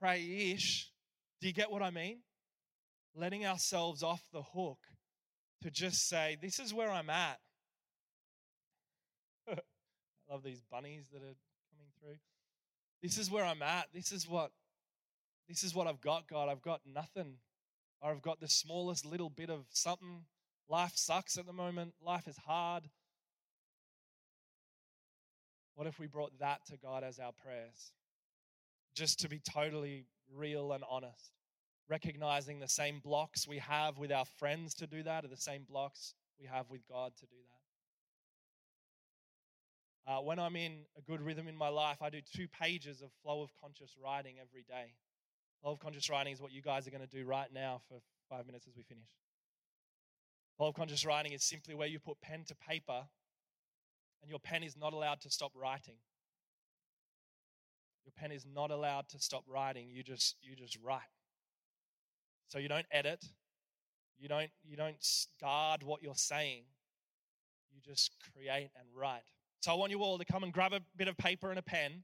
pray-ish. 0.00 0.90
Do 1.40 1.46
you 1.48 1.52
get 1.52 1.70
what 1.70 1.82
I 1.82 1.90
mean? 1.90 2.20
Letting 3.14 3.44
ourselves 3.44 4.02
off 4.02 4.22
the 4.32 4.42
hook 4.42 4.78
to 5.62 5.70
just 5.70 6.08
say, 6.08 6.36
this 6.40 6.58
is 6.58 6.72
where 6.72 6.90
I'm 6.90 7.10
at. 7.10 7.38
I 9.50 9.56
love 10.30 10.42
these 10.42 10.62
bunnies 10.70 11.08
that 11.12 11.18
are 11.18 11.36
coming 11.70 11.90
through. 12.00 12.16
This 13.02 13.18
is 13.18 13.30
where 13.30 13.44
I'm 13.44 13.62
at. 13.62 13.88
This 13.92 14.12
is 14.12 14.28
what 14.28 14.52
this 15.48 15.64
is 15.64 15.74
what 15.74 15.86
I've 15.86 16.00
got, 16.00 16.28
God. 16.28 16.48
I've 16.48 16.62
got 16.62 16.80
nothing. 16.86 17.34
Or 18.00 18.10
I've 18.10 18.22
got 18.22 18.40
the 18.40 18.48
smallest 18.48 19.04
little 19.04 19.30
bit 19.30 19.50
of 19.50 19.66
something. 19.70 20.24
Life 20.68 20.92
sucks 20.94 21.36
at 21.36 21.46
the 21.46 21.52
moment. 21.52 21.94
Life 22.00 22.26
is 22.26 22.36
hard. 22.38 22.84
What 25.74 25.86
if 25.86 25.98
we 25.98 26.06
brought 26.06 26.38
that 26.38 26.64
to 26.66 26.76
God 26.76 27.02
as 27.04 27.18
our 27.18 27.32
prayers? 27.32 27.92
Just 28.94 29.20
to 29.20 29.28
be 29.28 29.38
totally 29.38 30.06
real 30.34 30.72
and 30.72 30.84
honest. 30.88 31.32
Recognizing 31.88 32.60
the 32.60 32.68
same 32.68 33.00
blocks 33.00 33.48
we 33.48 33.58
have 33.58 33.98
with 33.98 34.12
our 34.12 34.24
friends 34.24 34.74
to 34.74 34.86
do 34.86 35.02
that 35.02 35.24
are 35.24 35.28
the 35.28 35.36
same 35.36 35.64
blocks 35.68 36.14
we 36.38 36.46
have 36.46 36.70
with 36.70 36.86
God 36.88 37.12
to 37.16 37.26
do 37.26 37.36
that. 40.06 40.12
Uh, 40.12 40.20
when 40.20 40.38
I'm 40.38 40.56
in 40.56 40.72
a 40.98 41.00
good 41.02 41.20
rhythm 41.20 41.46
in 41.48 41.56
my 41.56 41.68
life, 41.68 42.02
I 42.02 42.10
do 42.10 42.20
two 42.20 42.48
pages 42.48 43.02
of 43.02 43.10
flow 43.22 43.42
of 43.42 43.50
conscious 43.60 43.96
writing 44.02 44.36
every 44.40 44.62
day. 44.62 44.94
Flow 45.62 45.72
of 45.72 45.78
conscious 45.78 46.10
writing 46.10 46.32
is 46.32 46.40
what 46.40 46.52
you 46.52 46.60
guys 46.60 46.86
are 46.86 46.90
going 46.90 47.06
to 47.06 47.16
do 47.16 47.24
right 47.24 47.52
now 47.52 47.80
for 47.88 48.00
five 48.28 48.46
minutes 48.46 48.66
as 48.66 48.76
we 48.76 48.82
finish. 48.82 49.08
Flow 50.56 50.68
of 50.68 50.74
conscious 50.74 51.06
writing 51.06 51.32
is 51.32 51.44
simply 51.44 51.74
where 51.74 51.86
you 51.86 52.00
put 52.00 52.20
pen 52.20 52.44
to 52.48 52.54
paper 52.56 53.04
and 54.22 54.30
your 54.30 54.38
pen 54.38 54.62
is 54.62 54.76
not 54.76 54.92
allowed 54.92 55.20
to 55.22 55.30
stop 55.30 55.52
writing. 55.54 55.96
Your 58.04 58.12
pen 58.16 58.32
is 58.32 58.46
not 58.46 58.70
allowed 58.70 59.08
to 59.10 59.18
stop 59.18 59.44
writing. 59.48 59.88
You 59.90 60.02
just 60.02 60.36
you 60.42 60.56
just 60.56 60.78
write. 60.82 61.00
So 62.48 62.58
you 62.58 62.68
don't 62.68 62.86
edit. 62.90 63.24
You 64.18 64.28
don't 64.28 64.50
you 64.64 64.76
don't 64.76 64.96
guard 65.40 65.82
what 65.82 66.02
you're 66.02 66.14
saying. 66.14 66.64
You 67.72 67.80
just 67.80 68.12
create 68.32 68.70
and 68.78 68.88
write. 68.94 69.22
So 69.60 69.72
I 69.72 69.74
want 69.74 69.90
you 69.90 70.02
all 70.02 70.18
to 70.18 70.24
come 70.24 70.42
and 70.42 70.52
grab 70.52 70.72
a 70.72 70.80
bit 70.96 71.08
of 71.08 71.16
paper 71.16 71.50
and 71.50 71.58
a 71.58 71.62
pen. 71.62 72.02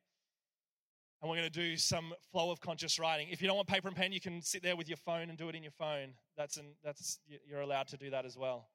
And 1.21 1.29
we're 1.29 1.37
going 1.37 1.51
to 1.51 1.61
do 1.61 1.77
some 1.77 2.14
flow 2.31 2.53
of 2.53 2.61
conscious 2.61 2.97
writing. 2.97 3.27
If 3.29 3.43
you 3.43 3.49
don't 3.49 3.57
want 3.57 3.66
paper 3.66 3.89
and 3.89 3.97
pen, 3.97 4.12
you 4.12 4.21
can 4.21 4.41
sit 4.41 4.62
there 4.62 4.77
with 4.77 4.89
your 4.89 4.97
phone 4.99 5.31
and 5.31 5.37
do 5.37 5.49
it 5.49 5.57
in 5.57 5.64
your 5.64 5.73
phone. 5.73 6.11
That's 6.37 6.59
an, 6.59 6.66
that's 6.85 7.19
you're 7.27 7.61
allowed 7.61 7.89
to 7.89 7.97
do 7.97 8.11
that 8.11 8.25
as 8.25 8.37
well. 8.37 8.69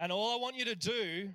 And 0.00 0.12
all 0.12 0.32
I 0.32 0.40
want 0.40 0.56
you 0.56 0.64
to 0.66 0.74
do 0.74 1.30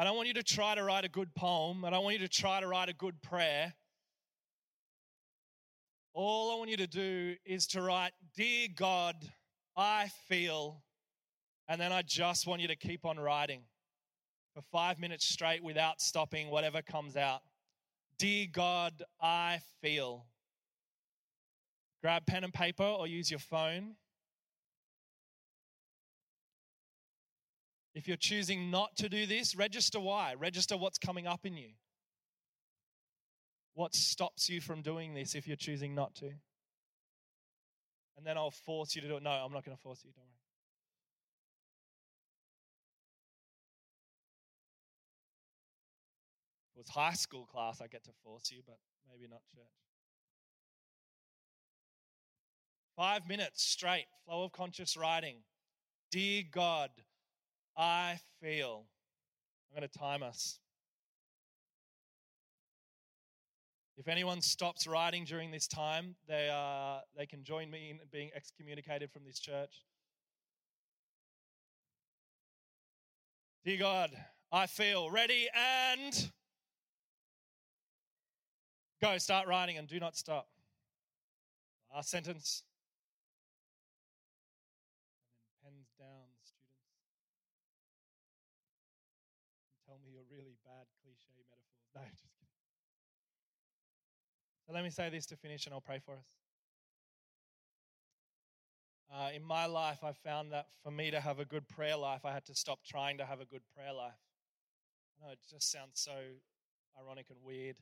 I 0.00 0.04
don't 0.04 0.16
want 0.16 0.28
you 0.28 0.34
to 0.34 0.42
try 0.42 0.74
to 0.74 0.82
write 0.82 1.04
a 1.04 1.10
good 1.10 1.34
poem. 1.34 1.84
I 1.84 1.90
don't 1.90 2.02
want 2.02 2.18
you 2.18 2.26
to 2.26 2.40
try 2.40 2.58
to 2.58 2.66
write 2.66 2.88
a 2.88 2.94
good 2.94 3.20
prayer. 3.20 3.74
All 6.14 6.52
I 6.52 6.54
want 6.56 6.70
you 6.70 6.78
to 6.78 6.86
do 6.86 7.36
is 7.44 7.66
to 7.66 7.82
write, 7.82 8.12
Dear 8.34 8.68
God, 8.74 9.14
I 9.76 10.08
feel. 10.26 10.82
And 11.68 11.78
then 11.78 11.92
I 11.92 12.00
just 12.00 12.46
want 12.46 12.62
you 12.62 12.68
to 12.68 12.76
keep 12.76 13.04
on 13.04 13.20
writing 13.20 13.60
for 14.54 14.62
five 14.72 14.98
minutes 14.98 15.26
straight 15.26 15.62
without 15.62 16.00
stopping, 16.00 16.48
whatever 16.48 16.80
comes 16.80 17.14
out. 17.14 17.42
Dear 18.18 18.46
God, 18.50 19.02
I 19.20 19.60
feel. 19.82 20.24
Grab 22.02 22.26
pen 22.26 22.44
and 22.44 22.52
paper 22.52 22.84
or 22.84 23.06
use 23.06 23.30
your 23.30 23.40
phone. 23.40 23.96
If 27.94 28.06
you're 28.08 28.16
choosing 28.16 28.70
not 28.70 28.96
to 28.96 29.08
do 29.08 29.26
this, 29.26 29.54
register 29.54 30.00
why. 30.00 30.34
Register 30.38 30.76
what's 30.76 30.98
coming 30.98 31.26
up 31.26 31.44
in 31.44 31.56
you. 31.56 31.70
What 33.74 33.94
stops 33.94 34.48
you 34.48 34.60
from 34.60 34.82
doing 34.82 35.14
this 35.14 35.34
if 35.34 35.46
you're 35.46 35.56
choosing 35.56 35.94
not 35.94 36.14
to? 36.16 36.26
And 38.16 38.26
then 38.26 38.36
I'll 38.36 38.50
force 38.50 38.94
you 38.94 39.02
to 39.02 39.08
do 39.08 39.16
it. 39.16 39.22
No, 39.22 39.30
I'm 39.30 39.52
not 39.52 39.64
going 39.64 39.76
to 39.76 39.82
force 39.82 40.02
you, 40.04 40.12
don't 40.12 40.24
worry. 40.24 40.36
If 46.72 46.76
it 46.76 46.80
was 46.80 46.88
high 46.88 47.14
school 47.14 47.46
class, 47.46 47.80
I 47.80 47.86
get 47.86 48.04
to 48.04 48.12
force 48.22 48.50
you, 48.50 48.62
but 48.66 48.78
maybe 49.10 49.28
not 49.28 49.40
church. 49.52 49.89
Five 53.00 53.26
minutes 53.26 53.62
straight, 53.62 54.04
flow 54.26 54.44
of 54.44 54.52
conscious 54.52 54.94
writing. 54.94 55.36
Dear 56.10 56.42
God, 56.52 56.90
I 57.74 58.20
feel. 58.42 58.84
I'm 59.72 59.80
going 59.80 59.88
to 59.90 59.98
time 59.98 60.22
us. 60.22 60.58
If 63.96 64.06
anyone 64.06 64.42
stops 64.42 64.86
writing 64.86 65.24
during 65.24 65.50
this 65.50 65.66
time, 65.66 66.14
they, 66.28 66.50
uh, 66.52 66.98
they 67.16 67.24
can 67.24 67.42
join 67.42 67.70
me 67.70 67.88
in 67.88 68.00
being 68.12 68.32
excommunicated 68.36 69.10
from 69.10 69.24
this 69.24 69.38
church. 69.38 69.86
Dear 73.64 73.78
God, 73.78 74.10
I 74.52 74.66
feel 74.66 75.10
ready 75.10 75.48
and 75.54 76.30
go. 79.00 79.16
Start 79.16 79.48
writing 79.48 79.78
and 79.78 79.88
do 79.88 79.98
not 79.98 80.18
stop. 80.18 80.48
Last 81.94 82.10
sentence. 82.10 82.62
pens 85.70 85.94
down, 85.94 86.28
students. 86.42 86.90
And 89.70 89.80
tell 89.86 89.98
me 90.02 90.10
your 90.10 90.26
really 90.26 90.58
bad 90.66 90.90
cliche 90.98 91.30
metaphors. 91.46 91.94
No, 91.94 92.02
just 92.18 92.34
kidding. 92.34 92.58
So 94.70 94.74
let 94.74 94.84
me 94.84 94.90
say 94.90 95.10
this 95.10 95.26
to 95.26 95.36
finish 95.36 95.66
and 95.66 95.74
I'll 95.74 95.80
pray 95.80 95.98
for 95.98 96.12
us. 96.12 96.36
Uh, 99.12 99.30
in 99.34 99.42
my 99.42 99.66
life, 99.66 100.04
I 100.04 100.12
found 100.12 100.52
that 100.52 100.66
for 100.84 100.92
me 100.92 101.10
to 101.10 101.18
have 101.18 101.40
a 101.40 101.44
good 101.44 101.66
prayer 101.66 101.96
life, 101.96 102.24
I 102.24 102.32
had 102.32 102.44
to 102.44 102.54
stop 102.54 102.78
trying 102.86 103.18
to 103.18 103.26
have 103.26 103.40
a 103.40 103.44
good 103.44 103.62
prayer 103.74 103.92
life. 103.92 104.20
I 105.20 105.26
know 105.26 105.32
it 105.32 105.40
just 105.50 105.72
sounds 105.72 105.94
so 105.94 106.12
ironic 106.96 107.26
and 107.30 107.38
weird, 107.44 107.74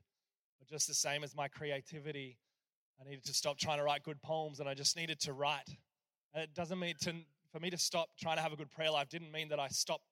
but 0.59 0.67
just 0.67 0.89
the 0.89 0.95
same 0.95 1.23
as 1.23 1.37
my 1.37 1.47
creativity, 1.47 2.39
I 2.99 3.05
needed 3.05 3.27
to 3.27 3.35
stop 3.35 3.59
trying 3.59 3.77
to 3.77 3.85
write 3.85 4.03
good 4.03 4.23
poems 4.23 4.59
and 4.59 4.67
I 4.67 4.73
just 4.73 4.97
needed 4.97 5.21
to 5.21 5.35
write. 5.35 5.69
And 6.33 6.43
it 6.43 6.55
doesn't 6.55 6.79
mean 6.79 6.95
to 7.03 7.13
for 7.53 7.61
me 7.61 7.69
to 7.69 7.77
stop 7.77 8.09
trying 8.19 8.37
to 8.37 8.43
have 8.43 8.55
a 8.55 8.57
good 8.57 8.71
prayer 8.71 8.91
life 8.91 9.11
didn't 9.11 9.31
mean 9.31 9.51
that 9.51 9.61
I 9.61 9.69
stopped 9.69 10.05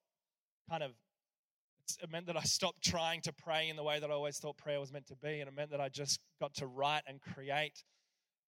kind 0.68 0.82
of 0.82 0.92
it 2.02 2.10
meant 2.10 2.26
that 2.26 2.36
I 2.36 2.42
stopped 2.42 2.82
trying 2.82 3.20
to 3.22 3.32
pray 3.32 3.68
in 3.68 3.76
the 3.76 3.82
way 3.82 4.00
that 4.00 4.10
I 4.10 4.12
always 4.12 4.38
thought 4.38 4.56
prayer 4.56 4.80
was 4.80 4.92
meant 4.92 5.06
to 5.08 5.16
be, 5.16 5.40
and 5.40 5.48
it 5.48 5.54
meant 5.54 5.70
that 5.70 5.80
I 5.80 5.88
just 5.88 6.20
got 6.40 6.54
to 6.54 6.66
write 6.66 7.02
and 7.06 7.20
create, 7.20 7.82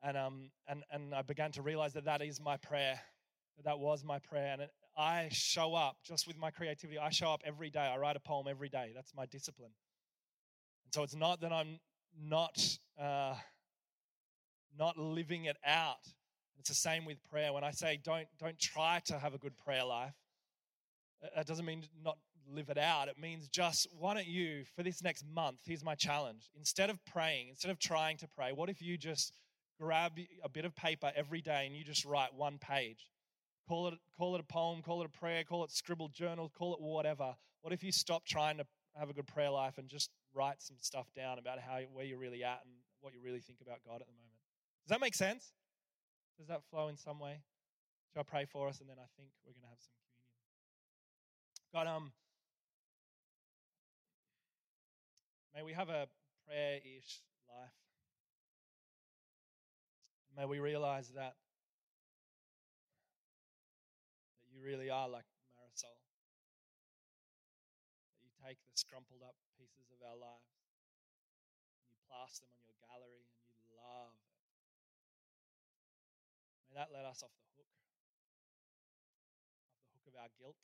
and 0.03 0.17
um 0.17 0.51
and 0.67 0.85
and 0.91 1.15
I 1.15 1.23
began 1.23 1.53
to 1.53 1.63
realize 1.63 1.93
that 1.95 2.05
that 2.05 2.23
is 2.23 2.41
my 2.41 2.57
prayer, 2.57 3.01
that 3.57 3.65
that 3.65 3.79
was 3.79 4.05
my 4.05 4.19
prayer, 4.19 4.53
and 4.53 4.63
it, 4.63 4.71
I 4.97 5.29
show 5.31 5.75
up 5.75 5.97
just 6.05 6.27
with 6.27 6.37
my 6.37 6.51
creativity. 6.51 6.99
I 6.99 7.11
show 7.11 7.31
up 7.33 7.43
every 7.45 7.71
day. 7.71 7.81
I 7.81 7.97
write 7.97 8.17
a 8.17 8.21
poem 8.21 8.47
every 8.49 8.69
day. 8.69 8.93
That's 8.95 9.15
my 9.15 9.27
discipline, 9.27 9.73
and 10.85 10.95
so 10.95 11.03
it's 11.03 11.15
not 11.15 11.41
that 11.41 11.53
I'm 11.53 11.79
not 12.21 12.79
uh, 13.01 13.35
not 14.79 14.97
living 14.97 15.45
it 15.45 15.57
out. 15.65 16.07
It's 16.59 16.69
the 16.69 16.75
same 16.75 17.05
with 17.05 17.23
prayer. 17.31 17.53
When 17.53 17.65
I 17.65 17.71
say 17.71 18.01
don't, 18.03 18.27
don't 18.39 18.59
try 18.59 19.01
to 19.07 19.19
have 19.19 19.35
a 19.35 19.39
good 19.39 19.57
prayer 19.57 19.85
life, 19.85 20.15
that 21.35 21.47
doesn't 21.47 21.65
mean 21.65 21.85
not 22.03 22.19
live 22.53 22.69
it 22.71 22.79
out. 22.79 23.09
It 23.09 23.19
means 23.19 23.49
just, 23.49 23.87
why 23.99 24.15
don't 24.15 24.27
you, 24.27 24.65
for 24.77 24.83
this 24.83 25.03
next 25.03 25.25
month, 25.33 25.59
here's 25.65 25.85
my 25.85 25.95
challenge. 25.95 26.51
Instead 26.57 26.91
of 26.91 27.05
praying, 27.05 27.49
instead 27.49 27.71
of 27.71 27.79
trying 27.79 28.17
to 28.19 28.29
pray, 28.29 28.53
what 28.53 28.69
if 28.71 28.81
you 28.81 28.97
just 28.97 29.33
grab 29.81 30.13
a 30.43 30.49
bit 30.49 30.65
of 30.65 30.75
paper 30.75 31.13
every 31.15 31.41
day 31.41 31.67
and 31.67 31.77
you 31.77 31.85
just 31.85 32.05
write 32.05 32.35
one 32.35 32.59
page? 32.59 33.09
Call 33.69 33.89
it, 33.89 33.95
call 34.17 34.35
it 34.35 34.41
a 34.41 34.45
poem, 34.45 34.83
call 34.83 35.03
it 35.03 35.07
a 35.07 35.19
prayer, 35.19 35.45
call 35.45 35.65
it 35.65 35.71
scribbled 35.71 36.15
journal, 36.15 36.51
call 36.57 36.75
it 36.75 36.81
whatever. 36.81 37.35
What 37.61 37.73
if 37.73 37.85
you 37.85 37.93
stop 37.93 38.25
trying 38.25 38.57
to 38.59 38.65
have 38.99 39.11
a 39.11 39.13
good 39.13 39.27
prayer 39.27 39.51
life 39.51 39.79
and 39.79 39.89
just 39.89 40.11
write 40.35 40.63
some 40.63 40.77
stuff 40.81 41.07
down 41.15 41.39
about 41.39 41.59
how 41.59 41.81
where 41.93 42.05
you're 42.05 42.19
really 42.19 42.43
at 42.43 42.61
and 42.65 42.73
what 43.01 43.13
you 43.15 43.21
really 43.23 43.41
think 43.41 43.61
about 43.61 43.79
God 43.87 44.01
at 44.01 44.07
the 44.07 44.13
moment? 44.15 44.39
Does 44.87 44.95
that 44.95 45.01
make 45.01 45.15
sense? 45.15 45.53
Does 46.39 46.49
that 46.49 46.63
flow 46.71 46.89
in 46.89 46.97
some 46.97 47.19
way? 47.19 47.43
Shall 48.13 48.21
I 48.21 48.31
pray 48.31 48.47
for 48.47 48.69
us 48.69 48.81
and 48.81 48.89
then 48.89 48.97
I 48.99 49.07
think 49.19 49.29
we're 49.45 49.53
going 49.53 49.63
to 49.63 49.69
have 49.69 49.83
some 49.83 49.93
communion? 50.01 50.33
God, 51.75 51.87
um, 51.87 52.13
may 55.59 55.67
we 55.67 55.75
have 55.75 55.91
a 55.91 56.07
prayer 56.47 56.79
ish 56.79 57.19
life. 57.51 57.75
May 60.39 60.47
we 60.47 60.63
realize 60.63 61.11
that 61.19 61.35
that 64.39 64.47
you 64.55 64.63
really 64.63 64.87
are 64.87 65.11
like 65.11 65.27
Marisol. 65.59 65.99
That 68.07 68.23
you 68.23 68.31
take 68.39 68.63
the 68.71 68.79
scrumpled 68.79 69.27
up 69.27 69.35
pieces 69.59 69.91
of 69.91 69.99
our 70.07 70.15
lives 70.15 70.55
and 71.83 71.91
you 71.91 71.99
plaster 72.07 72.47
them 72.47 72.55
on 72.55 72.63
your 72.63 72.79
gallery 72.87 73.27
and 73.27 73.59
you 73.59 73.67
love 73.75 74.15
May 76.71 76.79
that 76.79 76.95
let 76.95 77.03
us 77.03 77.27
off 77.27 77.35
the 77.35 77.51
hook, 77.59 77.67
off 79.75 79.83
the 79.83 79.91
hook 79.91 80.07
of 80.07 80.15
our 80.23 80.31
guilt, 80.39 80.55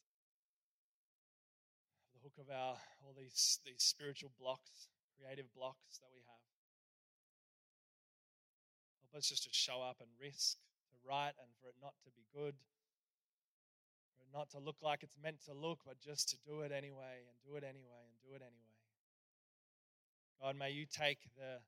of 2.39 2.51
our 2.51 2.77
all 3.03 3.15
these 3.17 3.59
these 3.65 3.83
spiritual 3.83 4.31
blocks, 4.39 4.89
creative 5.19 5.53
blocks 5.55 5.99
that 6.03 6.11
we 6.13 6.23
have. 6.27 6.45
Help 9.03 9.21
us 9.21 9.29
just 9.29 9.45
to 9.45 9.53
show 9.53 9.83
up 9.83 10.01
and 10.01 10.11
risk 10.19 10.59
to 10.91 10.97
write 11.07 11.39
and 11.39 11.51
for 11.61 11.69
it 11.69 11.79
not 11.81 11.95
to 12.03 12.11
be 12.11 12.27
good, 12.35 12.55
for 14.17 14.27
it 14.27 14.33
not 14.35 14.51
to 14.51 14.59
look 14.59 14.83
like 14.83 15.03
it's 15.03 15.17
meant 15.23 15.45
to 15.47 15.55
look, 15.55 15.81
but 15.87 16.01
just 16.01 16.29
to 16.31 16.37
do 16.43 16.61
it 16.61 16.73
anyway 16.73 17.23
and 17.25 17.37
do 17.47 17.55
it 17.55 17.63
anyway 17.63 18.03
and 18.11 18.17
do 18.27 18.35
it 18.35 18.43
anyway. 18.43 18.75
God, 20.43 20.57
may 20.59 20.71
you 20.71 20.87
take 20.87 21.23
the 21.39 21.63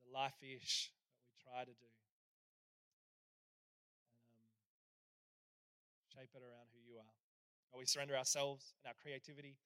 the 0.00 0.08
life 0.14 0.38
ish 0.42 0.90
that 1.12 1.26
we 1.26 1.34
try 1.42 1.60
to 1.64 1.74
do. 1.74 1.90
Um, 4.38 4.46
shape 6.14 6.30
it 6.34 6.42
around. 6.42 6.69
God, 7.72 7.78
we 7.78 7.86
surrender 7.86 8.16
ourselves 8.16 8.74
and 8.82 8.90
our 8.90 8.96
creativity 9.00 9.56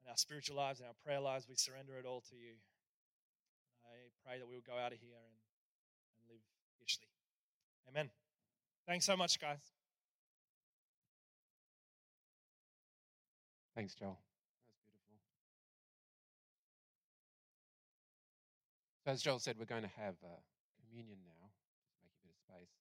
and 0.00 0.10
our 0.10 0.16
spiritual 0.16 0.56
lives 0.56 0.80
and 0.80 0.88
our 0.88 0.98
prayer 1.04 1.20
lives. 1.20 1.48
We 1.48 1.56
surrender 1.56 1.98
it 1.98 2.06
all 2.06 2.20
to 2.30 2.36
you. 2.36 2.60
I 3.84 3.96
pray 4.24 4.38
that 4.38 4.46
we 4.46 4.54
will 4.54 4.66
go 4.66 4.78
out 4.78 4.92
of 4.92 4.98
here 4.98 5.16
and, 5.16 5.36
and 6.16 6.28
live 6.28 6.44
richly. 6.80 7.08
Amen. 7.88 8.10
Thanks 8.86 9.04
so 9.04 9.16
much, 9.16 9.40
guys. 9.40 9.60
Thanks, 13.74 13.94
Joel. 13.94 14.18
That's 14.68 14.82
beautiful. 14.84 15.16
So, 19.04 19.10
as 19.12 19.22
Joel 19.22 19.38
said, 19.38 19.56
we're 19.58 19.64
going 19.64 19.82
to 19.82 19.96
have 19.96 20.14
uh, 20.22 20.36
communion 20.84 21.18
now. 21.24 21.48
Just 21.88 22.02
make 22.02 22.12
a 22.12 22.26
bit 22.26 22.32
of 22.34 22.38
space. 22.38 22.74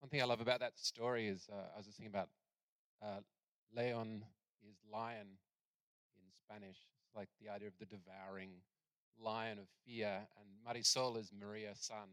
One 0.00 0.10
thing 0.10 0.20
I 0.20 0.24
love 0.24 0.40
about 0.40 0.60
that 0.60 0.78
story 0.78 1.28
is 1.28 1.48
uh, 1.50 1.72
I 1.74 1.76
was 1.78 1.86
just 1.86 1.96
thinking 1.96 2.12
about 2.12 2.28
uh, 3.02 3.20
Leon 3.74 4.24
is 4.68 4.76
lion 4.92 5.38
in 6.16 6.26
Spanish. 6.32 6.78
It's 7.06 7.16
like 7.16 7.28
the 7.40 7.48
idea 7.50 7.68
of 7.68 7.78
the 7.78 7.86
devouring 7.86 8.62
lion 9.18 9.58
of 9.58 9.68
fear, 9.84 10.28
and 10.38 10.48
Marisol 10.64 11.18
is 11.18 11.32
Maria, 11.32 11.72
son, 11.74 12.08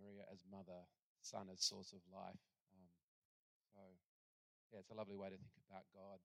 Maria 0.00 0.26
as 0.28 0.42
mother, 0.44 0.84
son 1.22 1.48
as 1.48 1.62
source 1.62 1.96
of 1.96 2.02
life. 2.10 2.42
Um, 2.74 2.84
so, 3.72 3.80
yeah, 4.72 4.82
it's 4.82 4.90
a 4.90 4.98
lovely 4.98 5.16
way 5.16 5.30
to 5.30 5.38
think 5.38 5.56
about 5.64 5.86
God 5.94 6.20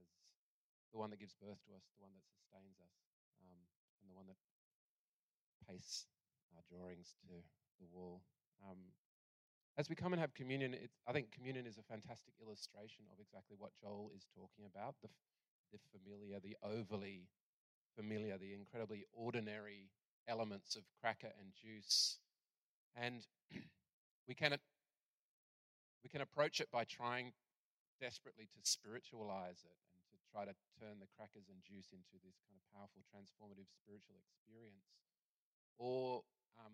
as 0.00 0.08
the 0.90 0.98
one 0.98 1.12
that 1.12 1.20
gives 1.20 1.36
birth 1.36 1.60
to 1.68 1.76
us, 1.76 1.86
the 1.94 2.02
one 2.02 2.12
that 2.16 2.26
sustains 2.26 2.80
us, 2.80 2.96
um, 3.44 3.58
and 4.02 4.06
the 4.08 4.16
one 4.16 4.26
that 4.26 4.40
pastes 5.68 6.08
our 6.54 6.64
drawings 6.66 7.14
to 7.20 7.26
the 7.30 7.88
wall. 7.92 8.24
Um, 8.64 8.96
as 9.78 9.88
we 9.88 9.94
come 9.94 10.12
and 10.12 10.20
have 10.20 10.32
communion, 10.32 10.74
I 11.06 11.12
think 11.12 11.32
communion 11.32 11.66
is 11.66 11.76
a 11.76 11.84
fantastic 11.84 12.32
illustration 12.40 13.04
of 13.12 13.20
exactly 13.20 13.56
what 13.58 13.76
Joel 13.76 14.10
is 14.16 14.24
talking 14.32 14.64
about 14.64 14.96
the, 15.02 15.08
the 15.72 15.78
familiar, 15.92 16.40
the 16.40 16.56
overly 16.64 17.28
familiar, 17.94 18.38
the 18.38 18.54
incredibly 18.54 19.04
ordinary 19.12 19.92
elements 20.28 20.76
of 20.76 20.82
cracker 21.00 21.28
and 21.38 21.52
juice. 21.52 22.18
And 22.96 23.26
we 24.28 24.34
can, 24.34 24.56
we 26.02 26.08
can 26.08 26.22
approach 26.22 26.60
it 26.60 26.72
by 26.72 26.84
trying 26.84 27.32
desperately 28.00 28.48
to 28.48 28.60
spiritualize 28.64 29.60
it 29.60 29.76
and 29.92 30.00
to 30.08 30.16
try 30.32 30.48
to 30.48 30.56
turn 30.80 31.04
the 31.04 31.12
crackers 31.16 31.52
and 31.52 31.60
juice 31.60 31.92
into 31.92 32.16
this 32.24 32.40
kind 32.48 32.56
of 32.56 32.64
powerful, 32.72 33.04
transformative 33.12 33.68
spiritual 33.76 34.16
experience. 34.24 34.88
Or 35.76 36.24
um, 36.56 36.72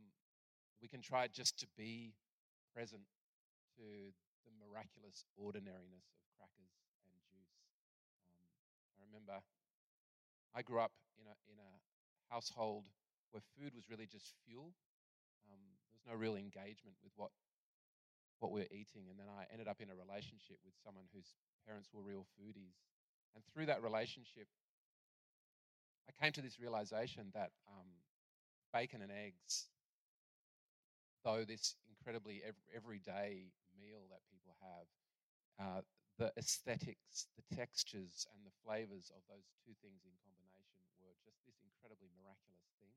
we 0.79 0.87
can 0.87 1.03
try 1.03 1.27
just 1.27 1.59
to 1.59 1.67
be 1.77 2.15
present 2.73 3.05
to 3.77 4.13
the 4.49 4.53
miraculous 4.59 5.29
ordinariness 5.37 6.09
of 6.17 6.25
crackers 6.37 6.73
and 7.07 7.17
juice. 7.29 7.61
Um, 8.41 8.49
I 8.97 9.05
remember 9.07 9.45
I 10.57 10.61
grew 10.65 10.81
up 10.81 10.93
in 11.21 11.29
a, 11.29 11.37
in 11.49 11.61
a 11.61 11.73
household 12.33 12.89
where 13.31 13.45
food 13.57 13.77
was 13.77 13.89
really 13.89 14.09
just 14.09 14.33
fuel. 14.45 14.73
Um, 15.49 15.63
there 15.89 15.97
was 15.97 16.09
no 16.09 16.17
real 16.17 16.37
engagement 16.37 16.97
with 17.05 17.13
what 17.17 17.33
what 18.43 18.51
we 18.51 18.61
were 18.61 18.75
eating. 18.75 19.07
And 19.07 19.15
then 19.17 19.31
I 19.31 19.47
ended 19.55 19.71
up 19.71 19.79
in 19.79 19.87
a 19.87 19.95
relationship 19.95 20.59
with 20.67 20.75
someone 20.83 21.07
whose 21.15 21.31
parents 21.65 21.89
were 21.95 22.03
real 22.03 22.27
foodies. 22.35 22.75
And 23.39 23.45
through 23.55 23.71
that 23.71 23.87
relationship, 23.87 24.51
I 26.11 26.13
came 26.19 26.35
to 26.35 26.43
this 26.43 26.59
realization 26.59 27.31
that 27.39 27.55
um, 27.71 27.87
bacon 28.75 29.01
and 29.01 29.13
eggs, 29.15 29.71
though 31.23 31.47
this 31.47 31.79
incredibly 32.03 32.43
everyday 32.75 33.55
meal 33.79 34.03
that 34.11 34.27
people 34.27 34.59
have, 34.59 34.87
uh, 35.63 35.81
the 36.19 36.35
aesthetics, 36.35 37.31
the 37.39 37.47
textures, 37.55 38.27
and 38.35 38.43
the 38.43 38.51
flavors 38.67 39.15
of 39.15 39.23
those 39.31 39.47
two 39.63 39.71
things 39.79 40.03
in 40.03 40.11
combination 40.27 40.83
were 40.99 41.15
just 41.23 41.39
this 41.47 41.63
incredibly 41.63 42.11
miraculous 42.19 42.67
thing. 42.83 42.91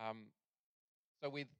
Um, 0.00 0.32
so, 1.20 1.28
with 1.28 1.52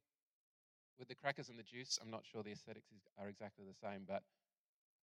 with 0.97 1.05
the 1.07 1.13
crackers 1.13 1.53
and 1.53 1.59
the 1.59 1.69
juice, 1.69 1.99
I'm 2.01 2.09
not 2.09 2.25
sure 2.25 2.41
the 2.41 2.55
aesthetics 2.55 2.89
is, 2.89 3.05
are 3.19 3.29
exactly 3.29 3.65
the 3.67 3.77
same, 3.77 4.09
but 4.09 4.25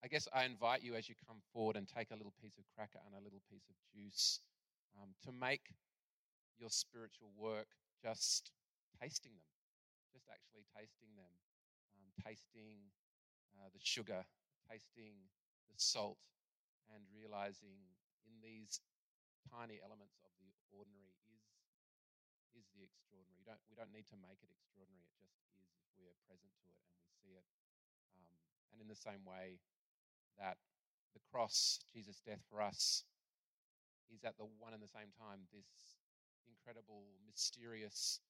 I 0.03 0.09
guess 0.09 0.27
I 0.35 0.43
invite 0.43 0.83
you 0.83 0.99
as 0.99 1.07
you 1.07 1.15
come 1.29 1.39
forward 1.55 1.77
and 1.77 1.87
take 1.87 2.11
a 2.11 2.19
little 2.19 2.35
piece 2.43 2.59
of 2.59 2.67
cracker 2.75 2.99
and 3.07 3.15
a 3.15 3.23
little 3.23 3.45
piece 3.47 3.71
of 3.71 3.77
juice 3.95 4.41
um, 4.99 5.15
to 5.23 5.31
make 5.31 5.79
your 6.59 6.75
spiritual 6.75 7.31
work 7.39 7.71
just 8.03 8.51
tasting 8.99 9.37
them, 9.39 9.53
just 10.11 10.27
actually 10.27 10.65
tasting 10.75 11.13
them, 11.15 11.31
tasting 12.21 12.93
uh, 13.57 13.69
the 13.73 13.81
sugar, 13.81 14.25
tasting 14.69 15.17
the 15.69 15.79
salt, 15.79 16.21
and 16.93 17.01
realizing 17.13 17.81
in 18.29 18.35
these 18.45 18.81
tiny 19.49 19.81
elements 19.81 20.21
of 20.25 20.33
the 20.39 20.53
ordinary 20.73 21.17
is 21.33 21.45
is 22.53 22.69
the 22.77 22.85
extraordinary. 22.85 23.41
Don't, 23.49 23.61
we 23.73 23.77
don't 23.77 23.93
need 23.93 24.05
to 24.13 24.19
make 24.21 24.37
it 24.45 24.53
extraordinary. 24.53 25.09
It 25.09 25.17
just 25.17 25.41
is 25.57 25.73
if 25.81 25.89
we 25.97 26.05
are 26.05 26.19
present 26.29 26.53
to 26.61 26.69
it 26.69 26.85
and 26.85 27.01
we 27.01 27.09
see 27.17 27.33
it. 27.33 27.49
Um, 28.21 28.29
and 28.73 28.79
in 28.85 28.89
the 28.93 28.99
same 28.99 29.25
way 29.25 29.57
that 30.37 30.61
the 31.17 31.25
cross, 31.33 31.81
Jesus' 31.89 32.21
death 32.21 32.45
for 32.53 32.61
us, 32.61 33.05
is 34.13 34.25
at 34.25 34.37
the 34.37 34.49
one 34.61 34.77
and 34.77 34.85
the 34.85 34.93
same 34.93 35.09
time 35.17 35.49
this 35.49 35.97
incredible, 36.45 37.09
mysterious, 37.25 38.21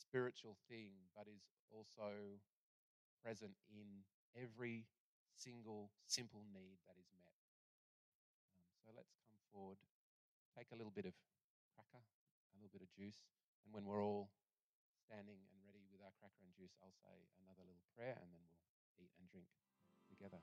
spiritual 0.00 0.56
thing, 0.68 0.96
but 1.12 1.28
is 1.28 1.44
also 1.68 2.40
present 3.22 3.54
in 3.70 4.06
every 4.34 4.86
single 5.34 5.90
simple 6.06 6.42
need 6.50 6.82
that 6.86 6.98
is 6.98 7.10
met. 7.14 7.34
Um, 8.42 8.58
so 8.82 8.90
let's 8.94 9.14
come 9.26 9.38
forward, 9.54 9.78
take 10.56 10.70
a 10.74 10.78
little 10.78 10.94
bit 10.94 11.06
of 11.06 11.14
cracker, 11.74 12.02
a 12.02 12.56
little 12.58 12.72
bit 12.72 12.82
of 12.82 12.90
juice. 12.94 13.22
And 13.62 13.70
when 13.74 13.86
we're 13.86 14.02
all 14.02 14.30
standing 15.06 15.38
and 15.54 15.60
ready 15.66 15.86
with 15.90 16.02
our 16.02 16.14
cracker 16.18 16.42
and 16.42 16.54
juice, 16.54 16.74
I'll 16.82 16.96
say 17.04 17.28
another 17.42 17.62
little 17.62 17.86
prayer 17.94 18.18
and 18.18 18.30
then 18.34 18.42
we'll 18.42 19.06
eat 19.06 19.14
and 19.18 19.28
drink 19.30 19.48
together. 20.10 20.42